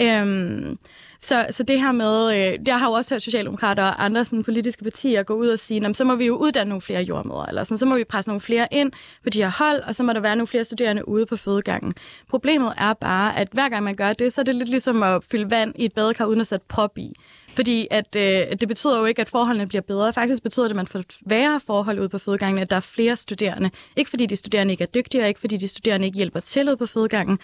Øhm, 0.00 0.78
så, 1.20 1.46
så 1.50 1.62
det 1.62 1.80
her 1.80 1.92
med, 1.92 2.36
øh, 2.36 2.58
jeg 2.66 2.78
har 2.78 2.86
jo 2.86 2.92
også 2.92 3.14
hørt 3.14 3.22
Socialdemokrater 3.22 3.82
og 3.82 4.04
andre 4.04 4.24
sådan, 4.24 4.44
politiske 4.44 4.84
partier 4.84 5.22
gå 5.22 5.34
ud 5.34 5.48
og 5.48 5.58
sige, 5.58 5.94
så 5.94 6.04
må 6.04 6.14
vi 6.14 6.26
jo 6.26 6.36
uddanne 6.36 6.68
nogle 6.68 6.82
flere 6.82 7.02
jordmøder, 7.02 7.46
eller 7.46 7.64
sådan, 7.64 7.78
så 7.78 7.86
må 7.86 7.96
vi 7.96 8.04
presse 8.04 8.28
nogle 8.28 8.40
flere 8.40 8.68
ind 8.70 8.92
på 9.22 9.30
de 9.30 9.42
her 9.42 9.50
hold, 9.58 9.82
og 9.82 9.94
så 9.94 10.02
må 10.02 10.12
der 10.12 10.20
være 10.20 10.36
nogle 10.36 10.48
flere 10.48 10.64
studerende 10.64 11.08
ude 11.08 11.26
på 11.26 11.36
fødegangen. 11.36 11.94
Problemet 12.30 12.72
er 12.78 12.92
bare, 12.92 13.38
at 13.38 13.48
hver 13.52 13.68
gang 13.68 13.84
man 13.84 13.94
gør 13.94 14.12
det, 14.12 14.32
så 14.32 14.40
er 14.40 14.44
det 14.44 14.54
lidt 14.54 14.68
ligesom 14.68 15.02
at 15.02 15.24
fylde 15.30 15.50
vand 15.50 15.72
i 15.76 15.84
et 15.84 15.92
badekar 15.92 16.26
uden 16.26 16.40
at 16.40 16.46
sætte 16.46 16.66
prop 16.68 16.98
i. 16.98 17.12
Fordi 17.56 17.88
at, 17.90 18.16
øh, 18.16 18.56
det 18.60 18.68
betyder 18.68 18.98
jo 18.98 19.04
ikke, 19.04 19.20
at 19.20 19.28
forholdene 19.28 19.66
bliver 19.66 19.82
bedre. 19.82 20.12
Faktisk 20.12 20.42
betyder 20.42 20.64
det, 20.64 20.70
at 20.70 20.76
man 20.76 20.86
får 20.86 21.02
værre 21.26 21.60
forhold 21.66 21.98
ude 21.98 22.08
på 22.08 22.18
fødegangen, 22.18 22.62
at 22.62 22.70
der 22.70 22.76
er 22.76 22.80
flere 22.80 23.16
studerende. 23.16 23.70
Ikke 23.96 24.10
fordi 24.10 24.26
de 24.26 24.36
studerende 24.36 24.72
ikke 24.72 24.82
er 24.82 24.88
dygtige, 24.88 25.22
og 25.22 25.28
ikke 25.28 25.40
fordi 25.40 25.56
de 25.56 25.68
studerende 25.68 26.06
ikke 26.06 26.16
hjælper 26.16 26.40
til 26.40 26.68
ude 26.68 26.76
på 26.76 26.86
fødegangen, 26.86 27.38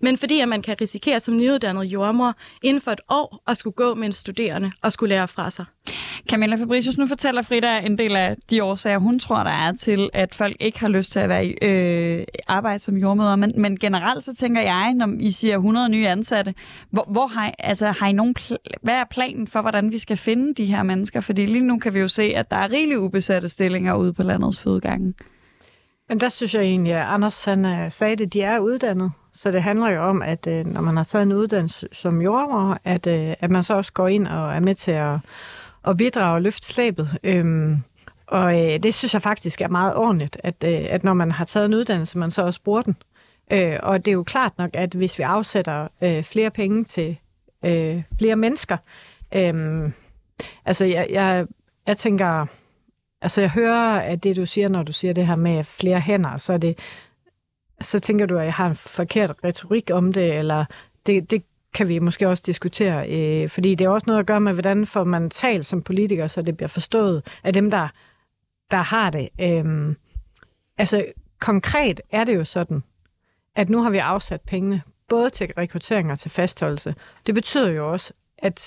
men 0.00 0.18
fordi 0.18 0.40
at 0.40 0.48
man 0.48 0.62
kan 0.62 0.76
risikere 0.80 1.20
som 1.20 1.36
nyuddannet 1.36 1.84
jordmor 1.84 2.34
inden 2.62 2.80
for 2.80 2.90
et 2.90 3.00
år 3.10 3.42
at 3.48 3.56
skulle 3.56 3.74
gå 3.74 3.94
med 3.94 4.06
en 4.06 4.12
studerende 4.12 4.72
og 4.82 4.92
skulle 4.92 5.14
lære 5.14 5.28
fra 5.28 5.50
sig. 5.50 5.64
Camilla 6.30 6.56
Fabricius, 6.56 6.98
nu 6.98 7.06
fortæller 7.06 7.42
Frida 7.42 7.78
en 7.78 7.98
del 7.98 8.16
af 8.16 8.36
de 8.50 8.64
årsager, 8.64 8.98
hun 8.98 9.18
tror, 9.18 9.42
der 9.42 9.50
er 9.50 9.72
til, 9.72 10.10
at 10.12 10.34
folk 10.34 10.56
ikke 10.60 10.80
har 10.80 10.88
lyst 10.88 11.12
til 11.12 11.18
at 11.18 11.28
være 11.28 11.46
i 11.46 11.54
øh, 11.62 12.24
arbejde 12.48 12.78
som 12.78 12.96
jordmøder. 12.96 13.36
Men, 13.36 13.52
men 13.56 13.78
generelt 13.78 14.24
så 14.24 14.34
tænker 14.34 14.62
jeg, 14.62 14.94
når 14.94 15.08
I 15.20 15.30
siger 15.30 15.56
100 15.56 15.88
nye 15.88 16.08
ansatte, 16.08 16.54
hvor, 16.90 17.06
hvor 17.10 17.26
har, 17.26 17.54
altså, 17.58 17.86
har 17.86 18.08
I 18.08 18.12
nogen 18.12 18.34
pl- 18.38 18.78
hvad 18.82 18.94
er 18.94 19.04
planen 19.10 19.46
for, 19.46 19.60
hvordan 19.60 19.92
vi 19.92 19.98
skal 19.98 20.16
finde 20.16 20.54
de 20.54 20.64
her 20.64 20.82
mennesker? 20.82 21.20
Fordi 21.20 21.46
lige 21.46 21.64
nu 21.64 21.78
kan 21.78 21.94
vi 21.94 21.98
jo 21.98 22.08
se, 22.08 22.22
at 22.22 22.50
der 22.50 22.56
er 22.56 22.72
rigeligt 22.72 22.98
ubesatte 22.98 23.48
stillinger 23.48 23.94
ude 23.94 24.12
på 24.12 24.22
landets 24.22 24.58
fødegange. 24.60 25.14
Men 26.08 26.20
der 26.20 26.28
synes 26.28 26.54
jeg 26.54 26.62
egentlig, 26.62 26.94
at 26.94 27.06
Anders 27.06 27.44
han, 27.44 27.66
øh, 27.66 27.92
sagde 27.92 28.16
det, 28.16 28.32
de 28.32 28.42
er 28.42 28.58
uddannet. 28.58 29.12
Så 29.32 29.50
det 29.50 29.62
handler 29.62 29.90
jo 29.90 30.02
om, 30.02 30.22
at 30.22 30.46
øh, 30.46 30.66
når 30.66 30.80
man 30.80 30.96
har 30.96 31.04
taget 31.04 31.22
en 31.22 31.32
uddannelse 31.32 31.88
som 31.92 32.22
jordmor, 32.22 32.78
at, 32.84 33.06
øh, 33.06 33.34
at 33.40 33.50
man 33.50 33.62
så 33.62 33.74
også 33.74 33.92
går 33.92 34.08
ind 34.08 34.26
og 34.26 34.54
er 34.54 34.60
med 34.60 34.74
til 34.74 34.90
at, 34.90 35.18
at 35.86 35.96
bidrage 35.96 36.34
og 36.34 36.42
løfte 36.42 36.66
slæbet. 36.66 37.18
Øhm, 37.24 37.76
og 38.26 38.60
øh, 38.60 38.78
det 38.82 38.94
synes 38.94 39.14
jeg 39.14 39.22
faktisk 39.22 39.60
er 39.60 39.68
meget 39.68 39.94
ordentligt, 39.94 40.36
at, 40.44 40.54
øh, 40.64 40.86
at 40.88 41.04
når 41.04 41.14
man 41.14 41.30
har 41.30 41.44
taget 41.44 41.66
en 41.66 41.74
uddannelse, 41.74 42.18
man 42.18 42.30
så 42.30 42.42
også 42.42 42.62
bruger 42.62 42.82
den. 42.82 42.96
Øh, 43.52 43.76
og 43.82 44.04
det 44.04 44.10
er 44.10 44.14
jo 44.14 44.22
klart 44.22 44.58
nok, 44.58 44.70
at 44.74 44.94
hvis 44.94 45.18
vi 45.18 45.22
afsætter 45.22 45.88
øh, 46.02 46.24
flere 46.24 46.50
penge 46.50 46.84
til 46.84 47.18
øh, 47.64 48.02
flere 48.18 48.36
mennesker, 48.36 48.76
øh, 49.34 49.90
altså 50.64 50.84
jeg, 50.84 51.06
jeg, 51.10 51.46
jeg 51.86 51.96
tænker 51.96 52.46
Altså, 53.20 53.40
jeg 53.40 53.50
hører, 53.50 54.00
at 54.00 54.24
det, 54.24 54.36
du 54.36 54.46
siger, 54.46 54.68
når 54.68 54.82
du 54.82 54.92
siger 54.92 55.14
det 55.14 55.26
her 55.26 55.36
med 55.36 55.64
flere 55.64 56.00
hænder, 56.00 56.36
så 56.36 56.52
er 56.52 56.58
det, 56.58 56.78
så 57.80 58.00
tænker 58.00 58.26
du, 58.26 58.38
at 58.38 58.44
jeg 58.44 58.54
har 58.54 58.66
en 58.66 58.74
forkert 58.74 59.34
retorik 59.44 59.90
om 59.92 60.12
det, 60.12 60.38
eller 60.38 60.64
det, 61.06 61.30
det 61.30 61.42
kan 61.74 61.88
vi 61.88 61.98
måske 61.98 62.28
også 62.28 62.42
diskutere, 62.46 63.10
øh, 63.10 63.48
fordi 63.48 63.74
det 63.74 63.84
er 63.84 63.88
også 63.88 64.04
noget 64.06 64.20
at 64.20 64.26
gøre 64.26 64.40
med, 64.40 64.52
hvordan 64.52 64.86
får 64.86 65.04
man 65.04 65.30
talt 65.30 65.66
som 65.66 65.82
politiker, 65.82 66.26
så 66.26 66.42
det 66.42 66.56
bliver 66.56 66.68
forstået 66.68 67.26
af 67.44 67.52
dem, 67.52 67.70
der, 67.70 67.88
der 68.70 68.82
har 68.82 69.10
det. 69.10 69.28
Øh, 69.40 69.94
altså, 70.78 71.04
konkret 71.40 72.00
er 72.10 72.24
det 72.24 72.34
jo 72.34 72.44
sådan, 72.44 72.82
at 73.56 73.68
nu 73.68 73.82
har 73.82 73.90
vi 73.90 73.98
afsat 73.98 74.40
pengene, 74.40 74.82
både 75.08 75.30
til 75.30 75.52
rekruttering 75.58 76.12
og 76.12 76.18
til 76.18 76.30
fastholdelse. 76.30 76.94
Det 77.26 77.34
betyder 77.34 77.70
jo 77.70 77.92
også, 77.92 78.12
at 78.38 78.60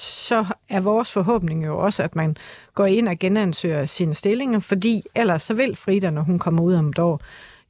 så 0.00 0.44
er 0.68 0.80
vores 0.80 1.12
forhåbning 1.12 1.66
jo 1.66 1.78
også, 1.78 2.02
at 2.02 2.16
man 2.16 2.36
går 2.74 2.86
ind 2.86 3.08
og 3.08 3.18
genansøger 3.18 3.86
sine 3.86 4.14
stillinger, 4.14 4.58
fordi 4.58 5.02
ellers 5.14 5.42
så 5.42 5.54
vil 5.54 5.76
Frida, 5.76 6.10
når 6.10 6.22
hun 6.22 6.38
kommer 6.38 6.62
ud 6.62 6.74
om 6.74 6.88
et 6.88 6.98
år, 6.98 7.20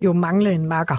jo 0.00 0.12
mangle 0.12 0.52
en 0.52 0.66
makker. 0.66 0.96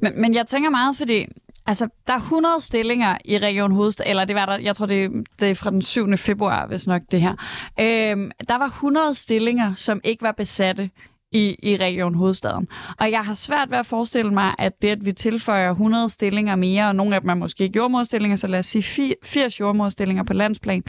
Men, 0.00 0.20
men 0.20 0.34
jeg 0.34 0.46
tænker 0.46 0.70
meget, 0.70 0.96
fordi 0.96 1.26
Altså, 1.66 1.88
der 2.06 2.12
er 2.12 2.18
100 2.18 2.60
stillinger 2.60 3.18
i 3.24 3.38
Region 3.38 3.72
Hovedstad, 3.72 4.06
eller 4.08 4.24
det 4.24 4.36
var 4.36 4.46
der, 4.46 4.58
jeg 4.58 4.76
tror, 4.76 4.86
det, 4.86 5.10
det 5.40 5.50
er 5.50 5.54
fra 5.54 5.70
den 5.70 5.82
7. 5.82 6.16
februar, 6.16 6.66
hvis 6.66 6.86
nok 6.86 7.02
det 7.10 7.20
her. 7.20 7.34
Øhm, 7.80 8.30
der 8.48 8.58
var 8.58 8.66
100 8.66 9.14
stillinger, 9.14 9.74
som 9.74 10.00
ikke 10.04 10.22
var 10.22 10.32
besatte 10.32 10.90
i, 11.34 11.56
i 11.62 11.76
Region 11.76 12.14
Hovedstaden. 12.14 12.68
Og 13.00 13.10
jeg 13.10 13.20
har 13.20 13.34
svært 13.34 13.70
ved 13.70 13.78
at 13.78 13.86
forestille 13.86 14.30
mig, 14.30 14.54
at 14.58 14.82
det, 14.82 14.88
at 14.88 15.04
vi 15.04 15.12
tilføjer 15.12 15.70
100 15.70 16.08
stillinger 16.08 16.56
mere, 16.56 16.88
og 16.88 16.96
nogle 16.96 17.14
af 17.14 17.20
dem 17.20 17.30
er 17.30 17.34
måske 17.34 17.70
jordmorstillinger, 17.76 18.36
så 18.36 18.46
lad 18.46 18.58
os 18.58 18.66
sige 18.66 19.14
80 19.22 19.60
jordmorstillinger 19.60 20.24
på 20.24 20.32
landsplan, 20.32 20.84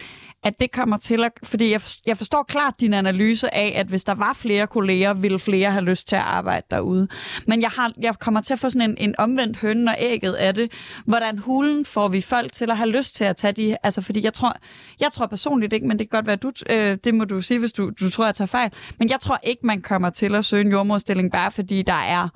at 0.46 0.60
det 0.60 0.72
kommer 0.72 0.98
til 0.98 1.24
at... 1.24 1.32
Fordi 1.44 1.72
jeg, 1.72 1.82
jeg 2.06 2.18
forstår 2.18 2.44
klart 2.48 2.74
din 2.82 2.94
analyse 2.94 3.56
af, 3.56 3.74
at 3.76 3.88
hvis 3.88 4.04
der 4.04 4.16
var 4.16 4.34
flere 4.34 4.68
kolleger, 4.68 5.14
ville 5.14 5.40
flere 5.40 5.72
have 5.72 5.84
lyst 5.84 6.08
til 6.08 6.16
at 6.16 6.22
arbejde 6.22 6.66
derude. 6.72 7.08
Men 7.48 7.62
jeg, 7.62 7.70
har, 7.70 7.94
jeg 8.02 8.20
kommer 8.20 8.42
til 8.42 8.54
at 8.54 8.60
få 8.60 8.70
sådan 8.70 8.90
en, 8.90 8.98
en 8.98 9.16
omvendt 9.18 9.58
høn 9.58 9.88
og 9.88 9.96
ægget 10.00 10.34
af 10.34 10.54
det. 10.54 10.72
Hvordan 11.06 11.40
hulen 11.40 11.86
får 11.86 12.08
vi 12.08 12.22
folk 12.22 12.52
til 12.52 12.72
at 12.72 12.78
have 12.78 12.90
lyst 12.90 13.16
til 13.16 13.24
at 13.24 13.36
tage 13.36 13.54
de... 13.54 13.78
Altså, 13.84 14.02
fordi 14.02 14.24
jeg 14.24 14.34
tror, 14.34 14.56
jeg 15.00 15.12
tror 15.14 15.26
personligt 15.26 15.74
ikke, 15.74 15.88
men 15.88 16.00
det 16.00 16.10
kan 16.10 16.18
godt 16.18 16.28
være, 16.28 16.36
du, 16.36 16.52
øh, 16.70 16.98
det 17.04 17.14
må 17.14 17.26
du 17.26 17.42
sige, 17.42 17.60
hvis 17.60 17.72
du, 17.72 17.92
du 18.00 18.10
tror, 18.10 18.26
jeg 18.26 18.36
tager 18.36 18.48
fejl. 18.48 18.72
Men 19.00 19.10
jeg 19.10 19.20
tror 19.20 19.40
ikke, 19.44 19.68
man 19.68 19.82
kommer 19.82 20.10
til 20.10 20.36
at 20.36 20.46
søge 20.46 20.62
en 20.62 20.72
jordmorstilling, 20.72 21.32
bare 21.32 21.52
fordi 21.52 21.82
der 21.82 21.94
er 21.94 22.28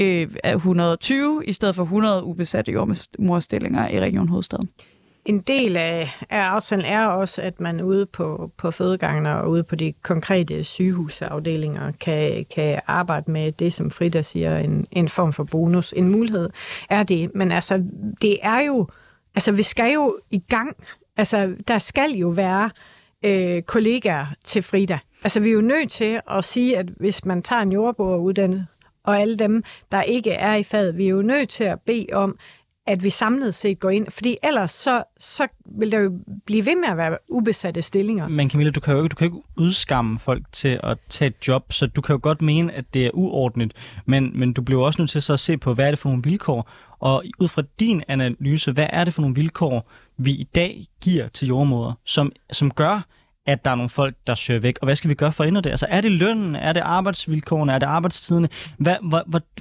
øh, 0.00 0.28
120 0.44 1.42
i 1.46 1.52
stedet 1.52 1.74
for 1.74 1.82
100 1.82 2.24
ubesatte 2.24 2.72
jordmorstillinger 2.72 3.88
i 3.88 4.00
Region 4.00 4.28
Hovedstaden 4.28 4.68
en 5.28 5.40
del 5.40 5.76
af, 5.76 6.10
af 6.30 6.40
aftalen 6.40 6.84
er 6.84 7.06
også, 7.06 7.42
at 7.42 7.60
man 7.60 7.80
ude 7.80 8.06
på, 8.06 8.50
på 8.56 8.70
fødegangene 8.70 9.36
og 9.36 9.50
ude 9.50 9.62
på 9.62 9.76
de 9.76 9.92
konkrete 9.92 10.64
sygehusafdelinger 10.64 11.92
kan, 11.92 12.46
kan 12.54 12.80
arbejde 12.86 13.30
med 13.30 13.52
det, 13.52 13.72
som 13.72 13.90
Frida 13.90 14.22
siger, 14.22 14.58
en, 14.58 14.86
en 14.90 15.08
form 15.08 15.32
for 15.32 15.44
bonus. 15.44 15.94
En 15.96 16.10
mulighed 16.12 16.50
er 16.90 17.02
det. 17.02 17.30
Men 17.34 17.52
altså, 17.52 17.84
det 18.22 18.38
er 18.42 18.60
jo... 18.60 18.88
Altså, 19.34 19.52
vi 19.52 19.62
skal 19.62 19.92
jo 19.92 20.18
i 20.30 20.38
gang. 20.38 20.76
Altså, 21.16 21.54
der 21.68 21.78
skal 21.78 22.10
jo 22.10 22.28
være 22.28 22.70
øh, 23.24 23.62
kollegaer 23.62 24.26
til 24.44 24.62
Frida. 24.62 24.98
Altså, 25.24 25.40
vi 25.40 25.48
er 25.48 25.54
jo 25.54 25.60
nødt 25.60 25.90
til 25.90 26.20
at 26.30 26.44
sige, 26.44 26.78
at 26.78 26.86
hvis 26.96 27.24
man 27.24 27.42
tager 27.42 27.62
en 27.62 27.72
jordbrugeruddannelse, 27.72 28.66
og 29.04 29.20
alle 29.20 29.36
dem, 29.36 29.62
der 29.92 30.02
ikke 30.02 30.30
er 30.30 30.54
i 30.54 30.62
faget, 30.62 30.98
vi 30.98 31.04
er 31.04 31.10
jo 31.10 31.22
nødt 31.22 31.48
til 31.48 31.64
at 31.64 31.80
bede 31.80 32.06
om, 32.12 32.38
at 32.88 33.02
vi 33.02 33.10
samlet 33.10 33.54
set 33.54 33.80
går 33.80 33.90
ind, 33.90 34.06
fordi 34.10 34.36
ellers 34.42 34.70
så, 34.70 35.02
så 35.18 35.46
vil 35.78 35.92
der 35.92 35.98
jo 35.98 36.18
blive 36.46 36.66
ved 36.66 36.76
med 36.80 36.88
at 36.88 36.96
være 36.96 37.18
ubesatte 37.28 37.82
stillinger. 37.82 38.28
Men 38.28 38.50
Camilla, 38.50 38.70
du 38.70 38.80
kan 38.80 38.94
jo 38.94 38.98
ikke, 39.02 39.08
du 39.08 39.16
kan 39.16 39.24
ikke 39.24 39.42
udskamme 39.56 40.18
folk 40.18 40.42
til 40.52 40.80
at 40.82 40.98
tage 41.08 41.28
et 41.28 41.48
job, 41.48 41.72
så 41.72 41.86
du 41.86 42.00
kan 42.00 42.14
jo 42.14 42.20
godt 42.22 42.42
mene, 42.42 42.72
at 42.72 42.94
det 42.94 43.06
er 43.06 43.10
uordentligt, 43.14 43.72
men, 44.06 44.38
men 44.38 44.52
du 44.52 44.62
bliver 44.62 44.84
også 44.84 45.02
nødt 45.02 45.10
til 45.10 45.22
så 45.22 45.32
at 45.32 45.40
se 45.40 45.56
på, 45.56 45.74
hvad 45.74 45.86
er 45.86 45.90
det 45.90 45.98
for 45.98 46.08
nogle 46.08 46.22
vilkår, 46.22 46.70
og 46.98 47.24
ud 47.38 47.48
fra 47.48 47.62
din 47.80 48.02
analyse, 48.08 48.72
hvad 48.72 48.86
er 48.90 49.04
det 49.04 49.14
for 49.14 49.22
nogle 49.22 49.34
vilkår, 49.34 49.90
vi 50.16 50.30
i 50.30 50.44
dag 50.54 50.86
giver 51.00 51.28
til 51.28 51.48
jordmoder, 51.48 51.92
som, 52.04 52.32
som 52.52 52.70
gør, 52.70 53.06
at 53.48 53.64
der 53.64 53.70
er 53.70 53.74
nogle 53.74 53.88
folk, 53.88 54.14
der 54.26 54.34
søger 54.34 54.60
væk. 54.60 54.78
Og 54.80 54.86
hvad 54.86 54.94
skal 54.94 55.10
vi 55.10 55.14
gøre 55.14 55.32
for 55.32 55.44
at 55.44 55.48
ændre 55.48 55.60
det? 55.60 55.70
Altså 55.70 55.86
er 55.88 56.00
det 56.00 56.12
lønnen? 56.12 56.56
Er 56.56 56.72
det 56.72 56.80
arbejdsvilkårene? 56.80 57.72
Er 57.72 57.78
det 57.78 57.86
arbejdstiderne? 57.86 58.48
Hvad, 58.78 58.96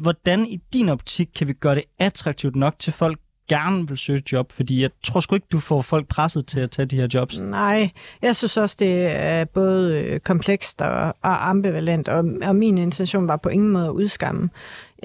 hvordan 0.01 0.45
i 0.45 0.59
din 0.73 0.89
optik 0.89 1.29
kan 1.35 1.47
vi 1.47 1.53
gøre 1.53 1.75
det 1.75 1.83
attraktivt 1.99 2.55
nok 2.55 2.79
til 2.79 2.93
folk 2.93 3.19
gerne 3.49 3.87
vil 3.87 3.97
søge 3.97 4.19
et 4.19 4.31
job? 4.31 4.51
Fordi 4.51 4.81
jeg 4.81 4.89
tror 5.03 5.19
sgu 5.19 5.35
ikke, 5.35 5.47
du 5.51 5.59
får 5.59 5.81
folk 5.81 6.07
presset 6.07 6.45
til 6.45 6.59
at 6.59 6.71
tage 6.71 6.85
de 6.85 6.95
her 6.95 7.07
jobs. 7.13 7.39
Nej, 7.39 7.89
jeg 8.21 8.35
synes 8.35 8.57
også, 8.57 8.75
det 8.79 9.05
er 9.05 9.45
både 9.45 9.93
øh, 9.93 10.19
komplekst 10.19 10.81
og, 10.81 11.15
og 11.21 11.49
ambivalent, 11.49 12.09
og, 12.09 12.25
og 12.43 12.55
min 12.55 12.77
intention 12.77 13.27
var 13.27 13.37
på 13.37 13.49
ingen 13.49 13.69
måde 13.69 13.85
at 13.85 13.91
udskamme. 13.91 14.49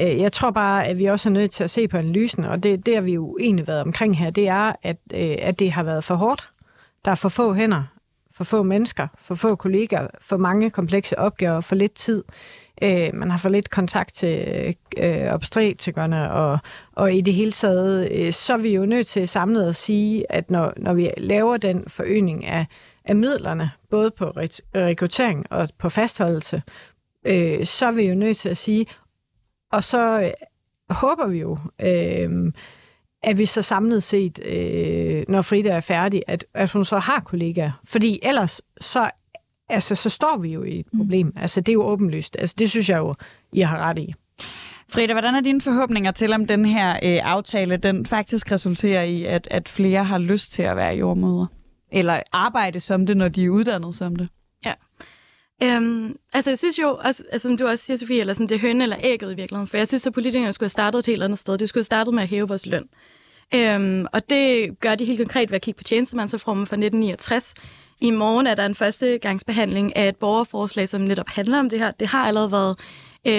Øh, 0.01 0.19
jeg 0.19 0.33
tror 0.33 0.51
bare, 0.51 0.87
at 0.87 0.99
vi 0.99 1.05
også 1.05 1.29
er 1.29 1.33
nødt 1.33 1.51
til 1.51 1.65
at 1.65 1.71
se 1.71 1.89
på 1.89 1.97
analysen, 1.97 2.45
og 2.45 2.63
det, 2.63 2.87
det 2.87 2.95
har 2.95 3.03
vi 3.03 3.13
jo 3.13 3.37
egentlig 3.41 3.69
været 3.69 3.83
omkring 3.83 4.19
her, 4.19 4.31
det 4.31 4.49
er, 4.49 4.73
at, 4.83 4.97
øh, 5.15 5.37
at 5.39 5.59
det 5.59 5.73
har 5.73 5.83
været 5.83 6.05
for 6.05 6.15
hårdt. 6.15 6.49
Der 7.05 7.11
er 7.11 7.15
for 7.15 7.29
få 7.29 7.55
hænder, 7.55 7.83
for 8.35 8.45
få 8.45 8.63
mennesker, 8.63 9.09
for 9.19 9.35
få 9.35 9.55
kollegaer, 9.55 10.07
for 10.21 10.37
mange 10.37 10.71
komplekse 10.71 11.19
opgaver, 11.19 11.61
for 11.61 11.75
lidt 11.75 11.95
tid. 11.95 12.25
Øh, 12.83 13.15
man 13.15 13.31
har 13.31 13.39
for 13.39 13.49
lidt 13.49 13.71
kontakt 13.71 14.15
til 14.15 14.75
øh, 14.99 15.35
obstetrikerne, 15.35 16.33
og, 16.33 16.59
og 16.93 17.15
i 17.15 17.21
det 17.21 17.35
hele 17.35 17.53
taget, 17.53 18.13
øh, 18.13 18.33
så 18.33 18.53
er 18.53 18.59
vi 18.59 18.75
jo 18.75 18.87
nødt 18.87 19.07
til 19.07 19.29
samlet 19.29 19.69
at 19.69 19.77
sige, 19.77 20.33
at 20.33 20.51
når, 20.51 20.73
når 20.77 20.95
vi 20.95 21.11
laver 21.17 21.57
den 21.57 21.85
forøgning 21.89 22.45
af, 22.45 22.67
af 23.05 23.17
midlerne, 23.17 23.71
både 23.91 24.11
på 24.11 24.33
rekruttering 24.75 25.47
og 25.51 25.69
på 25.79 25.89
fastholdelse, 25.89 26.63
øh, 27.27 27.67
så 27.67 27.87
er 27.87 27.93
vi 27.93 28.03
jo 28.03 28.15
nødt 28.15 28.37
til 28.37 28.49
at 28.49 28.57
sige, 28.57 28.87
og 29.73 29.85
så 29.85 30.21
øh, 30.21 30.31
håber 30.91 31.27
vi 31.27 31.39
jo, 31.39 31.59
øh, 31.83 32.53
at 33.23 33.39
vi 33.39 33.47
så 33.47 33.63
samlet 33.63 34.03
set, 34.03 34.41
øh, 34.47 35.25
når 35.29 35.43
Frida 35.43 35.69
er 35.69 35.81
færdig, 35.81 36.23
at, 36.27 36.45
at 36.55 36.71
hun 36.71 36.85
så 36.85 36.99
har 36.99 37.21
kollegaer. 37.21 37.81
Fordi 37.85 38.21
ellers 38.23 38.63
så, 38.81 39.11
altså, 39.69 39.95
så 39.95 40.11
står 40.11 40.39
vi 40.39 40.49
jo 40.49 40.63
i 40.63 40.81
et 40.81 40.87
mm. 40.93 40.99
problem. 40.99 41.27
Mm. 41.27 41.33
Altså, 41.37 41.61
det 41.61 41.69
er 41.69 41.75
jo 41.75 41.83
åbenlyst. 41.83 42.37
Altså, 42.39 42.57
det 42.59 42.71
synes 42.71 42.89
jeg 42.89 42.99
jo, 42.99 43.15
I 43.53 43.61
har 43.61 43.79
ret 43.79 43.99
i. 43.99 44.15
Frida, 44.89 45.13
hvordan 45.13 45.35
er 45.35 45.41
dine 45.41 45.61
forhåbninger 45.61 46.11
til, 46.11 46.33
om 46.33 46.47
den 46.47 46.65
her 46.65 46.91
øh, 47.03 47.21
aftale, 47.23 47.77
den 47.77 48.07
faktisk 48.07 48.53
resulterer 48.53 49.03
i, 49.03 49.25
at, 49.25 49.49
at 49.51 49.69
flere 49.69 50.05
har 50.05 50.19
lyst 50.19 50.53
til 50.53 50.63
at 50.63 50.77
være 50.77 50.95
jordmøder? 50.95 51.47
Eller 51.93 52.21
arbejde 52.33 52.81
som 52.81 53.07
det, 53.07 53.17
når 53.17 53.29
de 53.29 53.45
er 53.45 53.49
uddannet 53.49 53.95
som 53.95 54.17
det? 54.17 54.29
Ja. 54.65 54.73
Øhm, 55.63 56.17
altså, 56.33 56.51
jeg 56.51 56.59
synes 56.59 56.79
jo, 56.79 56.97
altså, 56.97 57.25
altså, 57.33 57.49
som 57.49 57.57
du 57.57 57.67
også 57.67 57.85
siger, 57.85 57.97
Sofie, 57.97 58.21
eller 58.21 58.35
sådan, 58.35 58.47
det 58.47 58.55
er 58.55 58.61
høn 58.61 58.81
eller 58.81 58.97
ægget 59.01 59.33
i 59.33 59.37
virkeligheden. 59.37 59.69
For 59.69 59.77
jeg 59.77 59.89
synes, 59.89 60.07
at 60.07 60.13
politikerne 60.13 60.53
skulle 60.53 60.67
have 60.67 60.71
startet 60.71 60.99
et 60.99 61.07
helt 61.07 61.23
andet 61.23 61.39
sted. 61.39 61.59
De 61.59 61.67
skulle 61.67 61.81
have 61.81 61.85
startet 61.85 62.15
med 62.15 62.23
at 62.23 62.29
hæve 62.29 62.49
vores 62.49 62.67
løn. 62.67 62.89
Øhm, 63.55 64.07
og 64.13 64.31
det 64.31 64.71
gør 64.81 64.95
de 64.95 65.05
helt 65.05 65.19
konkret 65.19 65.51
ved 65.51 65.57
at 65.57 65.63
kigge 65.63 65.79
på 65.79 65.85
tjenestemandsreformen 65.85 66.67
fra 66.67 66.77
1969. 66.77 67.55
I 68.01 68.11
morgen 68.11 68.47
er 68.47 68.55
der 68.55 68.67
en 68.67 68.75
første 68.75 69.19
gangsbehandling 69.19 69.97
af 69.97 70.09
et 70.09 70.17
borgerforslag, 70.17 70.89
som 70.89 71.01
netop 71.01 71.29
handler 71.29 71.59
om 71.59 71.71
det 71.71 71.79
her. 71.79 71.91
Det 71.91 72.09
har 72.09 72.27
allerede 72.27 72.53
været, 72.53 72.79
øh, 73.27 73.33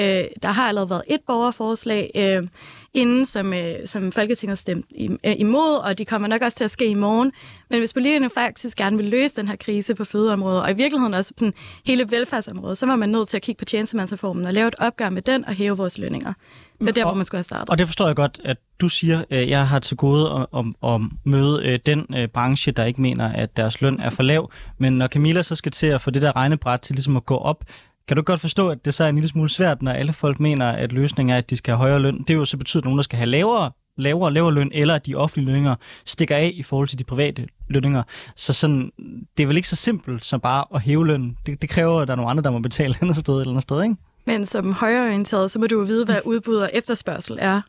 der 0.44 0.48
har 0.48 0.68
allerede 0.68 0.90
været 0.90 1.04
et 1.08 1.22
borgerforslag. 1.28 2.12
Øh, 2.16 2.48
inden, 2.94 3.26
som, 3.26 3.54
øh, 3.54 3.76
som 3.86 4.12
Folketinget 4.12 4.52
har 4.52 4.56
stemt 4.56 4.86
øh, 5.26 5.36
imod, 5.38 5.82
og 5.84 5.98
de 5.98 6.06
kommer 6.06 6.28
nok 6.28 6.42
også 6.42 6.58
til 6.58 6.64
at 6.64 6.72
ske 6.72 6.86
i 6.86 6.94
morgen. 6.94 7.32
Men 7.70 7.80
hvis 7.80 7.94
politikerne 7.94 8.30
faktisk 8.30 8.78
gerne 8.78 8.98
vil 8.98 9.06
løse 9.06 9.36
den 9.36 9.48
her 9.48 9.56
krise 9.56 9.96
på 9.96 10.06
fødeområdet, 10.06 10.62
og 10.62 10.72
i 10.72 10.74
virkeligheden 10.74 11.14
også 11.14 11.34
sådan 11.38 11.54
hele 11.86 12.12
velfærdsområdet, 12.12 12.78
så 12.78 12.86
var 12.86 12.96
man 12.96 13.10
nødt 13.10 13.28
til 13.28 13.38
at 13.38 13.44
kigge 13.44 13.60
på 13.60 13.66
tjenestemandsreformen 13.66 14.46
og 14.46 14.54
lave 14.54 14.68
et 14.68 14.76
opgør 14.80 15.10
med 15.10 15.22
den 15.22 15.46
og 15.46 15.54
hæve 15.54 15.78
vores 15.78 15.98
lønninger. 15.98 16.34
Det 16.80 16.88
er 16.88 16.92
der, 16.92 17.06
og, 17.06 17.12
hvor 17.12 17.16
man 17.16 17.26
skulle 17.26 17.40
have 17.40 17.44
startet. 17.44 17.70
Og 17.70 17.78
det 17.78 17.88
forstår 17.88 18.08
jeg 18.08 18.16
godt, 18.16 18.42
at 18.46 18.58
du 18.82 18.90
siger, 18.90 19.24
at 19.30 19.50
jeg 19.50 19.68
har 19.68 19.80
til 19.80 19.98
gode 19.98 20.32
at, 20.32 20.60
at, 20.60 20.94
at 20.94 21.02
møde 21.26 21.66
øh, 21.66 21.80
den 21.86 22.06
øh, 22.16 22.28
branche, 22.28 22.72
der 22.72 22.86
ikke 22.86 23.02
mener, 23.02 23.34
at 23.34 23.58
deres 23.58 23.82
løn 23.82 24.00
er 24.00 24.10
for 24.10 24.24
lav. 24.24 24.52
Men 24.78 24.94
når 24.94 25.08
Camilla 25.08 25.44
så 25.44 25.56
skal 25.56 25.72
til 25.72 25.88
at 25.88 26.02
få 26.02 26.12
det 26.12 26.22
der 26.22 26.36
regnebræt 26.36 26.80
til 26.80 26.96
ligesom 26.96 27.18
at 27.18 27.26
gå 27.26 27.38
op, 27.38 27.64
kan 28.08 28.18
du 28.18 28.24
godt 28.24 28.40
forstå, 28.40 28.70
at 28.70 28.86
det 28.86 28.94
så 28.94 29.04
er 29.04 29.10
en 29.10 29.16
lille 29.16 29.30
smule 29.30 29.50
svært, 29.50 29.82
når 29.82 29.92
alle 29.92 30.14
folk 30.14 30.40
mener, 30.40 30.70
at 30.70 30.92
løsningen 30.92 31.34
er, 31.34 31.38
at 31.38 31.50
de 31.50 31.58
skal 31.58 31.72
have 31.72 31.78
højere 31.78 32.00
løn? 32.00 32.20
Det 32.20 32.30
er 32.30 32.34
jo 32.34 32.46
så 32.46 32.58
betyder, 32.58 32.82
at 32.82 32.86
nogen, 32.86 32.98
der 32.98 33.04
skal 33.04 33.18
have 33.18 33.30
lavere 33.30 33.72
lavere 33.98 34.34
lavere 34.34 34.54
løn, 34.54 34.70
eller 34.74 34.96
at 34.96 35.06
de 35.06 35.16
offentlige 35.16 35.46
lønninger 35.46 35.76
stikker 36.06 36.36
af 36.36 36.52
i 36.54 36.64
forhold 36.64 36.88
til 36.88 37.00
de 37.00 37.04
private 37.04 37.48
lønninger. 37.68 38.04
Så 38.36 38.54
sådan, 38.54 38.92
det 39.38 39.44
er 39.44 39.48
vel 39.48 39.56
ikke 39.56 39.70
så 39.70 39.76
simpelt 39.76 40.26
som 40.26 40.40
bare 40.40 40.66
at 40.76 40.82
hæve 40.82 41.08
løn. 41.08 41.38
Det, 41.46 41.62
det 41.62 41.70
kræver, 41.70 42.02
at 42.02 42.08
der 42.08 42.12
er 42.12 42.16
nogle 42.16 42.32
andre, 42.32 42.44
der 42.44 42.52
må 42.52 42.60
betale 42.60 42.96
andet 43.02 43.18
sted 43.18 43.34
eller 43.34 43.52
andet 43.52 43.64
sted, 43.64 43.84
ikke? 43.84 43.96
Men 44.26 44.46
som 44.46 44.74
højreorienteret, 44.74 45.52
så 45.52 45.60
må 45.60 45.68
du 45.68 45.80
jo 45.80 45.86
vide, 45.86 46.06
hvad 46.06 46.20
udbud 46.26 46.56
og 46.56 46.70
efterspørgsel 46.74 47.38
er. 47.42 47.62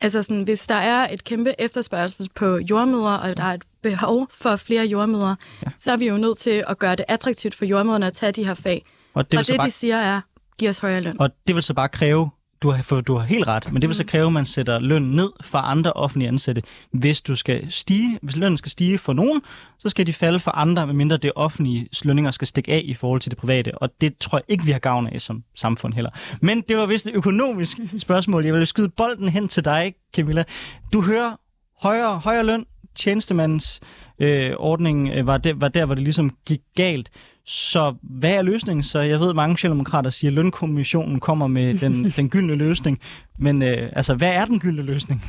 Altså 0.00 0.22
sådan, 0.22 0.42
hvis 0.42 0.66
der 0.66 0.74
er 0.74 1.12
et 1.12 1.24
kæmpe 1.24 1.54
efterspørgsel 1.58 2.30
på 2.34 2.58
jordmøder, 2.58 3.16
og 3.16 3.36
der 3.36 3.44
er 3.44 3.54
et 3.54 3.62
behov 3.82 4.28
for 4.34 4.56
flere 4.56 4.86
jordmøder, 4.86 5.34
ja. 5.66 5.70
så 5.78 5.92
er 5.92 5.96
vi 5.96 6.08
jo 6.08 6.16
nødt 6.16 6.38
til 6.38 6.64
at 6.68 6.78
gøre 6.78 6.96
det 6.96 7.04
attraktivt 7.08 7.54
for 7.54 7.64
jordmøderne 7.64 8.06
at 8.06 8.12
tage 8.12 8.32
de 8.32 8.46
her 8.46 8.54
fag. 8.54 8.84
Og 9.14 9.32
det, 9.32 9.40
og 9.40 9.46
det 9.46 9.56
bare, 9.56 9.66
de 9.66 9.72
siger 9.72 9.96
er, 9.96 10.20
giv 10.58 10.68
os 10.68 10.78
højere 10.78 11.00
løn. 11.00 11.20
Og 11.20 11.30
det 11.46 11.54
vil 11.54 11.62
så 11.62 11.74
bare 11.74 11.88
kræve, 11.88 12.30
du 12.62 12.70
har, 12.70 12.82
for 12.82 13.00
du 13.00 13.16
har 13.16 13.26
helt 13.26 13.46
ret, 13.46 13.72
men 13.72 13.82
det 13.82 13.88
vil 13.88 13.96
så 13.96 14.02
mm. 14.02 14.08
kræve, 14.08 14.26
at 14.26 14.32
man 14.32 14.46
sætter 14.46 14.78
løn 14.78 15.02
ned 15.02 15.30
for 15.40 15.58
andre 15.58 15.92
offentlige 15.92 16.28
ansatte. 16.28 16.62
Hvis, 16.90 17.22
du 17.22 17.34
skal 17.34 17.72
stige, 17.72 18.18
hvis 18.22 18.36
lønnen 18.36 18.58
skal 18.58 18.70
stige 18.70 18.98
for 18.98 19.12
nogen, 19.12 19.42
så 19.78 19.88
skal 19.88 20.06
de 20.06 20.12
falde 20.12 20.38
for 20.38 20.50
andre, 20.50 20.86
medmindre 20.86 21.16
det 21.16 21.32
offentlige 21.36 21.88
lønninger 22.04 22.30
skal 22.30 22.46
stikke 22.46 22.72
af 22.72 22.82
i 22.84 22.94
forhold 22.94 23.20
til 23.20 23.30
det 23.30 23.38
private. 23.38 23.78
Og 23.78 23.90
det 24.00 24.18
tror 24.18 24.38
jeg 24.38 24.44
ikke, 24.48 24.64
vi 24.64 24.72
har 24.72 24.78
gavn 24.78 25.06
af 25.06 25.20
som 25.20 25.44
samfund 25.54 25.94
heller. 25.94 26.10
Men 26.40 26.60
det 26.60 26.76
var 26.76 26.86
vist 26.86 27.06
et 27.06 27.14
økonomisk 27.14 27.78
spørgsmål. 27.98 28.44
Jeg 28.44 28.54
vil 28.54 28.66
skyde 28.66 28.88
bolden 28.88 29.28
hen 29.28 29.48
til 29.48 29.64
dig, 29.64 29.94
Camilla. 30.16 30.44
Du 30.92 31.02
hører 31.02 31.36
højere, 31.82 32.18
højere 32.18 32.44
løn, 32.44 32.64
tjenestemandens 32.94 33.80
øh, 34.18 34.50
ordning 34.58 35.10
øh, 35.14 35.26
var, 35.26 35.38
der, 35.38 35.54
var 35.54 35.68
der, 35.68 35.86
hvor 35.86 35.94
det 35.94 36.04
ligesom 36.04 36.36
gik 36.46 36.60
galt. 36.76 37.10
Så 37.44 37.94
hvad 38.02 38.30
er 38.30 38.42
løsningen? 38.42 38.82
Så 38.82 39.00
jeg 39.00 39.20
ved, 39.20 39.30
at 39.30 39.36
mange 39.36 39.56
socialdemokrater 39.56 40.10
siger, 40.10 40.30
at 40.30 40.34
lønkommissionen 40.34 41.20
kommer 41.20 41.46
med 41.46 41.74
den, 41.84 42.04
den 42.04 42.30
gyldne 42.30 42.54
løsning. 42.54 43.00
Men 43.38 43.62
øh, 43.62 43.92
altså, 43.92 44.14
hvad 44.14 44.30
er 44.30 44.44
den 44.44 44.60
gyldne 44.60 44.82
løsning? 44.82 45.24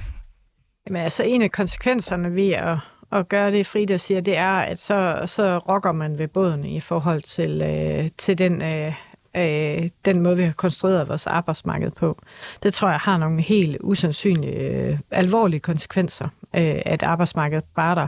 Jamen 0.88 1.01
altså, 1.01 1.24
en 1.24 1.41
af 1.41 1.51
konsekvenserne 1.51 2.36
ved 2.36 2.51
at, 2.51 2.78
at 3.11 3.30
gøre 3.30 3.51
det, 3.51 3.68
Frida 3.68 3.97
siger, 3.97 4.22
det 4.22 4.38
er, 4.38 4.53
at 4.53 4.80
så, 4.80 5.22
så 5.26 5.57
rokker 5.57 5.91
man 5.91 6.18
ved 6.18 6.28
båden 6.28 6.66
i 6.66 6.80
forhold 6.80 7.22
til, 7.22 7.61
øh, 7.61 8.09
til 8.18 8.38
den, 8.38 8.61
øh, 8.61 8.93
øh, 9.38 9.89
den 10.05 10.22
måde, 10.22 10.38
vi 10.38 10.43
har 10.43 10.51
konstrueret 10.51 11.09
vores 11.09 11.28
arbejdsmarked 11.28 11.91
på. 11.91 12.22
Det 12.64 12.74
tror 12.74 12.89
jeg 12.89 12.99
har 12.99 13.18
nogle 13.18 13.41
helt 13.41 13.78
usandsynlige, 13.82 14.55
øh, 14.55 14.99
alvorlige 15.11 15.59
konsekvenser, 15.59 16.26
øh, 16.55 16.82
at 16.86 17.03
arbejdsmarkedet 17.03 17.64
bare 17.76 17.95
der 17.95 18.07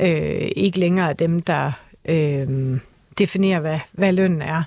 øh, 0.00 0.50
ikke 0.56 0.80
længere 0.80 1.08
er 1.08 1.12
dem, 1.12 1.40
der... 1.40 1.72
Øh, 2.08 2.78
definere, 3.18 3.60
hvad, 3.60 3.78
hvad 3.92 4.12
lønnen 4.12 4.42
er. 4.42 4.62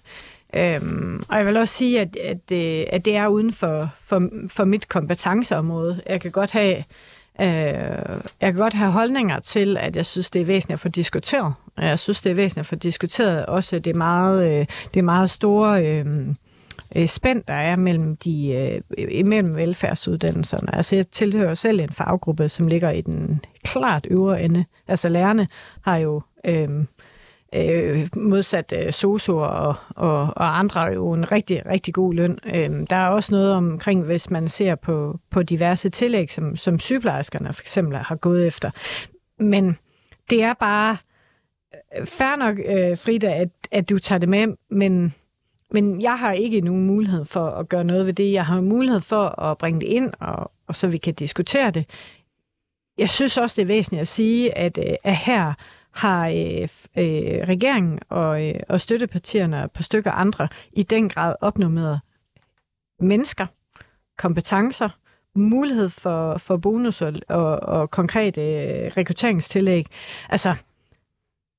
Øhm, 0.56 1.24
og 1.30 1.38
jeg 1.38 1.46
vil 1.46 1.58
også 1.58 1.74
sige, 1.74 2.02
at, 2.02 2.16
at, 2.16 2.52
øh, 2.52 2.86
at 2.90 3.06
det 3.06 3.16
er 3.16 3.28
uden 3.28 3.54
for, 3.54 3.90
for, 4.00 4.30
for 4.50 4.64
mit 4.64 4.90
kompetenceområde. 4.90 6.02
Jeg 6.10 6.22
kan 6.22 6.32
godt 6.32 6.52
have 6.52 6.84
øh, 7.42 8.20
jeg 8.42 8.54
kan 8.54 8.56
godt 8.56 8.74
have 8.74 8.92
holdninger 8.92 9.40
til, 9.40 9.78
at 9.78 9.96
jeg 9.96 10.06
synes, 10.06 10.32
det 10.32 10.42
er 10.42 10.46
væsentligt 10.46 10.76
at 10.76 10.80
få 10.80 10.90
diskuteret. 10.90 11.54
Jeg 11.78 12.00
synes, 12.00 12.22
det 12.22 12.30
er 12.30 12.34
væsentligt 12.34 12.64
at 12.64 12.66
få 12.66 12.76
diskuteret 12.76 13.46
også 13.46 13.80
det 13.80 13.96
meget, 13.96 14.60
øh, 14.60 14.66
det 14.94 15.04
meget 15.04 15.30
store 15.30 15.86
øh, 15.86 16.06
øh 16.96 17.08
spænd, 17.08 17.44
der 17.48 17.54
er 17.54 17.76
mellem, 17.76 18.18
de, 18.18 18.48
øh, 18.98 19.08
imellem 19.10 19.56
velfærdsuddannelserne. 19.56 20.76
Altså, 20.76 20.96
jeg 20.96 21.08
tilhører 21.08 21.54
selv 21.54 21.80
en 21.80 21.94
faggruppe, 21.94 22.50
som 22.50 22.68
ligger 22.68 22.92
i 22.92 23.02
den 23.02 23.42
klart 23.64 24.08
øvre 24.10 24.44
ende. 24.44 24.66
Altså, 24.88 25.10
lærerne 25.10 25.48
har 25.82 25.98
jo 25.98 26.22
øh, 26.46 26.70
øh, 27.56 28.10
modsat 28.16 28.74
øh, 28.78 28.94
sosuer 28.94 29.46
og, 29.46 29.76
og, 29.90 30.22
og 30.22 30.60
andre 30.60 30.82
jo 30.82 31.14
en 31.14 31.32
rigtig, 31.32 31.66
rigtig 31.66 31.94
god 31.94 32.14
løn. 32.14 32.40
Øh, 32.46 32.70
der 32.90 32.96
er 32.96 33.08
også 33.08 33.36
noget 33.36 33.54
omkring, 33.54 34.04
hvis 34.04 34.30
man 34.30 34.48
ser 34.48 34.76
på, 34.76 35.20
på 35.30 35.44
diverse 35.44 35.90
tillæg, 35.90 36.32
som, 36.32 36.58
som 36.58 36.80
sygeplejerskerne 36.80 37.54
for 37.54 37.62
eksempel 37.62 37.98
har 37.98 38.16
gået 38.16 38.48
efter. 38.48 38.72
Men 39.40 39.78
det 40.30 40.44
er 40.44 40.54
bare 40.54 40.98
øh, 42.00 42.06
fair 42.06 42.36
nok, 42.36 42.60
øh, 42.66 42.98
Frida, 42.98 43.34
at, 43.34 43.50
at 43.72 43.90
du 43.90 44.00
tager 44.00 44.20
det 44.20 44.30
med, 44.30 44.48
men, 44.70 45.14
men 45.72 46.02
jeg 46.02 46.20
har 46.20 46.32
ikke 46.32 46.62
nogen 46.62 46.88
mulighed 46.88 47.26
for 47.26 47.46
at 47.46 47.70
gøre 47.70 47.84
noget 47.84 48.06
ved 48.06 48.14
det. 48.14 48.34
Jeg 48.34 48.46
har 48.46 48.62
mulighed 48.62 49.00
for 49.00 49.40
at 49.42 49.58
bringe 49.58 49.82
det 49.82 49.88
ind, 49.88 50.14
og, 50.20 50.52
og 50.68 50.76
så 50.76 50.88
vi 50.88 50.98
kan 50.98 51.14
diskutere 51.14 51.72
det. 51.72 51.86
Jeg 52.98 53.10
synes 53.10 53.38
også, 53.38 53.56
det 53.56 53.62
er 53.62 53.68
væsentligt 53.68 54.02
at 54.02 54.08
sige, 54.08 54.58
at, 54.58 54.78
øh, 54.78 54.96
at 55.04 55.16
her 55.16 55.54
har 55.92 56.28
øh, 56.28 56.68
øh, 56.98 57.48
regeringen 57.48 58.00
og, 58.10 58.48
øh, 58.48 58.56
og 58.70 58.82
støttepartierne 58.82 59.64
og 59.64 59.72
på 59.72 59.84
stykker 59.84 60.12
andre 60.12 60.48
i 60.74 60.84
den 60.84 61.10
grad 61.10 61.36
opnumeret 61.42 62.00
mennesker, 63.00 63.48
kompetencer, 64.18 64.90
mulighed 65.36 65.90
for, 65.90 66.38
for 66.38 66.58
bonus 66.58 67.02
og, 67.02 67.14
og, 67.30 67.60
og 67.60 67.92
konkrete 67.92 68.42
øh, 68.42 68.92
rekrutteringstillæg. 68.98 69.86
Altså, 70.30 70.56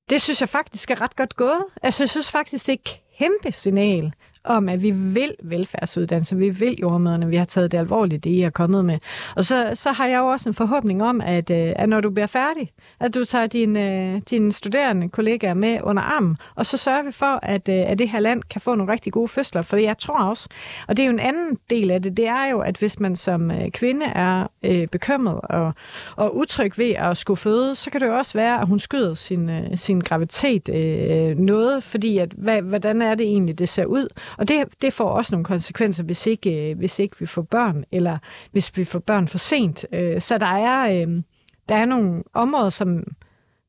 det 0.09 0.21
synes 0.21 0.41
jeg 0.41 0.49
faktisk 0.49 0.91
er 0.91 1.01
ret 1.01 1.15
godt 1.15 1.35
gået. 1.35 1.65
Altså, 1.81 2.03
jeg 2.03 2.09
synes 2.09 2.31
faktisk, 2.31 2.67
det 2.67 2.73
er 2.73 2.77
et 2.77 2.99
kæmpe 3.17 3.51
signal 3.51 4.13
om, 4.43 4.69
at 4.69 4.81
vi 4.81 4.91
vil 4.91 5.35
velfærdsuddannelse, 5.43 6.35
vi 6.35 6.49
vil 6.49 6.75
jordmøderne, 6.81 7.27
vi 7.27 7.35
har 7.35 7.45
taget 7.45 7.71
det 7.71 7.77
alvorligt, 7.77 8.23
det 8.23 8.29
I 8.29 8.41
er 8.41 8.49
kommet 8.49 8.85
med. 8.85 8.97
Og 9.35 9.45
så, 9.45 9.71
så 9.73 9.91
har 9.91 10.07
jeg 10.07 10.17
jo 10.17 10.27
også 10.27 10.49
en 10.49 10.53
forhåbning 10.53 11.03
om, 11.03 11.21
at, 11.21 11.49
øh, 11.49 11.73
at 11.75 11.89
når 11.89 12.01
du 12.01 12.09
bliver 12.09 12.27
færdig, 12.27 12.71
at 12.99 13.13
du 13.13 13.25
tager 13.25 13.47
dine, 13.47 14.13
øh, 14.13 14.21
dine 14.29 14.51
studerende 14.51 15.09
kollegaer 15.09 15.53
med 15.53 15.79
under 15.83 16.03
armen, 16.03 16.37
og 16.55 16.65
så 16.65 16.77
sørger 16.77 17.03
vi 17.03 17.11
for, 17.11 17.39
at, 17.41 17.69
øh, 17.69 17.91
at 17.91 17.99
det 17.99 18.09
her 18.09 18.19
land 18.19 18.41
kan 18.49 18.61
få 18.61 18.75
nogle 18.75 18.91
rigtig 18.93 19.13
gode 19.13 19.27
fødsler. 19.27 19.61
For 19.61 19.77
jeg 19.77 19.97
tror 19.97 20.23
også, 20.23 20.49
og 20.87 20.97
det 20.97 21.03
er 21.03 21.07
jo 21.07 21.13
en 21.13 21.19
anden 21.19 21.57
del 21.69 21.91
af 21.91 22.01
det, 22.01 22.17
det 22.17 22.27
er 22.27 22.45
jo, 22.51 22.59
at 22.59 22.77
hvis 22.77 22.99
man 22.99 23.15
som 23.15 23.51
kvinde 23.69 24.05
er 24.05 24.47
øh, 24.65 24.87
bekymret 24.87 25.39
og, 25.43 25.73
og 26.15 26.37
utryg 26.37 26.77
ved 26.77 26.91
at 26.91 27.17
skulle 27.17 27.37
føde, 27.37 27.75
så 27.75 27.91
kan 27.91 28.01
det 28.01 28.07
jo 28.07 28.17
også 28.17 28.33
være, 28.33 28.61
at 28.61 28.67
hun 28.67 28.79
skyder 28.79 29.13
sin, 29.13 29.51
sin 29.75 29.99
graviditet 29.99 30.69
øh, 30.69 31.37
noget, 31.37 31.83
fordi 31.83 32.17
at, 32.17 32.33
hvad, 32.37 32.61
hvordan 32.61 33.01
er 33.01 33.15
det 33.15 33.25
egentlig, 33.25 33.59
det 33.59 33.69
ser 33.69 33.85
ud? 33.85 34.07
Og 34.37 34.47
det, 34.47 34.63
det 34.81 34.93
får 34.93 35.09
også 35.09 35.31
nogle 35.31 35.45
konsekvenser, 35.45 36.03
hvis 36.03 36.27
ikke, 36.27 36.69
øh, 36.69 36.77
hvis 36.77 36.99
ikke 36.99 37.15
vi 37.19 37.25
får 37.25 37.41
børn, 37.41 37.83
eller 37.91 38.17
hvis 38.51 38.77
vi 38.77 38.83
får 38.83 38.99
børn 38.99 39.27
for 39.27 39.37
sent. 39.37 39.85
Øh, 39.93 40.21
så 40.21 40.37
der 40.37 40.45
er, 40.45 40.91
øh, 40.91 41.23
der 41.69 41.75
er 41.75 41.85
nogle 41.85 42.23
områder, 42.33 42.69
som 42.69 43.03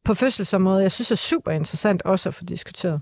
på 0.04 0.14
fødselsområdet, 0.14 0.82
jeg 0.82 0.92
synes 0.92 1.10
er 1.10 1.16
super 1.16 1.50
interessant 1.50 2.02
også 2.02 2.28
at 2.28 2.34
få 2.34 2.44
diskuteret. 2.44 3.00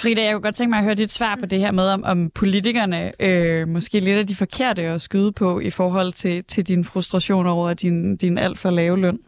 Frida, 0.00 0.24
jeg 0.24 0.34
kunne 0.34 0.42
godt 0.42 0.54
tænke 0.54 0.70
mig 0.70 0.78
at 0.78 0.84
høre 0.84 0.94
dit 0.94 1.12
svar 1.12 1.36
på 1.40 1.46
det 1.46 1.58
her 1.58 1.72
med, 1.72 1.88
om, 1.88 2.04
om 2.04 2.30
politikerne 2.30 3.12
øh, 3.20 3.68
måske 3.68 4.00
lidt 4.00 4.18
af 4.18 4.26
de 4.26 4.34
forkerte 4.34 4.82
at 4.82 5.02
skyde 5.02 5.32
på 5.32 5.60
i 5.60 5.70
forhold 5.70 6.12
til, 6.12 6.44
til 6.44 6.66
din 6.66 6.84
frustration 6.84 7.46
over 7.46 7.74
din, 7.74 8.16
din 8.16 8.38
alt 8.38 8.58
for 8.58 8.70
lave 8.70 9.00
løn. 9.00 9.18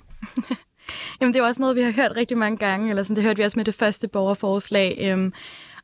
Jamen, 1.20 1.35
det 1.35 1.41
er 1.41 1.45
også 1.45 1.61
noget, 1.61 1.77
vi 1.77 1.83
har 1.83 1.91
hørt 1.93 2.12
rigtig 2.16 2.39
mange 2.39 2.57
gange, 2.57 2.91
eller 2.91 3.03
sådan, 3.03 3.16
det 3.16 3.25
hørte 3.25 3.37
vi 3.37 3.43
også 3.43 3.59
med 3.59 3.64
det 3.64 3.75
første 3.75 4.09
borgerforslag. 4.09 4.99
Øhm, 5.01 5.33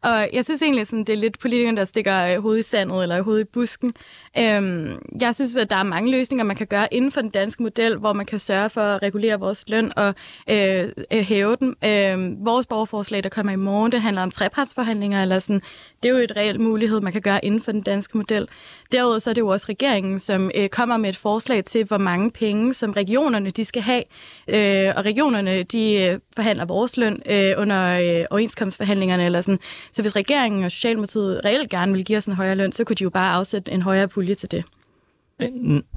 og 0.02 0.28
jeg 0.32 0.44
synes 0.44 0.62
egentlig, 0.62 0.86
sådan, 0.86 1.04
det 1.04 1.12
er 1.12 1.16
lidt 1.16 1.38
politikerne, 1.38 1.76
der 1.76 1.84
stikker 1.84 2.24
øh, 2.24 2.42
hovedet 2.42 2.60
i 2.60 2.62
sandet 2.62 3.02
eller 3.02 3.22
hovedet 3.22 3.40
i 3.40 3.44
busken. 3.44 3.94
Øhm, 4.38 4.98
jeg 5.20 5.34
synes, 5.34 5.56
at 5.56 5.70
der 5.70 5.76
er 5.76 5.82
mange 5.82 6.10
løsninger, 6.10 6.44
man 6.44 6.56
kan 6.56 6.66
gøre 6.66 6.94
inden 6.94 7.10
for 7.10 7.20
den 7.20 7.30
danske 7.30 7.62
model, 7.62 7.96
hvor 7.96 8.12
man 8.12 8.26
kan 8.26 8.38
sørge 8.38 8.70
for 8.70 8.80
at 8.80 9.02
regulere 9.02 9.40
vores 9.40 9.64
løn 9.68 9.92
og 9.96 10.14
øh, 10.50 10.88
øh 11.12 11.20
hæve 11.20 11.56
den. 11.56 11.76
Øh, 11.84 12.46
vores 12.46 12.66
borgerforslag, 12.66 13.22
der 13.22 13.28
kommer 13.28 13.52
i 13.52 13.56
morgen, 13.56 13.92
det 13.92 14.00
handler 14.00 14.22
om 14.22 14.30
trepartsforhandlinger. 14.30 15.22
Eller 15.22 15.38
sådan. 15.38 15.62
Det 16.02 16.08
er 16.08 16.12
jo 16.12 16.18
et 16.18 16.36
reelt 16.36 16.60
mulighed, 16.60 17.00
man 17.00 17.12
kan 17.12 17.22
gøre 17.22 17.44
inden 17.44 17.62
for 17.62 17.72
den 17.72 17.82
danske 17.82 18.18
model. 18.18 18.48
Derudover 18.92 19.18
så 19.18 19.30
er 19.30 19.34
det 19.34 19.40
jo 19.40 19.48
også 19.48 19.66
regeringen, 19.68 20.18
som 20.18 20.50
øh, 20.54 20.68
kommer 20.68 20.96
med 20.96 21.08
et 21.08 21.16
forslag 21.16 21.64
til, 21.64 21.84
hvor 21.84 21.98
mange 21.98 22.30
penge, 22.30 22.74
som 22.74 22.92
regionerne 22.92 23.50
de 23.50 23.64
skal 23.64 23.82
have. 23.82 24.04
Øh, 24.48 24.92
og 24.96 25.04
regionerne, 25.04 25.62
de 25.62 25.92
øh, 25.92 26.18
forhandler 26.34 26.64
vores 26.64 26.96
løn 26.96 27.22
øh, 27.26 27.54
under 27.58 28.00
øh, 28.00 28.24
overenskomstforhandlingerne. 28.30 29.24
Eller 29.24 29.40
sådan. 29.40 29.60
Så 29.92 30.02
hvis 30.02 30.16
regeringen 30.16 30.64
og 30.64 30.72
Socialdemokratiet 30.72 31.40
reelt 31.44 31.70
gerne 31.70 31.92
vil 31.92 32.04
give 32.04 32.18
os 32.18 32.26
en 32.26 32.34
højere 32.34 32.54
løn, 32.54 32.72
så 32.72 32.84
kunne 32.84 32.96
de 32.96 33.04
jo 33.04 33.10
bare 33.10 33.34
afsætte 33.34 33.72
en 33.72 33.82
højere 33.82 34.08
pulje 34.08 34.34
til 34.34 34.50
det. 34.50 34.64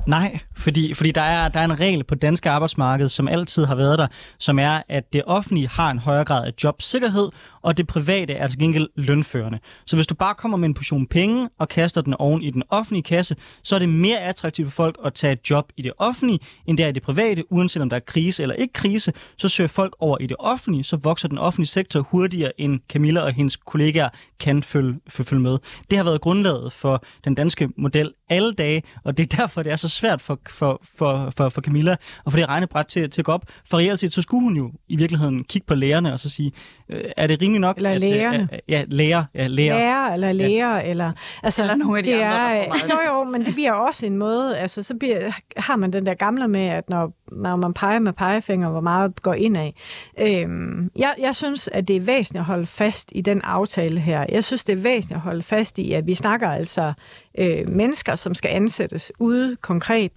Nej, 0.08 0.40
fordi, 0.58 0.94
fordi 0.94 1.12
der, 1.12 1.22
er, 1.22 1.50
der 1.50 1.60
er 1.60 1.66
en 1.66 1.80
regel 1.80 2.04
på 2.04 2.16
danske 2.16 2.50
arbejdsmarked, 2.50 3.10
som 3.10 3.28
altid 3.28 3.66
har 3.66 3.76
været 3.76 4.00
der, 4.00 4.08
som 4.40 4.60
er, 4.60 4.82
at 4.90 5.14
det 5.14 5.22
offentlige 5.26 5.68
har 5.68 5.92
en 5.92 6.00
højere 6.00 6.26
grad 6.26 6.46
af 6.46 6.52
jobsikkerhed, 6.64 7.30
og 7.64 7.78
det 7.78 7.88
private 7.88 8.34
er 8.34 8.48
til 8.48 8.60
gengæld 8.60 8.90
lønførende. 8.96 9.60
Så 9.86 9.96
hvis 9.96 10.08
du 10.08 10.16
bare 10.16 10.36
kommer 10.36 10.58
med 10.58 10.68
en 10.68 10.74
portion 10.74 11.08
penge 11.08 11.50
og 11.60 11.70
kaster 11.70 12.02
den 12.02 12.14
oven 12.14 12.44
i 12.44 12.50
den 12.50 12.64
offentlige 12.70 13.04
kasse, 13.04 13.36
så 13.64 13.76
er 13.76 13.80
det 13.80 13.90
mere 13.90 14.20
attraktivt 14.20 14.68
for 14.68 14.76
folk 14.76 14.98
at 15.06 15.14
tage 15.14 15.34
et 15.34 15.50
job 15.50 15.72
i 15.78 15.82
det 15.82 15.92
offentlige, 15.98 16.40
end 16.66 16.78
det 16.78 16.84
er 16.84 16.88
i 16.88 16.92
det 16.92 17.04
private, 17.04 17.52
uanset 17.52 17.82
om 17.82 17.90
der 17.90 17.96
er 17.96 18.02
krise 18.08 18.44
eller 18.44 18.56
ikke 18.56 18.74
krise, 18.74 19.14
så 19.38 19.48
søger 19.48 19.68
folk 19.68 19.96
over 20.00 20.18
i 20.22 20.28
det 20.28 20.38
offentlige, 20.40 20.84
så 20.84 20.98
vokser 20.98 21.28
den 21.28 21.38
offentlige 21.38 21.68
sektor 21.68 22.00
hurtigere, 22.00 22.62
end 22.62 22.80
Camilla 22.90 23.22
og 23.22 23.34
hendes 23.34 23.56
kollegaer 23.56 24.10
kan 24.40 24.64
følge, 24.64 25.00
følge 25.10 25.42
med. 25.42 25.58
Det 25.90 25.98
har 25.98 26.04
været 26.04 26.22
grundlaget 26.22 26.74
for 26.74 27.04
den 27.26 27.36
danske 27.36 27.70
model 27.78 28.12
alle 28.30 28.54
dage, 28.54 28.84
og 29.04 29.18
det 29.18 29.34
er 29.34 29.38
derfor, 29.38 29.64
det 29.64 29.72
er 29.72 29.76
så 29.76 29.90
svært 29.90 30.22
for, 30.22 30.40
for, 30.50 30.82
for, 30.98 31.34
for, 31.38 31.50
for 31.50 31.62
Camilla 31.62 31.96
at 32.26 32.32
få 32.32 32.38
det 32.38 32.50
regnebræt 32.50 32.86
til, 32.86 33.10
til 33.10 33.22
at 33.22 33.26
gå 33.26 33.32
op. 33.32 33.46
For 33.66 33.78
reelt 33.78 34.00
set, 34.00 34.14
så 34.14 34.22
skulle 34.22 34.44
hun 34.44 34.58
jo 34.58 34.72
i 34.88 34.96
virkeligheden 34.96 35.44
kigge 35.44 35.66
på 35.66 35.76
lærerne 35.76 36.14
og 36.14 36.20
så 36.20 36.30
sige, 36.30 36.52
øh, 36.90 37.04
er 37.18 37.28
det 37.28 37.40
rimelig 37.54 37.68
nok? 37.68 37.78
Eller 37.78 37.92
at, 37.92 38.00
lægerne. 38.00 38.48
At, 38.52 38.62
ja, 38.68 38.84
læger. 38.88 39.24
Ja, 39.36 39.48
læger. 39.48 39.76
Lærer 39.76 40.14
eller 40.14 40.32
læger, 40.32 40.76
ja. 40.76 40.90
eller... 40.90 41.12
Altså, 41.44 41.62
eller 41.62 41.76
nogle 41.76 41.98
af 41.98 42.04
de 42.04 42.12
det 42.12 42.22
andre, 42.22 42.58
er, 42.58 42.74
Jo, 42.90 43.14
jo, 43.14 43.24
men 43.24 43.46
det 43.46 43.54
bliver 43.54 43.72
også 43.72 44.06
en 44.06 44.18
måde, 44.18 44.58
altså 44.58 44.84
så 44.84 44.96
bliver, 44.96 45.32
har 45.58 45.76
man 45.76 45.94
den 45.94 46.06
der 46.06 46.14
gamle 46.14 46.48
med, 46.48 46.66
at 46.66 46.90
når, 46.90 47.14
når 47.32 47.56
man 47.56 47.74
peger 47.74 48.00
med 48.00 48.14
pegefinger, 48.14 48.70
hvor 48.70 48.82
meget 48.82 49.22
går 49.22 49.34
ind 49.34 49.58
af. 49.58 49.74
Øhm, 50.20 50.92
jeg, 50.96 51.14
jeg 51.20 51.36
synes, 51.36 51.68
at 51.68 51.88
det 51.88 51.96
er 51.96 52.02
væsentligt 52.02 52.42
at 52.42 52.46
holde 52.46 52.66
fast 52.66 53.12
i 53.16 53.22
den 53.22 53.42
aftale 53.42 54.00
her. 54.00 54.26
Jeg 54.30 54.44
synes, 54.44 54.64
det 54.64 54.74
er 54.74 54.82
væsentligt 54.82 55.18
at 55.18 55.22
holde 55.22 55.44
fast 55.44 55.80
i, 55.80 55.94
at 55.94 56.08
vi 56.08 56.14
snakker 56.14 56.50
altså 56.50 56.94
øh, 57.38 57.70
mennesker, 57.70 58.16
som 58.16 58.36
skal 58.36 58.50
ansættes 58.50 59.12
ude 59.20 59.56
konkret 59.62 60.12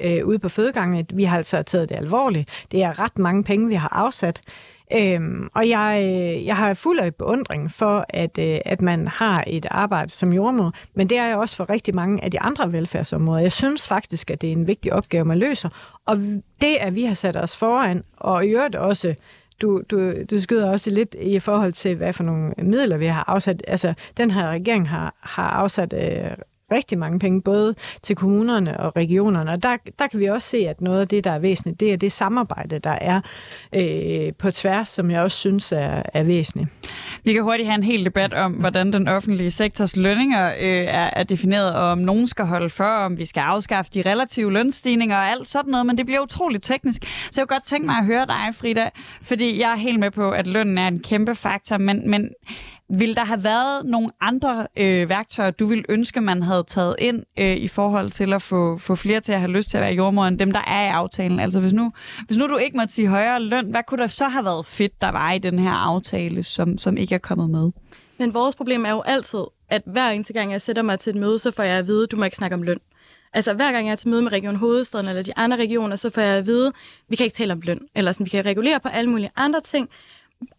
øh, 0.00 0.26
ude 0.26 0.38
på 0.38 0.48
fødegangene. 0.48 1.04
Vi 1.14 1.24
har 1.24 1.36
altså 1.36 1.62
taget 1.62 1.88
det 1.88 1.96
alvorligt. 1.96 2.48
Det 2.72 2.82
er 2.82 2.98
ret 2.98 3.18
mange 3.18 3.44
penge, 3.44 3.68
vi 3.68 3.74
har 3.74 3.88
afsat. 3.92 4.40
Øhm, 4.92 5.48
og 5.54 5.68
jeg, 5.68 6.00
øh, 6.02 6.46
jeg 6.46 6.56
har 6.56 6.74
fuld 6.74 6.98
af 6.98 7.14
beundring 7.14 7.70
for, 7.70 8.06
at, 8.08 8.38
øh, 8.38 8.58
at 8.64 8.82
man 8.82 9.08
har 9.08 9.44
et 9.46 9.66
arbejde 9.70 10.08
som 10.08 10.32
jordmor, 10.32 10.72
men 10.94 11.10
det 11.10 11.18
er 11.18 11.26
jeg 11.26 11.36
også 11.36 11.56
for 11.56 11.70
rigtig 11.70 11.94
mange 11.94 12.24
af 12.24 12.30
de 12.30 12.40
andre 12.40 12.72
velfærdsområder. 12.72 13.40
Jeg 13.40 13.52
synes 13.52 13.88
faktisk, 13.88 14.30
at 14.30 14.40
det 14.40 14.48
er 14.48 14.52
en 14.52 14.66
vigtig 14.66 14.92
opgave, 14.92 15.24
man 15.24 15.38
løser. 15.38 15.68
Og 16.06 16.16
det, 16.60 16.76
at 16.80 16.94
vi 16.94 17.04
har 17.04 17.14
sat 17.14 17.36
os 17.36 17.56
foran, 17.56 18.04
og 18.16 18.46
i 18.46 18.48
øvrigt 18.48 18.74
også 18.74 19.14
du, 19.62 19.82
du, 19.90 20.12
du 20.30 20.40
skyder 20.40 20.70
også 20.70 20.90
lidt 20.90 21.16
i 21.20 21.38
forhold 21.38 21.72
til, 21.72 21.94
hvad 21.94 22.12
for 22.12 22.24
nogle 22.24 22.54
midler 22.58 22.96
vi 22.96 23.06
har 23.06 23.24
afsat. 23.26 23.62
Altså, 23.66 23.94
den 24.16 24.30
her 24.30 24.50
regering 24.50 24.88
har, 24.88 25.14
har 25.20 25.48
afsat 25.48 25.92
øh, 25.92 26.30
rigtig 26.72 26.98
mange 26.98 27.18
penge, 27.18 27.42
både 27.42 27.74
til 28.02 28.16
kommunerne 28.16 28.80
og 28.80 28.96
regionerne. 28.96 29.50
Og 29.50 29.62
der, 29.62 29.76
der 29.98 30.06
kan 30.06 30.20
vi 30.20 30.26
også 30.26 30.48
se, 30.48 30.56
at 30.56 30.80
noget 30.80 31.00
af 31.00 31.08
det, 31.08 31.24
der 31.24 31.30
er 31.30 31.38
væsentligt, 31.38 31.80
det 31.80 31.92
er 31.92 31.96
det 31.96 32.12
samarbejde, 32.12 32.78
der 32.78 32.90
er 32.90 33.20
øh, 33.74 34.32
på 34.38 34.50
tværs, 34.50 34.88
som 34.88 35.10
jeg 35.10 35.22
også 35.22 35.36
synes 35.36 35.72
er, 35.72 36.02
er 36.14 36.22
væsentligt. 36.22 36.68
Vi 37.24 37.32
kan 37.32 37.42
hurtigt 37.42 37.68
have 37.68 37.74
en 37.74 37.82
hel 37.82 38.04
debat 38.04 38.32
om, 38.32 38.52
hvordan 38.52 38.92
den 38.92 39.08
offentlige 39.08 39.50
sektors 39.50 39.96
lønninger 39.96 40.48
øh, 40.48 40.84
er, 40.84 41.10
er 41.12 41.22
defineret, 41.22 41.74
og 41.74 41.84
om 41.90 41.98
nogen 41.98 42.28
skal 42.28 42.44
holde 42.44 42.70
for, 42.70 42.84
om 42.84 43.18
vi 43.18 43.24
skal 43.24 43.40
afskaffe 43.40 43.90
de 43.94 44.02
relative 44.10 44.52
lønstigninger 44.52 45.16
og 45.16 45.30
alt 45.30 45.46
sådan 45.46 45.70
noget, 45.70 45.86
men 45.86 45.98
det 45.98 46.06
bliver 46.06 46.20
utroligt 46.20 46.64
teknisk. 46.64 47.02
Så 47.30 47.40
jeg 47.40 47.48
kunne 47.48 47.56
godt 47.56 47.66
tænke 47.66 47.86
mig 47.86 47.96
at 47.96 48.04
høre 48.04 48.26
dig, 48.26 48.54
Frida, 48.54 48.90
fordi 49.22 49.60
jeg 49.60 49.72
er 49.72 49.76
helt 49.76 50.00
med 50.00 50.10
på, 50.10 50.30
at 50.30 50.46
lønnen 50.46 50.78
er 50.78 50.88
en 50.88 51.00
kæmpe 51.00 51.34
faktor, 51.34 51.78
men, 51.78 52.10
men 52.10 52.30
vil 52.90 53.16
der 53.16 53.24
have 53.24 53.44
været 53.44 53.84
nogle 53.84 54.08
andre 54.20 54.66
øh, 54.76 55.08
værktøjer, 55.08 55.50
du 55.50 55.66
ville 55.66 55.84
ønske, 55.88 56.20
man 56.20 56.42
havde 56.42 56.64
taget 56.68 56.96
ind 56.98 57.22
øh, 57.38 57.56
i 57.56 57.68
forhold 57.68 58.10
til 58.10 58.32
at 58.32 58.42
få, 58.42 58.78
få 58.78 58.94
flere 58.94 59.20
til 59.20 59.32
at 59.32 59.40
have 59.40 59.50
lyst 59.50 59.70
til 59.70 59.76
at 59.76 59.82
være 59.82 59.92
jordmor, 59.92 60.24
end 60.24 60.38
dem, 60.38 60.52
der 60.52 60.60
er 60.66 60.82
i 60.82 60.88
aftalen? 60.88 61.40
Altså 61.40 61.60
hvis 61.60 61.72
nu, 61.72 61.92
hvis 62.26 62.36
nu 62.36 62.46
du 62.46 62.56
ikke 62.56 62.76
måtte 62.76 62.94
sige 62.94 63.08
højere 63.08 63.42
løn, 63.42 63.70
hvad 63.70 63.82
kunne 63.86 64.02
der 64.02 64.08
så 64.08 64.28
have 64.28 64.44
været 64.44 64.66
fedt, 64.66 65.02
der 65.02 65.08
var 65.08 65.32
i 65.32 65.38
den 65.38 65.58
her 65.58 65.70
aftale, 65.70 66.42
som, 66.42 66.78
som 66.78 66.96
ikke 66.96 67.14
er 67.14 67.18
kommet 67.18 67.50
med? 67.50 67.70
Men 68.18 68.34
vores 68.34 68.56
problem 68.56 68.84
er 68.84 68.90
jo 68.90 69.00
altid, 69.00 69.44
at 69.68 69.82
hver 69.86 70.10
eneste 70.10 70.32
gang, 70.32 70.52
jeg 70.52 70.62
sætter 70.62 70.82
mig 70.82 70.98
til 70.98 71.10
et 71.10 71.16
møde, 71.16 71.38
så 71.38 71.50
får 71.50 71.62
jeg 71.62 71.78
at 71.78 71.86
vide, 71.86 72.02
at 72.02 72.10
du 72.10 72.16
må 72.16 72.24
ikke 72.24 72.36
snakke 72.36 72.54
om 72.54 72.62
løn. 72.62 72.78
Altså 73.32 73.54
hver 73.54 73.72
gang 73.72 73.86
jeg 73.86 73.92
er 73.92 73.96
til 73.96 74.08
møde 74.08 74.22
med 74.22 74.32
Region 74.32 74.56
Hovedstaden 74.56 75.08
eller 75.08 75.22
de 75.22 75.36
andre 75.36 75.56
regioner, 75.56 75.96
så 75.96 76.10
får 76.10 76.20
jeg 76.20 76.38
at 76.38 76.46
vide, 76.46 76.66
at 76.66 76.72
vi 77.08 77.16
kan 77.16 77.24
ikke 77.24 77.34
tale 77.34 77.52
om 77.52 77.60
løn, 77.60 77.80
eller 77.94 78.12
sådan, 78.12 78.24
vi 78.24 78.30
kan 78.30 78.46
regulere 78.46 78.80
på 78.80 78.88
alle 78.88 79.10
mulige 79.10 79.30
andre 79.36 79.60
ting, 79.60 79.88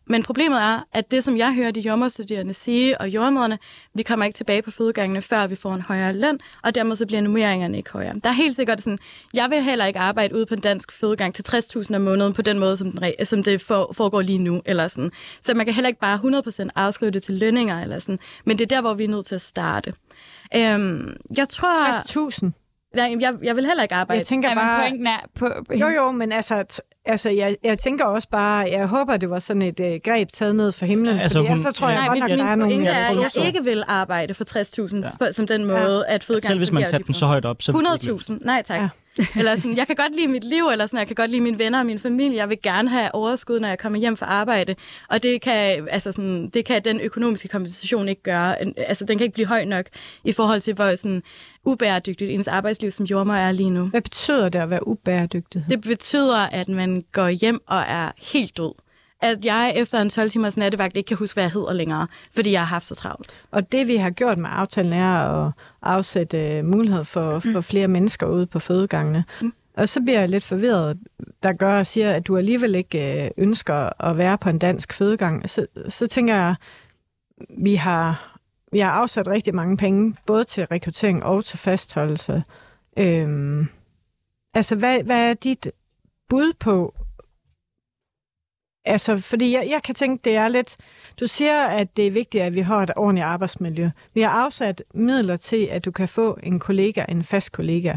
men 0.07 0.23
problemet 0.23 0.61
er, 0.61 0.84
at 0.93 1.11
det, 1.11 1.23
som 1.23 1.38
jeg 1.38 1.53
hører 1.53 1.71
de 1.71 1.80
jordmorstuderende 1.82 2.53
sige, 2.53 3.01
og 3.01 3.09
jordmøderne, 3.09 3.57
vi 3.93 4.03
kommer 4.03 4.25
ikke 4.25 4.38
tilbage 4.38 4.61
på 4.61 4.71
fødegangene, 4.71 5.21
før 5.21 5.47
vi 5.47 5.55
får 5.55 5.73
en 5.73 5.82
højere 5.82 6.13
løn, 6.13 6.39
og 6.63 6.75
dermed 6.75 6.95
så 6.95 7.05
bliver 7.05 7.21
nummeringerne 7.21 7.77
ikke 7.77 7.89
højere. 7.91 8.13
Der 8.23 8.30
er 8.30 8.34
helt 8.34 8.55
sikkert 8.55 8.82
sådan, 8.82 8.97
jeg 9.34 9.49
vil 9.49 9.63
heller 9.63 9.86
ikke 9.86 9.99
arbejde 9.99 10.36
ude 10.36 10.45
på 10.45 10.53
en 10.53 10.59
dansk 10.61 10.91
fødegang 10.91 11.36
til 11.36 11.43
60.000 11.49 11.95
om 11.95 12.01
måneden 12.01 12.34
på 12.34 12.41
den 12.41 12.59
måde, 12.59 12.77
som, 12.77 12.91
den, 12.91 13.25
som 13.25 13.43
det 13.43 13.61
foregår 13.61 14.21
lige 14.21 14.38
nu. 14.39 14.61
Eller 14.65 14.88
sådan. 14.88 15.11
Så 15.41 15.53
man 15.53 15.65
kan 15.65 15.73
heller 15.75 15.88
ikke 15.88 15.99
bare 15.99 16.19
100% 16.65 16.67
afskrive 16.75 17.11
det 17.11 17.23
til 17.23 17.36
lønninger. 17.36 17.82
Eller 17.82 17.99
sådan. 17.99 18.19
Men 18.45 18.59
det 18.59 18.71
er 18.71 18.75
der, 18.75 18.82
hvor 18.82 18.93
vi 18.93 19.03
er 19.03 19.07
nødt 19.07 19.25
til 19.25 19.36
at 19.36 19.41
starte. 19.41 19.93
Øhm, 20.55 21.15
jeg 21.38 21.49
tror... 21.49 21.91
60.000? 21.91 22.51
Nej, 22.95 23.15
jeg, 23.19 23.36
jeg 23.43 23.55
vil 23.55 23.65
heller 23.65 23.84
ikke 23.84 23.95
arbejde. 23.95 24.17
Jeg 24.17 24.27
tænker 24.27 24.49
Ja, 24.49 24.55
bare... 24.55 24.82
pointen 24.82 25.07
er... 25.07 25.17
På, 25.36 25.49
Jo, 25.73 25.88
jo, 25.88 26.11
men 26.11 26.32
altså, 26.32 26.82
altså, 27.12 27.30
jeg, 27.30 27.55
jeg 27.64 27.78
tænker 27.80 28.05
også 28.05 28.30
bare, 28.30 28.68
jeg 28.72 28.88
håber, 28.88 29.18
det 29.18 29.30
var 29.30 29.39
sådan 29.39 29.62
et 29.62 29.80
uh, 29.80 29.86
greb 30.03 30.30
taget 30.34 30.55
ned 30.55 30.72
fra 30.72 30.86
himlen, 30.86 31.14
Ja, 31.14 31.16
ja, 31.18 31.22
altså, 31.24 31.38
fordi 31.38 31.47
hun- 31.47 31.57
ellers 31.57 31.74
så 31.76 31.80
tror 31.80 31.88
jeg 31.89 31.95
Ja, 31.95 31.99
Nej, 31.99 32.07
godt 32.07 32.14
min 32.14 32.22
der 32.22 32.45
er 32.45 32.93
Ja, 32.93 33.14
er, 33.16 33.26
at 33.26 33.36
jeg 33.36 33.45
ikke 33.47 33.64
vil 33.64 33.84
arbejde 33.88 34.34
for 34.34 34.43
60.000 34.88 34.99
Ja. 35.01 35.10
ja. 35.26 35.32
som 35.32 35.47
den 35.47 35.66
måde, 35.66 36.05
at 36.07 36.24
fødegang 36.24 36.43
Selv 36.47 36.57
hvis 36.57 36.72
man 36.72 36.86
satte 36.86 37.05
den 37.07 37.14
så 37.14 37.26
højt 37.26 37.45
op, 37.45 37.62
så... 37.62 37.72
ville 37.72 37.88
det 37.88 37.93
ikke 38.03 38.07
lykkes. 38.14 38.30
100.000. 38.30 38.45
Nej, 38.45 38.62
tak. 38.66 38.82
Ja. 38.82 38.88
Eller 39.36 39.55
sådan, 39.55 39.78
jeg 39.78 39.88
kan 39.88 39.95
godt 39.95 40.15
lide 40.15 40.28
mit 40.28 40.43
liv, 40.43 40.67
eller 40.72 40.86
sådan, 40.86 40.99
jeg 40.99 41.07
kan 41.07 41.15
godt 41.15 41.32
lide 41.32 41.41
mine 41.41 41.59
venner 41.59 41.80
og 41.80 41.86
min 41.86 41.99
familie. 41.99 42.38
Jeg 42.38 42.49
vil 42.49 42.57
gerne 42.63 42.89
have 42.89 43.15
overskud, 43.15 43.59
når 43.59 43.67
jeg 43.67 43.80
kommer 43.80 43.99
hjem 43.99 44.17
fra 44.17 44.26
arbejde. 44.26 44.76
Og 45.09 45.24
det 45.24 45.41
kan, 45.41 45.88
altså 45.91 46.11
sådan, 46.11 46.49
det 46.49 46.65
kan 46.65 46.84
den 46.84 47.01
økonomiske 47.01 47.47
kompensation 47.47 48.09
ikke 48.09 48.24
gøre. 48.24 48.55
Altså, 48.78 49.05
den 49.05 49.17
kan 49.17 49.26
ikke 49.26 49.34
blive 49.34 49.47
høj 49.47 49.65
nok 49.65 49.86
i 50.24 50.32
forhold 50.32 50.61
til, 50.61 50.74
hvor 50.74 50.95
sådan, 50.95 51.24
ubæredygtigt 51.63 52.32
ens 52.32 52.47
arbejdsliv 52.47 52.91
som 52.91 53.05
jordmor 53.05 53.34
er 53.34 53.51
lige 53.51 53.70
nu. 53.70 53.86
Hvad 53.86 54.01
betyder 54.01 54.49
det 54.49 54.59
at 54.59 54.70
være 54.70 54.88
ubæredygtighed? 54.88 55.70
Det 55.70 55.82
betyder, 55.82 56.38
at 56.38 56.70
man 56.70 57.03
går 57.11 57.30
hjem 57.30 57.59
og 57.67 57.80
er 57.80 58.11
helt 58.34 58.57
død. 58.57 58.72
At 59.22 59.45
jeg 59.45 59.74
efter 59.76 60.01
en 60.01 60.09
12 60.09 60.30
timers 60.30 60.57
nattevagt 60.57 60.97
ikke 60.97 61.07
kan 61.07 61.17
huske, 61.17 61.36
hvad 61.36 61.43
jeg 61.43 61.51
hedder 61.51 61.74
længere, 61.74 62.07
fordi 62.36 62.51
jeg 62.51 62.61
har 62.61 62.65
haft 62.65 62.86
så 62.86 62.95
travlt. 62.95 63.32
Og 63.51 63.72
det, 63.72 63.88
vi 63.88 63.95
har 63.95 64.09
gjort 64.09 64.38
med 64.38 64.49
aftalen, 64.51 64.93
er 64.93 65.45
at 65.45 65.51
afsætte 65.82 66.57
øh, 66.57 66.65
mulighed 66.65 67.03
for, 67.03 67.39
for 67.39 67.61
flere 67.61 67.88
mennesker 67.88 68.28
ude 68.28 68.45
på 68.45 68.59
fødegangene. 68.59 69.24
Mm. 69.41 69.53
Og 69.78 69.89
så 69.89 70.01
bliver 70.01 70.20
jeg 70.20 70.30
lidt 70.30 70.43
forvirret, 70.43 70.97
der 71.43 71.53
gør 71.53 71.80
og 71.80 71.88
siger, 71.88 72.11
at 72.11 72.28
du 72.28 72.38
alligevel 72.38 72.76
ikke 72.76 73.26
øh, 73.26 73.32
ønsker 73.38 74.03
at 74.03 74.17
være 74.17 74.38
på 74.38 74.49
en 74.49 74.59
dansk 74.59 74.93
fødegang. 74.93 75.49
Så, 75.49 75.67
så 75.88 76.07
tænker 76.07 76.36
jeg, 76.36 76.55
vi 77.57 77.76
har, 77.76 78.38
vi 78.72 78.80
har 78.80 78.91
afsat 78.91 79.28
rigtig 79.28 79.55
mange 79.55 79.78
penge, 79.78 80.15
både 80.26 80.43
til 80.43 80.65
rekruttering 80.65 81.24
og 81.24 81.45
til 81.45 81.57
fastholdelse. 81.57 82.43
Øhm, 82.97 83.67
altså, 84.53 84.76
hvad, 84.76 85.03
hvad 85.03 85.30
er 85.30 85.34
dit 85.34 85.72
bud 86.30 86.53
på, 86.59 86.95
Altså, 88.89 89.17
fordi 89.17 89.53
jeg, 89.53 89.67
jeg 89.69 89.83
kan 89.83 89.95
tænke, 89.95 90.21
det 90.23 90.35
er 90.35 90.47
lidt... 90.47 90.77
Du 91.19 91.27
siger, 91.27 91.63
at 91.63 91.97
det 91.97 92.07
er 92.07 92.11
vigtigt, 92.11 92.43
at 92.43 92.55
vi 92.55 92.59
har 92.59 92.83
et 92.83 92.91
ordentligt 92.95 93.25
arbejdsmiljø. 93.25 93.89
Vi 94.13 94.21
har 94.21 94.29
afsat 94.29 94.83
midler 94.93 95.35
til, 95.35 95.65
at 95.71 95.85
du 95.85 95.91
kan 95.91 96.09
få 96.09 96.37
en 96.43 96.59
kollega, 96.59 97.05
en 97.09 97.23
fast 97.23 97.51
kollega. 97.51 97.95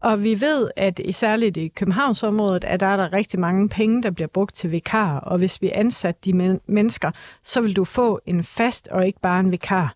Og 0.00 0.22
vi 0.22 0.40
ved, 0.40 0.70
at 0.76 0.98
i 0.98 1.12
særligt 1.12 1.56
i 1.56 1.68
Københavnsområdet, 1.68 2.64
at 2.64 2.80
der 2.80 2.86
er 2.86 2.96
der 2.96 3.12
rigtig 3.12 3.40
mange 3.40 3.68
penge, 3.68 4.02
der 4.02 4.10
bliver 4.10 4.28
brugt 4.28 4.54
til 4.54 4.70
vikarer. 4.70 5.20
Og 5.20 5.38
hvis 5.38 5.62
vi 5.62 5.70
ansætter 5.74 6.20
de 6.24 6.32
men- 6.32 6.60
mennesker, 6.66 7.10
så 7.42 7.60
vil 7.60 7.76
du 7.76 7.84
få 7.84 8.20
en 8.26 8.44
fast 8.44 8.88
og 8.88 9.06
ikke 9.06 9.20
bare 9.20 9.40
en 9.40 9.50
vikar. 9.50 9.94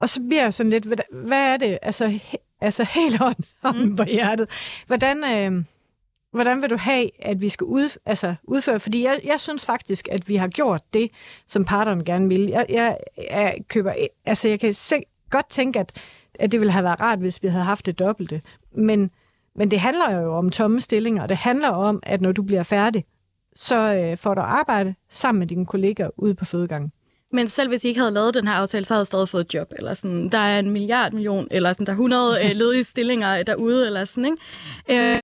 Og 0.00 0.08
så 0.08 0.20
bliver 0.28 0.42
jeg 0.42 0.54
sådan 0.54 0.70
lidt, 0.70 0.84
hvad, 0.84 0.96
hvad 1.10 1.52
er 1.52 1.56
det? 1.56 1.78
Altså, 1.82 2.06
he, 2.06 2.38
altså 2.60 2.84
helt 2.84 3.18
hånden 3.18 3.88
mm. 3.88 3.96
på 3.96 4.04
hjertet. 4.04 4.48
Hvordan... 4.86 5.24
Øh, 5.24 5.64
hvordan 6.34 6.62
vil 6.62 6.70
du 6.70 6.76
have, 6.76 7.10
at 7.18 7.40
vi 7.40 7.48
skal 7.48 7.64
ud, 7.64 7.98
altså 8.06 8.34
udføre? 8.44 8.80
Fordi 8.80 9.04
jeg, 9.04 9.20
jeg 9.24 9.40
synes 9.40 9.66
faktisk, 9.66 10.08
at 10.10 10.28
vi 10.28 10.36
har 10.36 10.48
gjort 10.48 10.82
det, 10.94 11.10
som 11.46 11.64
parterne 11.64 12.04
gerne 12.04 12.28
vil. 12.28 12.46
Jeg, 12.48 12.66
jeg, 12.68 12.96
jeg 13.30 13.58
køber, 13.68 13.92
altså 14.26 14.48
jeg 14.48 14.60
kan 14.60 14.74
se, 14.74 15.02
godt 15.30 15.48
tænke, 15.48 15.80
at, 15.80 15.92
at 16.34 16.52
det 16.52 16.60
ville 16.60 16.72
have 16.72 16.84
været 16.84 17.00
rart, 17.00 17.18
hvis 17.18 17.42
vi 17.42 17.48
havde 17.48 17.64
haft 17.64 17.86
det 17.86 17.98
dobbelte. 17.98 18.42
Men, 18.76 19.10
men 19.56 19.70
det 19.70 19.80
handler 19.80 20.10
jo 20.10 20.36
om 20.36 20.50
tomme 20.50 20.80
stillinger, 20.80 21.22
og 21.22 21.28
det 21.28 21.36
handler 21.36 21.68
om, 21.68 22.00
at 22.02 22.20
når 22.20 22.32
du 22.32 22.42
bliver 22.42 22.62
færdig, 22.62 23.04
så 23.56 23.94
øh, 23.94 24.16
får 24.16 24.34
du 24.34 24.40
arbejde 24.40 24.94
sammen 25.08 25.38
med 25.38 25.46
dine 25.46 25.66
kolleger 25.66 26.10
ude 26.16 26.34
på 26.34 26.44
fødegangen. 26.44 26.92
Men 27.32 27.48
selv 27.48 27.68
hvis 27.68 27.84
I 27.84 27.88
ikke 27.88 28.00
havde 28.00 28.14
lavet 28.14 28.34
den 28.34 28.46
her 28.46 28.54
aftale, 28.54 28.84
så 28.84 28.94
havde 28.94 29.00
jeg 29.00 29.06
stadig 29.06 29.28
fået 29.28 29.44
et 29.44 29.54
job. 29.54 29.72
Eller 29.78 29.94
sådan, 29.94 30.28
der 30.28 30.38
er 30.38 30.58
en 30.58 30.70
milliard 30.70 31.12
million, 31.12 31.48
eller 31.50 31.72
sådan, 31.72 31.86
der 31.86 31.92
er 31.92 31.96
100 31.96 32.38
øh, 32.44 32.50
ledige 32.56 32.84
stillinger 32.84 33.42
derude. 33.42 33.86
Eller 33.86 34.04
sådan, 34.04 34.24
ikke? 34.88 35.12
Øh, 35.12 35.18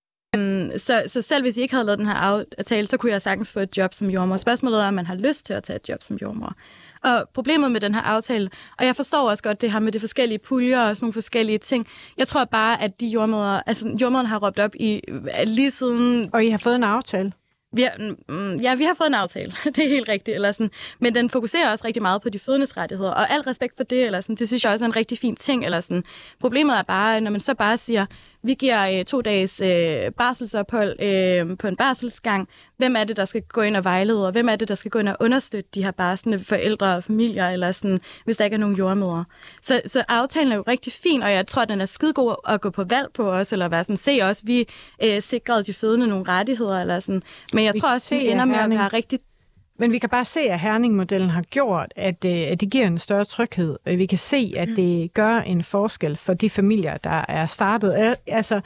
så, 0.78 1.03
så 1.07 1.22
selv 1.22 1.43
hvis 1.43 1.57
I 1.57 1.61
ikke 1.61 1.74
havde 1.74 1.87
lavet 1.87 1.99
den 1.99 2.07
her 2.07 2.14
aftale, 2.14 2.89
så 2.89 2.97
kunne 2.97 3.12
jeg 3.12 3.22
sagtens 3.22 3.53
få 3.53 3.61
et 3.61 3.76
job 3.76 3.95
som 3.95 4.11
jordmor. 4.11 4.37
Spørgsmålet 4.37 4.83
er, 4.83 4.89
om 4.89 4.95
man 4.95 5.07
har 5.07 5.14
lyst 5.14 5.47
til 5.47 5.53
at 5.53 5.62
tage 5.62 5.76
et 5.76 5.89
job 5.89 6.03
som 6.03 6.16
jordmor. 6.16 6.55
Og 7.05 7.28
problemet 7.35 7.72
med 7.72 7.81
den 7.81 7.95
her 7.95 8.03
aftale, 8.03 8.51
og 8.78 8.87
jeg 8.87 8.97
forstår 8.97 9.31
også 9.31 9.43
godt 9.43 9.61
det 9.61 9.72
her 9.72 9.81
med 9.81 9.93
de 9.93 10.01
forskellige 10.01 10.39
puljer 10.39 10.81
og 10.81 10.97
sådan 10.97 11.05
nogle 11.05 11.12
forskellige 11.12 11.59
ting. 11.59 11.87
Jeg 12.18 12.28
tror 12.28 12.45
bare, 12.45 12.83
at 12.83 13.01
de 13.01 13.07
jordmøder, 13.07 13.62
altså 13.66 13.97
jordmøderne 14.01 14.28
har 14.28 14.39
råbt 14.39 14.59
op 14.59 14.74
i 14.74 15.01
lige 15.45 15.70
siden 15.70 16.31
Og 16.33 16.45
I 16.45 16.49
har 16.51 16.59
fået 16.59 16.76
en 16.76 16.85
aftale. 16.85 17.33
vi 17.72 17.83
har, 17.83 18.14
mm, 18.28 18.57
ja, 18.57 18.74
vi 18.74 18.85
har 18.85 18.95
fået 18.95 19.09
en 19.09 19.14
aftale. 19.14 19.53
det 19.76 19.78
er 19.78 19.89
helt 19.89 20.09
rigtigt. 20.09 20.35
Eller 20.35 20.53
sådan. 20.53 20.70
Men 20.99 21.14
den 21.14 21.31
fokuserer 21.31 21.70
også 21.70 21.85
rigtig 21.85 22.03
meget 22.03 22.22
på 22.22 22.28
de 22.28 22.39
fødendes 22.39 22.76
rettigheder. 22.76 23.11
Og 23.11 23.31
al 23.31 23.41
respekt 23.41 23.76
for 23.76 23.85
det, 23.85 24.07
eller 24.07 24.20
sådan, 24.20 24.37
det 24.37 24.49
synes 24.49 24.64
jeg 24.64 24.72
også 24.72 24.85
er 24.85 24.89
en 24.89 24.97
rigtig 24.97 25.18
fin 25.18 25.37
ting. 25.37 25.64
Eller 25.64 25.81
sådan. 25.81 26.05
Problemet 26.41 26.78
er 26.78 26.83
bare, 26.83 27.20
når 27.20 27.31
man 27.31 27.41
så 27.41 27.55
bare 27.55 27.78
siger, 27.78 28.07
vi 28.43 28.55
giver 28.55 28.99
øh, 28.99 29.05
to 29.05 29.20
dages 29.20 29.61
øh, 29.61 30.12
barselsophold 30.12 31.03
øh, 31.03 31.59
på 31.59 31.66
en 31.66 31.76
barselsgang. 31.76 32.49
Hvem 32.76 32.97
er 32.97 33.05
det, 33.05 33.16
der 33.16 33.24
skal 33.24 33.43
gå 33.43 33.61
ind 33.61 33.76
og 33.76 33.84
vejlede? 33.84 34.26
Og 34.26 34.32
hvem 34.32 34.49
er 34.49 34.57
det, 34.57 34.68
der 34.68 34.74
skal 34.74 34.91
gå 34.91 34.99
ind 34.99 35.09
og 35.09 35.16
understøtte 35.20 35.70
de 35.74 35.84
her 35.84 35.91
barslende 35.91 36.45
forældre 36.45 36.97
og 36.97 37.05
familier, 37.05 37.49
eller 37.49 37.72
sådan, 37.72 38.01
hvis 38.24 38.36
der 38.36 38.45
ikke 38.45 38.55
er 38.55 38.59
nogen 38.59 38.76
jordmødre? 38.76 39.24
Så, 39.62 39.82
så 39.86 40.05
aftalen 40.09 40.53
er 40.53 40.57
jo 40.57 40.64
rigtig 40.68 40.93
fin, 40.93 41.22
og 41.22 41.32
jeg 41.32 41.47
tror, 41.47 41.64
den 41.64 41.80
er 41.80 41.86
skidegod 41.86 42.34
at 42.49 42.61
gå 42.61 42.70
på 42.70 42.84
valg 42.84 43.09
på 43.14 43.30
os, 43.30 43.53
eller 43.53 43.68
være 43.68 43.84
sådan, 43.84 43.97
se 43.97 44.20
os, 44.22 44.43
vi 44.45 44.66
øh, 45.05 45.22
sikrede 45.22 45.64
de 45.64 45.74
fødende 45.74 46.07
nogle 46.07 46.28
rettigheder, 46.28 46.80
eller 46.80 47.01
sådan. 47.01 47.22
Men 47.53 47.64
jeg 47.64 47.74
Vi 47.74 47.80
tror 47.80 47.93
også, 47.95 48.14
vi 48.14 48.28
ender 48.28 48.45
med 48.45 48.57
at 48.57 48.70
være 48.70 48.88
rigtig 48.88 49.18
Men 49.81 49.93
vi 49.93 49.99
kan 49.99 50.11
bare 50.11 50.24
se, 50.24 50.41
at 50.41 50.61
Herning-modellen 50.61 51.31
har 51.31 51.43
gjort, 51.43 51.93
at, 51.97 52.24
øh, 52.24 52.33
at 52.33 52.61
det 52.61 52.70
giver 52.70 52.87
en 52.87 52.99
større 52.99 53.24
tryghed. 53.24 53.78
Vi 53.85 54.07
kan 54.07 54.18
se, 54.18 54.55
at 54.57 54.68
det 54.68 55.14
gør 55.14 55.37
en 55.39 55.62
forskel 55.62 56.16
for 56.16 56.35
de 56.35 56.51
familier, 56.51 56.97
der 56.97 57.24
er 57.28 57.47
startet. 57.47 58.07
Øh, 58.07 58.16
Altså, 58.26 58.61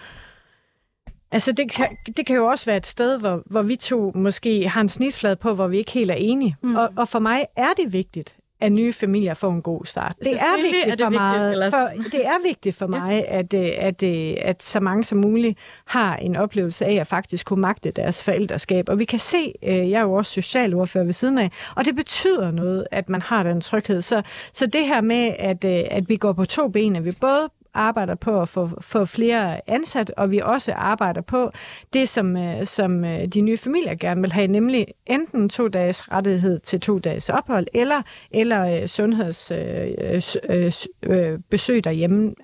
altså 1.32 1.52
det, 1.52 1.70
kan, 1.70 1.86
det 2.16 2.26
kan 2.26 2.36
jo 2.36 2.46
også 2.46 2.66
være 2.66 2.76
et 2.76 2.86
sted, 2.86 3.18
hvor, 3.18 3.42
hvor 3.46 3.62
vi 3.62 3.76
to 3.76 4.12
måske 4.14 4.68
har 4.68 4.80
en 4.80 4.88
snitflade 4.88 5.36
på, 5.36 5.54
hvor 5.54 5.66
vi 5.66 5.78
ikke 5.78 5.92
helt 5.92 6.10
er 6.10 6.14
enige. 6.14 6.56
Mm. 6.62 6.76
Og, 6.76 6.90
og 6.96 7.08
for 7.08 7.18
mig 7.18 7.44
er 7.56 7.72
det 7.76 7.92
vigtigt, 7.92 8.36
at 8.60 8.72
nye 8.72 8.92
familier 8.92 9.34
får 9.34 9.50
en 9.50 9.62
god 9.62 9.84
start. 9.84 10.16
Det 10.24 10.32
er 10.32 10.56
vigtigt 10.62 10.86
er 10.86 10.90
det 10.90 10.98
for 10.98 11.10
vigtigt, 11.10 11.22
mig. 11.22 11.52
eller 11.52 11.70
For, 11.70 11.90
det 12.12 12.26
er 12.26 12.46
vigtigt 12.46 12.76
for 12.76 12.86
mig, 12.86 13.28
at, 13.28 13.54
øh, 13.54 13.70
at, 13.78 14.02
øh, 14.02 14.34
at 14.38 14.62
så 14.62 14.80
mange 14.80 15.04
som 15.04 15.18
muligt 15.18 15.58
har 15.84 16.16
en 16.16 16.36
oplevelse 16.36 16.86
af 16.86 16.94
at 16.94 17.06
faktisk 17.06 17.46
kunne 17.46 17.60
magte 17.60 17.90
deres 17.90 18.22
forældreskab. 18.22 18.88
Og 18.88 18.98
vi 18.98 19.04
kan 19.04 19.18
se, 19.18 19.52
øh, 19.62 19.90
jeg 19.90 19.98
er 19.98 20.02
jo 20.02 20.12
også 20.12 20.32
socialordfører 20.32 21.04
ved 21.04 21.12
siden 21.12 21.38
af, 21.38 21.50
og 21.76 21.84
det 21.84 21.96
betyder 21.96 22.50
noget, 22.50 22.86
at 22.90 23.08
man 23.08 23.22
har 23.22 23.42
den 23.42 23.60
tryghed. 23.60 24.02
Så, 24.02 24.22
så 24.52 24.66
det 24.66 24.86
her 24.86 25.00
med, 25.00 25.34
at, 25.38 25.64
at 25.64 26.08
vi 26.08 26.16
går 26.16 26.32
på 26.32 26.44
to 26.44 26.68
ben, 26.68 26.96
at 26.96 27.04
vi 27.04 27.12
både 27.20 27.48
arbejder 27.74 28.14
på 28.14 28.40
at 28.40 28.48
få, 28.48 28.70
få 28.80 29.04
flere 29.04 29.70
ansat, 29.70 30.10
og 30.16 30.30
vi 30.30 30.38
også 30.38 30.72
arbejder 30.72 31.20
på 31.20 31.52
det, 31.92 32.08
som, 32.08 32.36
øh, 32.36 32.66
som 32.66 33.04
øh, 33.04 33.26
de 33.26 33.40
nye 33.40 33.56
familier 33.56 33.94
gerne 33.94 34.20
vil 34.20 34.32
have, 34.32 34.46
nemlig 34.46 34.86
enten 35.06 35.48
to 35.48 35.68
dages 35.68 36.12
rettighed 36.12 36.58
til 36.58 36.80
to 36.80 36.98
dages 36.98 37.30
ophold, 37.30 37.66
eller, 37.74 38.02
eller 38.30 38.82
øh, 38.82 38.88
sundhedsbesøg 38.88 40.42
øh, 40.50 40.72
øh, 41.02 41.32
øh, 41.32 41.38
besøg 41.50 41.84
derhjemme. 41.84 42.34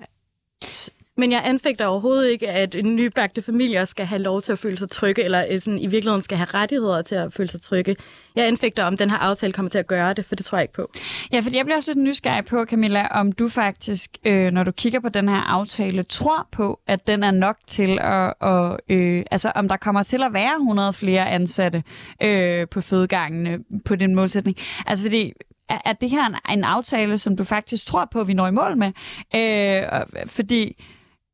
Men 1.21 1.31
jeg 1.31 1.41
anfægter 1.45 1.85
overhovedet 1.85 2.29
ikke, 2.29 2.49
at 2.49 2.75
nybagte 2.83 3.41
familier 3.41 3.85
skal 3.85 4.05
have 4.05 4.21
lov 4.21 4.41
til 4.41 4.51
at 4.51 4.59
føle 4.59 4.77
sig 4.77 4.89
trygge, 4.89 5.23
eller 5.23 5.45
øh, 5.51 5.61
sådan, 5.61 5.79
i 5.79 5.87
virkeligheden 5.87 6.21
skal 6.21 6.37
have 6.37 6.47
rettigheder 6.53 7.01
til 7.01 7.15
at 7.15 7.33
føle 7.33 7.49
sig 7.49 7.61
trygge. 7.61 7.95
Jeg 8.35 8.47
anfægter, 8.47 8.83
om 8.83 8.97
den 8.97 9.09
her 9.09 9.17
aftale 9.17 9.53
kommer 9.53 9.69
til 9.69 9.77
at 9.77 9.87
gøre 9.87 10.13
det, 10.13 10.25
for 10.25 10.35
det 10.35 10.45
tror 10.45 10.57
jeg 10.57 10.63
ikke 10.63 10.73
på. 10.73 10.91
Ja, 11.31 11.39
for 11.39 11.49
jeg 11.53 11.65
bliver 11.65 11.77
også 11.77 11.91
lidt 11.91 12.03
nysgerrig 12.03 12.45
på, 12.45 12.65
Camilla, 12.69 13.07
om 13.07 13.31
du 13.31 13.49
faktisk, 13.49 14.17
øh, 14.25 14.51
når 14.51 14.63
du 14.63 14.71
kigger 14.71 14.99
på 14.99 15.09
den 15.09 15.29
her 15.29 15.41
aftale, 15.41 16.03
tror 16.03 16.47
på, 16.51 16.79
at 16.87 17.07
den 17.07 17.23
er 17.23 17.31
nok 17.31 17.57
til 17.67 17.99
at, 18.01 18.33
og, 18.39 18.79
øh, 18.89 19.23
altså 19.31 19.51
om 19.55 19.67
der 19.67 19.77
kommer 19.77 20.03
til 20.03 20.23
at 20.23 20.33
være 20.33 20.55
100 20.55 20.93
flere 20.93 21.29
ansatte 21.29 21.83
øh, 22.23 22.67
på 22.67 22.81
fødegangene 22.81 23.59
på 23.85 23.95
den 23.95 24.15
målsætning. 24.15 24.57
Altså 24.85 25.05
fordi, 25.05 25.33
er, 25.69 25.77
er 25.85 25.93
det 25.93 26.09
her 26.09 26.25
en, 26.25 26.35
en 26.57 26.63
aftale, 26.63 27.17
som 27.17 27.35
du 27.35 27.43
faktisk 27.43 27.85
tror 27.85 28.07
på, 28.11 28.21
at 28.21 28.27
vi 28.27 28.33
når 28.33 28.47
i 28.47 28.51
mål 28.51 28.77
med? 28.77 28.91
Øh, 29.35 30.27
fordi 30.27 30.75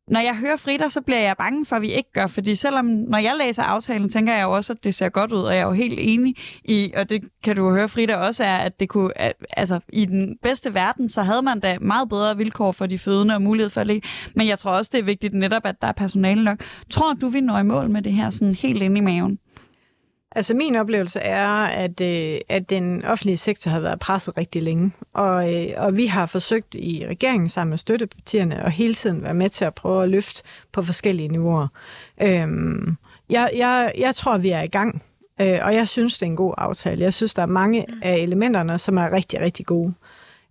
når 0.08 0.20
jeg 0.20 0.36
hører 0.36 0.56
Frida, 0.56 0.90
så 0.90 1.02
bliver 1.02 1.20
jeg 1.20 1.36
bange 1.38 1.66
for, 1.66 1.76
at 1.76 1.82
vi 1.82 1.92
ikke 1.94 2.12
gør, 2.14 2.28
fordi 2.28 2.56
selvom, 2.56 2.86
når 2.86 3.18
jeg 3.18 3.34
læser 3.40 3.64
aftalen, 3.64 4.10
tænker 4.10 4.34
jeg 4.36 4.44
jo 4.44 4.52
også, 4.52 4.74
at 4.74 4.84
det 4.84 4.96
ser 4.96 5.10
godt 5.10 5.32
ud, 5.32 5.42
og 5.42 5.54
jeg 5.54 5.62
er 5.62 5.66
jo 5.66 5.72
helt 5.72 6.00
enig 6.02 6.36
i, 6.64 6.94
og 6.98 7.10
det 7.10 7.24
kan 7.44 7.56
du 7.56 7.72
høre, 7.72 7.88
Frida 7.88 8.16
også 8.16 8.44
er, 8.44 8.58
at 8.58 8.80
det 8.80 8.90
kunne, 8.90 9.12
altså 9.58 9.80
i 9.94 10.06
den 10.06 10.38
bedste 10.44 10.74
verden, 10.74 11.10
så 11.10 11.22
havde 11.22 11.42
man 11.42 11.60
da 11.60 11.78
meget 11.82 12.10
bedre 12.10 12.38
vilkår 12.38 12.72
for 12.72 12.86
de 12.86 13.00
fødende 13.00 13.36
og 13.36 13.42
mulighed 13.42 13.70
for 13.70 13.82
at 13.82 13.88
ligge. 13.88 14.08
Men 14.36 14.48
jeg 14.48 14.60
tror 14.60 14.72
også, 14.72 14.90
det 14.94 15.00
er 15.00 15.04
vigtigt 15.04 15.34
netop, 15.34 15.66
at 15.66 15.76
der 15.82 15.88
er 15.88 15.92
personale 15.92 16.44
nok. 16.44 16.64
Tror 16.90 17.14
du, 17.14 17.28
vi 17.28 17.42
når 17.42 17.60
i 17.60 17.64
mål 17.64 17.90
med 17.90 18.02
det 18.02 18.14
her 18.14 18.30
sådan 18.30 18.56
helt 18.56 18.82
inde 18.82 18.98
i 18.98 19.02
maven? 19.02 19.40
Altså 20.32 20.56
min 20.56 20.76
oplevelse 20.76 21.20
er, 21.20 21.48
at, 21.64 22.02
øh, 22.02 22.40
at 22.50 22.70
den 22.70 23.06
offentlige 23.06 23.38
sektor 23.38 23.72
har 23.72 23.80
været 23.80 24.00
presset 24.00 24.38
rigtig 24.38 24.64
længe, 24.64 24.92
og, 25.14 25.56
øh, 25.56 25.70
og 25.78 25.98
vi 25.98 26.06
har 26.06 26.26
forsøgt 26.26 26.76
i 26.76 27.06
regeringen 27.08 27.50
sammen 27.50 27.70
med 27.70 27.78
støttepartierne 27.78 28.56
at 28.56 28.72
hele 28.72 28.94
tiden 28.94 29.24
være 29.24 29.34
med 29.34 29.50
til 29.50 29.66
at 29.66 29.76
prøve 29.76 30.04
at 30.04 30.10
løfte 30.10 30.44
på 30.72 30.82
forskellige 30.82 31.30
niveauer. 31.30 31.68
Øhm, 32.22 32.98
jeg, 33.30 33.52
jeg, 33.56 33.92
jeg 33.98 34.16
tror, 34.16 34.38
vi 34.38 34.50
er 34.50 34.62
i 34.62 34.68
gang, 34.68 35.04
øh, 35.42 35.60
og 35.62 35.76
jeg 35.76 35.88
synes, 35.88 36.18
det 36.18 36.26
er 36.26 36.30
en 36.32 36.36
god 36.36 36.54
aftale. 36.58 37.04
Jeg 37.04 37.14
synes, 37.14 37.34
der 37.34 37.42
er 37.42 37.46
mange 37.46 37.86
af 38.02 38.16
elementerne, 38.16 38.78
som 38.78 38.98
er 38.98 39.12
rigtig, 39.12 39.42
rigtig 39.42 39.66
gode. 39.66 39.94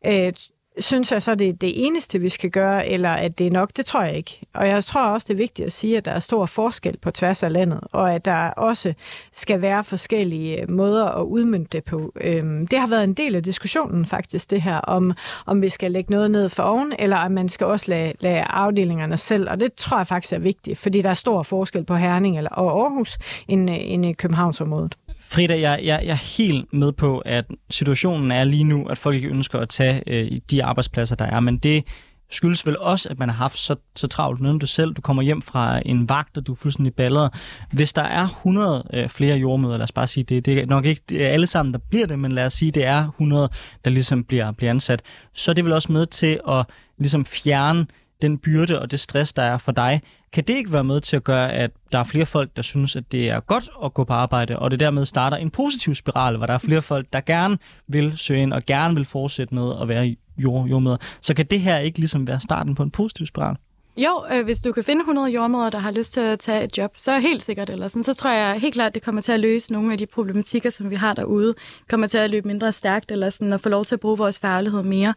Øh, 0.07 0.33
synes 0.79 1.13
jeg 1.13 1.23
så, 1.23 1.35
det 1.35 1.49
er 1.49 1.53
det 1.53 1.87
eneste, 1.87 2.19
vi 2.19 2.29
skal 2.29 2.51
gøre, 2.51 2.89
eller 2.89 3.11
at 3.11 3.39
det 3.39 3.47
er 3.47 3.51
nok? 3.51 3.71
Det 3.77 3.87
tror 3.87 4.03
jeg 4.03 4.17
ikke. 4.17 4.41
Og 4.55 4.69
jeg 4.69 4.85
tror 4.85 5.07
også, 5.07 5.25
det 5.29 5.35
er 5.35 5.39
vigtigt 5.39 5.67
at 5.67 5.73
sige, 5.73 5.97
at 5.97 6.05
der 6.05 6.13
er 6.13 6.19
stor 6.19 6.47
forskel 6.47 6.97
på 6.97 7.11
tværs 7.11 7.43
af 7.43 7.53
landet, 7.53 7.81
og 7.93 8.15
at 8.15 8.25
der 8.25 8.51
også 8.51 8.95
skal 9.33 9.63
være 9.63 9.85
forskellige 9.85 10.63
øh, 10.63 10.71
måder 10.71 11.05
at 11.07 11.23
udmynde 11.23 11.67
det 11.73 11.85
på. 11.85 12.13
Øhm, 12.21 12.67
det 12.67 12.79
har 12.79 12.87
været 12.87 13.05
en 13.05 13.15
del 13.15 13.37
af 13.37 13.43
diskussionen 13.43 14.07
faktisk, 14.07 14.51
det 14.51 14.63
her, 14.63 14.77
om, 14.77 15.13
om 15.47 15.63
vi 15.63 15.69
skal 15.69 15.93
lægge 15.93 16.13
noget 16.13 16.31
ned 16.31 16.49
for 16.49 16.63
oven, 16.63 16.93
eller 16.99 17.17
om 17.17 17.33
man 17.33 17.49
skal 17.49 17.67
også 17.67 17.87
lade, 17.89 18.13
lade 18.21 18.43
afdelingerne 18.43 19.17
selv, 19.17 19.51
og 19.51 19.61
det 19.61 19.75
tror 19.75 19.97
jeg 19.97 20.07
faktisk 20.07 20.33
er 20.33 20.39
vigtigt, 20.39 20.79
fordi 20.79 21.03
der 21.03 21.11
er 21.11 21.15
stor 21.15 21.43
forskel 21.43 21.85
på 21.85 21.95
Herning 21.97 22.37
eller, 22.37 22.51
og 22.51 22.83
Aarhus 22.83 23.19
end, 23.49 23.71
øh, 23.71 23.77
end 23.81 24.07
i 24.07 24.13
Københavnsområdet. 24.13 24.97
Frida, 25.29 25.61
jeg, 25.61 25.81
jeg, 25.83 26.01
jeg 26.05 26.11
er 26.11 26.37
helt 26.39 26.73
med 26.73 26.93
på, 26.93 27.19
at 27.19 27.45
situationen 27.71 28.33
er 28.33 28.45
lige 28.45 28.65
nu, 28.65 28.87
at 28.87 28.99
folk 28.99 29.17
ikke 29.17 29.29
ønsker 29.29 29.59
at 29.59 29.69
tage 29.69 30.03
øh, 30.07 30.41
de 30.51 30.65
arbejdspladser, 30.65 31.17
der 31.17 31.25
er, 31.25 31.41
men 31.41 31.59
det 31.59 31.85
skyldes 32.31 32.67
vel 32.67 32.79
også, 32.79 33.09
at 33.09 33.19
man 33.19 33.29
har 33.29 33.37
haft 33.37 33.59
så, 33.59 33.77
så 33.97 34.07
travlt 34.07 34.41
med 34.41 34.59
du 34.59 34.67
selv. 34.67 34.95
Du 34.95 35.01
kommer 35.01 35.23
hjem 35.23 35.43
fra 35.43 35.83
en 35.87 36.09
vagt, 36.09 36.37
og 36.37 36.47
du 36.47 36.53
er 36.53 36.57
fuldstændig 36.57 36.95
balleret. 36.95 37.35
Hvis 37.73 37.93
der 37.93 38.03
er 38.03 38.23
100 38.23 38.89
øh, 38.95 39.09
flere 39.09 39.37
jordmøder, 39.37 39.77
lad 39.77 39.85
os 39.85 39.93
bare 39.93 40.07
sige 40.07 40.25
det, 40.25 40.47
det 40.47 40.59
er 40.59 40.67
nok 40.67 40.85
ikke 40.85 41.03
det 41.09 41.25
er 41.25 41.29
alle 41.29 41.47
sammen, 41.47 41.73
der 41.73 41.79
bliver 41.91 42.07
det, 42.07 42.19
men 42.19 42.33
lad 42.33 42.47
os 42.47 42.53
sige, 42.53 42.71
det 42.71 42.85
er 42.85 43.07
100, 43.07 43.49
der 43.85 43.91
ligesom 43.91 44.25
bliver, 44.25 44.53
bliver 44.53 44.71
ansat, 44.71 45.03
så 45.35 45.51
er 45.51 45.55
det 45.55 45.65
vel 45.65 45.73
også 45.73 45.93
med 45.93 46.07
til 46.07 46.41
at 46.49 46.67
ligesom 46.99 47.25
fjerne 47.25 47.87
den 48.23 48.39
byrde 48.39 48.81
og 48.81 48.91
det 48.91 49.01
stress, 49.01 49.33
der 49.33 49.43
er 49.43 49.59
for 49.59 49.73
dig, 49.73 50.03
kan 50.33 50.45
det 50.45 50.55
ikke 50.55 50.73
være 50.73 50.85
med 50.85 51.01
til 51.01 51.17
at 51.17 51.25
gøre, 51.25 51.53
at 51.53 51.71
der 51.93 51.99
er 51.99 52.05
flere 52.05 52.27
folk, 52.27 52.57
der 52.57 52.63
synes, 52.63 52.97
at 52.97 53.13
det 53.13 53.31
er 53.31 53.41
godt 53.41 53.71
at 53.85 53.95
gå 53.95 54.05
på 54.05 54.13
arbejde, 54.13 54.59
og 54.59 54.71
det 54.71 54.81
dermed 54.81 55.05
starter 55.05 55.37
en 55.37 55.51
positiv 55.51 55.95
spiral, 55.95 56.37
hvor 56.37 56.47
der 56.47 56.55
er 56.55 56.59
flere 56.59 56.83
folk, 56.83 57.07
der 57.13 57.21
gerne 57.21 57.59
vil 57.89 58.19
søge 58.19 58.43
ind 58.43 58.53
og 58.53 58.63
gerne 58.67 58.95
vil 58.95 59.05
fortsætte 59.05 59.55
med 59.55 59.73
at 59.83 59.89
være 59.89 60.17
jord, 60.39 60.67
jordmøder. 60.67 60.97
Så 61.21 61.35
kan 61.35 61.47
det 61.47 61.61
her 61.61 61.79
ikke 61.79 61.99
ligesom 61.99 62.27
være 62.27 62.41
starten 62.41 62.75
på 62.75 62.83
en 62.83 62.91
positiv 62.91 63.27
spiral? 63.27 63.57
Jo, 63.97 64.25
øh, 64.33 64.45
hvis 64.45 64.61
du 64.61 64.73
kan 64.73 64.85
finde 64.85 65.01
100 65.01 65.29
jordmøder, 65.29 65.71
der 65.71 65.79
har 65.79 65.91
lyst 65.91 66.13
til 66.13 66.21
at 66.21 66.39
tage 66.39 66.65
et 66.65 66.79
job, 66.79 66.93
så 66.97 67.13
er 67.13 67.19
helt 67.19 67.43
sikkert, 67.43 67.71
eller 67.71 67.89
sådan, 67.89 68.03
så 68.03 68.15
tror 68.15 68.31
jeg 68.31 68.61
helt 68.61 68.75
klart, 68.75 68.87
at 68.87 68.95
det 68.95 69.03
kommer 69.03 69.23
til 69.23 69.33
at 69.33 69.41
løse 69.41 69.73
nogle 69.73 69.93
af 69.93 69.99
de 69.99 70.07
problematikker, 70.07 70.71
som 70.71 70.91
vi 70.91 70.95
har 70.95 71.15
derude. 71.15 71.55
kommer 71.89 72.07
til 72.07 72.19
at 72.19 72.31
løbe 72.31 72.49
mindre 72.49 72.73
stærkt, 72.73 73.11
eller 73.11 73.31
sådan, 73.31 73.53
og 73.53 73.61
få 73.61 73.69
lov 73.69 73.85
til 73.85 73.95
at 73.95 74.01
bruge 74.01 74.19
vores 74.19 74.39
færdighed 74.39 74.83
mere. 74.83 75.15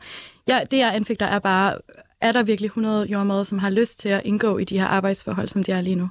Ja, 0.47 0.59
det 0.71 0.77
jeg 0.77 0.95
anfægter 0.95 1.25
er 1.25 1.39
bare 1.39 1.75
er 2.21 2.31
der 2.31 2.43
virkelig 2.43 2.67
100 2.67 3.07
jordmøder, 3.07 3.43
som 3.43 3.59
har 3.59 3.69
lyst 3.69 3.99
til 3.99 4.09
at 4.09 4.21
indgå 4.25 4.57
i 4.57 4.63
de 4.63 4.79
her 4.79 4.87
arbejdsforhold, 4.87 5.49
som 5.49 5.63
de 5.63 5.71
er 5.71 5.81
lige 5.81 5.95
nu? 5.95 6.09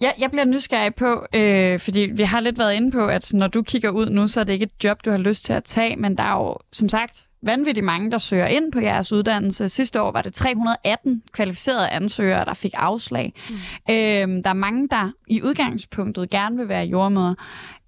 Ja, 0.00 0.10
jeg 0.18 0.30
bliver 0.30 0.44
nysgerrig 0.44 0.94
på, 0.94 1.26
øh, 1.34 1.78
fordi 1.78 2.00
vi 2.00 2.22
har 2.22 2.40
lidt 2.40 2.58
været 2.58 2.74
inde 2.74 2.90
på, 2.90 3.06
at 3.06 3.34
når 3.34 3.46
du 3.46 3.62
kigger 3.62 3.90
ud 3.90 4.10
nu, 4.10 4.28
så 4.28 4.40
er 4.40 4.44
det 4.44 4.52
ikke 4.52 4.62
et 4.62 4.84
job, 4.84 5.04
du 5.04 5.10
har 5.10 5.18
lyst 5.18 5.44
til 5.44 5.52
at 5.52 5.64
tage, 5.64 5.96
men 5.96 6.16
der 6.16 6.22
er 6.22 6.32
jo, 6.32 6.56
som 6.72 6.88
sagt, 6.88 7.26
vanvittigt 7.42 7.86
mange, 7.86 8.10
der 8.10 8.18
søger 8.18 8.46
ind 8.46 8.72
på 8.72 8.80
jeres 8.80 9.12
uddannelse. 9.12 9.68
Sidste 9.68 10.02
år 10.02 10.12
var 10.12 10.22
det 10.22 10.34
318 10.34 11.22
kvalificerede 11.32 11.88
ansøgere, 11.88 12.44
der 12.44 12.54
fik 12.54 12.72
afslag. 12.76 13.32
Mm. 13.48 13.54
Øh, 13.90 14.42
der 14.42 14.50
er 14.50 14.52
mange, 14.52 14.88
der 14.88 15.10
i 15.28 15.42
udgangspunktet 15.42 16.30
gerne 16.30 16.56
vil 16.56 16.68
være 16.68 16.84
jordmøder. 16.84 17.34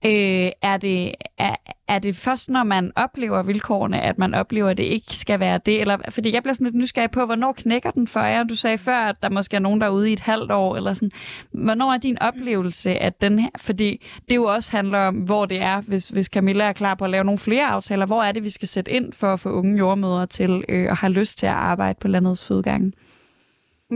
Øh, 0.04 0.50
er, 0.62 0.76
det, 0.76 1.14
er, 1.38 1.54
er 1.88 1.98
det 1.98 2.16
først, 2.16 2.50
når 2.50 2.64
man 2.64 2.92
oplever 2.96 3.42
vilkårene, 3.42 4.00
at 4.00 4.18
man 4.18 4.34
oplever, 4.34 4.68
at 4.68 4.76
det 4.76 4.82
ikke 4.84 5.16
skal 5.16 5.40
være 5.40 5.60
det? 5.66 5.80
Eller, 5.80 5.96
fordi 6.10 6.34
jeg 6.34 6.42
bliver 6.42 6.54
sådan 6.54 6.64
lidt 6.64 6.74
nysgerrig 6.74 7.10
på, 7.10 7.26
hvornår 7.26 7.52
knækker 7.52 7.90
den 7.90 8.08
for 8.08 8.20
jer? 8.20 8.44
Du 8.44 8.56
sagde 8.56 8.78
før, 8.78 8.96
at 8.96 9.16
der 9.22 9.30
måske 9.30 9.56
er 9.56 9.60
nogen, 9.60 9.80
der 9.80 9.86
er 9.86 9.90
ude 9.90 10.10
i 10.10 10.12
et 10.12 10.20
halvt 10.20 10.52
år. 10.52 10.76
Eller 10.76 10.94
sådan. 10.94 11.10
Hvornår 11.52 11.92
er 11.92 11.98
din 11.98 12.22
oplevelse, 12.22 12.90
at 12.90 13.20
den 13.20 13.38
her... 13.38 13.48
Fordi 13.56 14.06
det 14.28 14.36
jo 14.36 14.44
også 14.44 14.70
handler 14.70 14.98
om, 14.98 15.14
hvor 15.14 15.46
det 15.46 15.60
er, 15.60 15.80
hvis, 15.80 16.08
hvis 16.08 16.26
Camilla 16.26 16.64
er 16.64 16.72
klar 16.72 16.94
på 16.94 17.04
at 17.04 17.10
lave 17.10 17.24
nogle 17.24 17.38
flere 17.38 17.66
aftaler. 17.66 18.06
Hvor 18.06 18.22
er 18.22 18.32
det, 18.32 18.44
vi 18.44 18.50
skal 18.50 18.68
sætte 18.68 18.90
ind 18.90 19.12
for 19.12 19.32
at 19.32 19.40
få 19.40 19.50
unge 19.50 19.78
jordmødre 19.78 20.26
til 20.26 20.64
øh, 20.68 20.90
at 20.90 20.96
have 20.96 21.12
lyst 21.12 21.38
til 21.38 21.46
at 21.46 21.52
arbejde 21.52 21.98
på 22.00 22.08
landets 22.08 22.46
fødegange? 22.46 22.92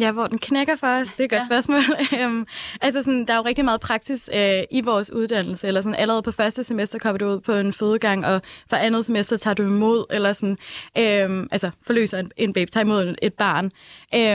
Ja, 0.00 0.12
hvor 0.12 0.26
den 0.26 0.38
knækker 0.38 0.76
for 0.76 0.86
os, 0.86 1.08
det 1.08 1.20
er 1.20 1.24
et 1.24 1.30
godt 1.30 1.40
ja. 1.40 1.46
spørgsmål. 1.46 1.80
um, 2.26 2.46
altså 2.80 3.02
sådan, 3.02 3.24
der 3.26 3.32
er 3.32 3.36
jo 3.36 3.42
rigtig 3.42 3.64
meget 3.64 3.80
praksis 3.80 4.30
uh, 4.34 4.62
i 4.70 4.80
vores 4.84 5.12
uddannelse, 5.12 5.66
eller 5.66 5.80
sådan 5.80 5.98
allerede 5.98 6.22
på 6.22 6.32
første 6.32 6.64
semester 6.64 6.98
kommer 6.98 7.18
du 7.18 7.26
ud 7.26 7.40
på 7.40 7.52
en 7.52 7.72
fødegang, 7.72 8.26
og 8.26 8.42
for 8.70 8.76
andet 8.76 9.04
semester 9.04 9.36
tager 9.36 9.54
du 9.54 9.62
imod, 9.62 10.04
eller 10.10 10.32
sådan, 10.32 10.58
um, 11.30 11.48
altså 11.50 11.70
forløser 11.86 12.18
en, 12.18 12.30
en 12.36 12.52
baby, 12.52 12.70
tager 12.70 12.84
imod 12.84 13.14
et 13.22 13.34
barn. 13.34 13.64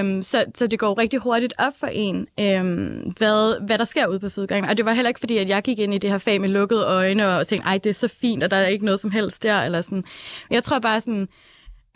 Um, 0.05 0.23
så, 0.23 0.45
så 0.55 0.67
det 0.67 0.79
går 0.79 0.97
rigtig 0.97 1.19
hurtigt 1.19 1.53
op 1.59 1.73
for 1.79 1.87
en, 1.87 2.15
um, 2.17 3.13
hvad, 3.17 3.65
hvad 3.65 3.77
der 3.77 3.85
sker 3.85 4.07
ude 4.07 4.19
på 4.19 4.29
fødegangen. 4.29 4.69
Og 4.69 4.77
det 4.77 4.85
var 4.85 4.93
heller 4.93 5.09
ikke 5.09 5.19
fordi, 5.19 5.37
at 5.37 5.49
jeg 5.49 5.63
gik 5.63 5.79
ind 5.79 5.93
i 5.93 5.97
det 5.97 6.09
her 6.09 6.17
fag 6.17 6.41
med 6.41 6.49
lukkede 6.49 6.85
øjne, 6.85 7.27
og 7.27 7.47
tænkte, 7.47 7.67
ej, 7.67 7.77
det 7.77 7.89
er 7.89 7.93
så 7.93 8.07
fint, 8.07 8.43
og 8.43 8.51
der 8.51 8.57
er 8.57 8.67
ikke 8.67 8.85
noget 8.85 8.99
som 8.99 9.11
helst 9.11 9.43
der, 9.43 9.61
eller 9.61 9.81
sådan. 9.81 10.03
Jeg 10.49 10.63
tror 10.63 10.79
bare 10.79 11.01
sådan, 11.01 11.27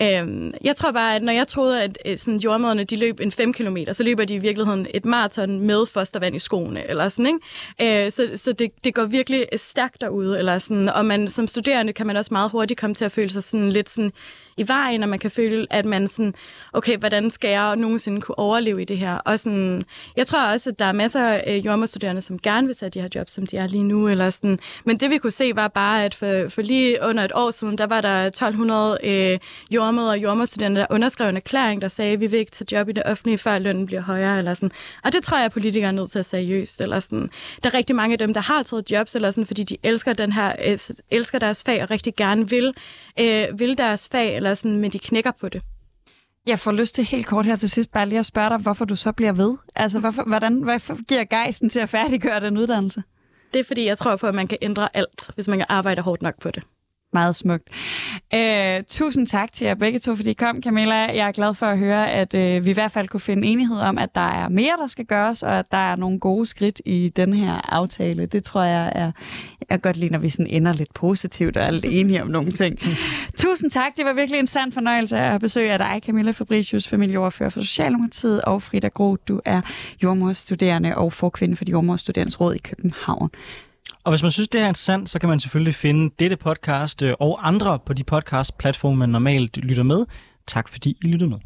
Øhm, 0.02 0.54
jeg 0.62 0.76
tror 0.76 0.92
bare, 0.92 1.16
at 1.16 1.24
når 1.24 1.34
jeg 1.34 1.48
troede, 1.48 1.84
at 1.84 1.98
øh, 2.06 2.18
sådan, 2.18 2.40
jordmøderne 2.40 2.84
de 2.84 2.96
løb 2.96 3.20
en 3.20 3.32
5 3.32 3.54
km, 3.54 3.78
så 3.92 4.04
løber 4.04 4.26
de 4.26 4.34
i 4.34 4.38
virkeligheden 4.38 4.88
et 4.94 5.06
maraton 5.06 5.60
med 5.60 5.86
fostervand 5.86 6.36
i 6.36 6.40
skoene. 6.40 6.90
Eller 6.90 7.10
sådan, 7.10 7.40
ikke? 7.80 8.06
Øh, 8.06 8.12
så 8.12 8.30
så 8.36 8.54
det, 8.54 8.72
det 8.84 8.94
går 8.94 9.06
virkelig 9.06 9.46
øh, 9.54 9.60
stærkt 9.60 10.02
derude. 10.02 10.38
Eller 10.40 10.60
sådan, 10.60 10.90
og 10.90 11.06
man, 11.06 11.30
som 11.30 11.48
studerende 11.48 11.94
kan 11.94 12.08
man 12.08 12.18
også 12.18 12.34
meget 12.34 12.52
hurtigt 12.52 12.80
komme 12.80 12.94
til 12.94 13.06
at 13.06 13.12
føle 13.12 13.30
sig 13.30 13.44
sådan 13.44 13.72
lidt 13.72 13.90
sådan, 13.90 14.12
i 14.58 14.68
vejen, 14.68 15.04
og 15.04 15.10
man 15.10 15.20
kan 15.20 15.32
føle, 15.32 15.68
at 15.70 15.86
man 15.86 16.08
sådan, 16.08 16.34
okay, 16.74 16.98
hvordan 16.98 17.32
skal 17.32 17.50
jeg 17.50 17.76
nogensinde 17.76 18.22
kunne 18.22 18.40
overleve 18.40 18.82
i 18.82 18.86
det 18.86 18.98
her? 18.98 19.16
Og 19.16 19.40
sådan, 19.40 19.82
jeg 20.16 20.28
tror 20.28 20.54
også, 20.54 20.70
at 20.70 20.80
der 20.80 20.86
er 20.86 20.92
masser 20.92 21.28
af 21.28 21.58
øh, 21.58 21.66
jordmorstuderende, 21.66 22.22
som 22.22 22.40
gerne 22.40 22.68
vil 22.68 22.76
tage 22.76 22.90
de 22.90 23.02
her 23.02 23.08
jobs, 23.16 23.32
som 23.32 23.46
de 23.46 23.58
er 23.58 23.68
lige 23.68 23.84
nu. 23.84 24.08
Eller 24.08 24.30
sådan. 24.30 24.60
Men 24.86 24.98
det 24.98 25.10
vi 25.10 25.18
kunne 25.18 25.32
se 25.32 25.56
var 25.56 25.68
bare, 25.68 26.06
at 26.06 26.16
for, 26.16 26.50
for 26.50 26.62
lige 26.62 26.98
under 27.02 27.24
et 27.24 27.32
år 27.36 27.52
siden, 27.52 27.78
der 27.78 27.88
var 27.88 28.02
der 28.02 28.26
1200 28.26 28.98
øh, 29.04 29.40
jordmøder 29.92 30.12
og 30.12 30.20
jordmorstuderende, 30.20 30.82
der 30.82 30.88
underskrev 30.90 31.30
en 31.30 31.36
erklæring, 31.36 31.82
der 31.82 31.88
sagde, 31.88 32.14
at 32.14 32.20
vi 32.20 32.28
vil 32.28 32.40
ikke 32.40 32.52
tage 32.52 32.78
job 32.78 32.90
i 32.90 32.92
det 32.92 33.04
offentlige, 33.06 33.38
før 33.38 33.60
lønnen 33.60 33.86
bliver 33.86 34.02
højere. 34.02 34.38
Eller 34.38 34.54
sådan. 34.54 34.72
Og 35.04 35.14
det 35.14 35.24
tror 35.24 35.38
jeg, 35.38 35.46
at 35.46 35.52
politikere 35.52 35.88
er 35.88 35.92
nødt 35.92 36.12
til 36.12 36.20
at 36.20 36.26
seriøst. 36.26 36.82
Eller 36.82 37.00
sådan. 37.00 37.30
Der 37.64 37.70
er 37.70 37.74
rigtig 37.74 37.96
mange 37.96 38.14
af 38.14 38.20
dem, 38.20 38.34
der 38.34 38.42
har 38.42 38.64
taget 38.64 38.92
jobs, 38.92 39.16
eller 39.16 39.32
sådan, 39.32 39.48
fordi 39.48 39.64
de 39.64 39.78
elsker, 39.84 40.14
den 40.14 40.32
her, 40.32 40.56
øh, 40.66 40.78
elsker 41.12 41.40
deres 41.40 41.64
fag 41.64 41.84
og 41.84 41.92
rigtig 41.92 42.16
gerne 42.16 42.50
vil, 42.50 42.74
øh, 43.20 43.60
vil 43.60 43.78
deres 43.78 44.10
fag, 44.12 44.36
eller 44.36 44.54
sådan, 44.54 44.80
men 44.80 44.92
de 44.92 45.00
knækker 45.00 45.32
på 45.40 45.50
det. 45.50 45.62
Jeg 46.48 46.60
får 46.60 46.72
lyst 46.72 46.96
til 46.96 47.04
helt 47.04 47.28
kort 47.28 47.46
her 47.46 47.56
til 47.56 47.70
sidst 47.70 47.92
bare 47.92 48.10
lige 48.10 48.20
at 48.20 48.26
spørge 48.26 48.50
dig, 48.50 48.58
hvorfor 48.58 48.86
du 48.86 48.96
så 48.96 49.12
bliver 49.12 49.34
ved. 49.34 49.58
Altså, 49.76 50.00
hvorfor, 50.00 50.24
hvordan, 50.24 50.62
hvorfor 50.62 51.06
giver 51.08 51.24
gejsten 51.24 51.70
til 51.70 51.80
at 51.80 51.90
færdiggøre 51.90 52.40
den 52.40 52.58
uddannelse? 52.58 53.04
Det 53.54 53.60
er, 53.60 53.64
fordi 53.64 53.86
jeg 53.86 53.98
tror 53.98 54.16
på, 54.16 54.28
at 54.28 54.36
man 54.36 54.48
kan 54.48 54.58
ændre 54.62 54.90
alt, 54.94 55.30
hvis 55.36 55.48
man 55.48 55.58
kan 55.58 55.66
arbejde 55.70 56.02
hårdt 56.02 56.22
nok 56.22 56.40
på 56.42 56.52
det. 56.52 56.64
Meget 57.14 57.36
smukt. 57.36 57.70
Øh, 58.34 58.84
tusind 58.88 59.28
tak 59.28 59.54
til 59.54 59.68
jer 59.68 59.76
begge 59.76 60.00
to, 60.00 60.16
fordi 60.16 60.30
I 60.30 60.34
kom, 60.34 60.62
Camilla. 60.64 60.96
Jeg 60.96 61.28
er 61.28 61.32
glad 61.32 61.54
for 61.54 61.66
at 61.66 61.78
høre, 61.78 62.12
at 62.12 62.34
øh, 62.34 62.66
vi 62.66 62.70
i 62.70 62.74
hvert 62.74 62.92
fald 62.92 63.08
kunne 63.08 63.20
finde 63.20 63.48
enighed 63.48 63.78
om, 63.78 63.98
at 63.98 64.16
der 64.16 64.22
er 64.22 64.50
mere, 64.50 64.74
der 64.82 64.88
skal 64.88 65.06
gøres, 65.06 65.44
og 65.44 65.60
at 65.60 65.66
der 65.72 65.78
er 65.78 65.96
nogle 65.96 66.20
gode 66.20 66.46
skridt 66.46 66.82
i 66.86 67.12
den 67.16 67.34
her 67.34 67.74
aftale. 67.74 68.26
Det 68.26 68.44
tror 68.44 68.64
jeg 68.64 68.92
er, 68.96 69.12
jeg 69.70 69.82
godt 69.82 69.98
lide, 69.98 70.12
når 70.12 70.20
vi 70.20 70.30
sådan 70.30 70.48
ender 70.48 70.74
lidt 70.74 70.94
positivt 70.94 71.58
og 71.58 71.64
er 71.64 71.72
lidt 71.72 71.86
enige 71.86 72.22
om 72.22 72.28
nogle 72.28 72.52
ting. 72.52 72.80
tusind 73.38 73.72
tak. 73.72 73.98
Det 73.98 74.06
var 74.06 74.14
virkelig 74.14 74.40
en 74.40 74.48
sand 74.48 74.72
fornøjelse 74.72 75.18
at 75.18 75.42
besøge 75.42 75.72
af 75.72 75.78
dig, 75.78 76.02
Camilla 76.06 76.32
Fabricius, 76.32 76.88
familieoverfører 76.88 77.50
for 77.50 77.62
Socialdemokratiet, 77.62 78.42
og 78.42 78.62
Frida 78.62 78.88
Groth, 78.88 79.22
du 79.28 79.42
er 79.46 79.62
jordmorstuderende 80.04 80.98
og 80.98 81.14
forkvinde 81.14 81.56
for 81.56 81.66
de 81.66 81.72
jordmorstuderendes 81.72 82.42
råd 82.42 82.56
i 82.56 82.58
København. 82.58 83.30
Og 84.04 84.12
hvis 84.12 84.22
man 84.22 84.32
synes, 84.32 84.50
det 84.50 84.62
er 84.62 84.68
interessant, 84.68 85.10
så 85.10 85.20
kan 85.20 85.30
man 85.30 85.40
selvfølgelig 85.40 85.76
finde 85.76 86.16
dette 86.20 86.38
podcast 86.38 87.02
øh, 87.02 87.14
og 87.20 87.48
andre 87.48 87.80
på 87.86 87.94
de 87.94 88.04
podcast-platforme, 88.04 88.96
man 88.96 89.10
normalt 89.10 89.58
lytter 89.58 89.84
med. 89.84 90.06
Tak 90.48 90.70
fordi 90.70 90.98
I 91.04 91.08
lyttede 91.08 91.30
med. 91.30 91.40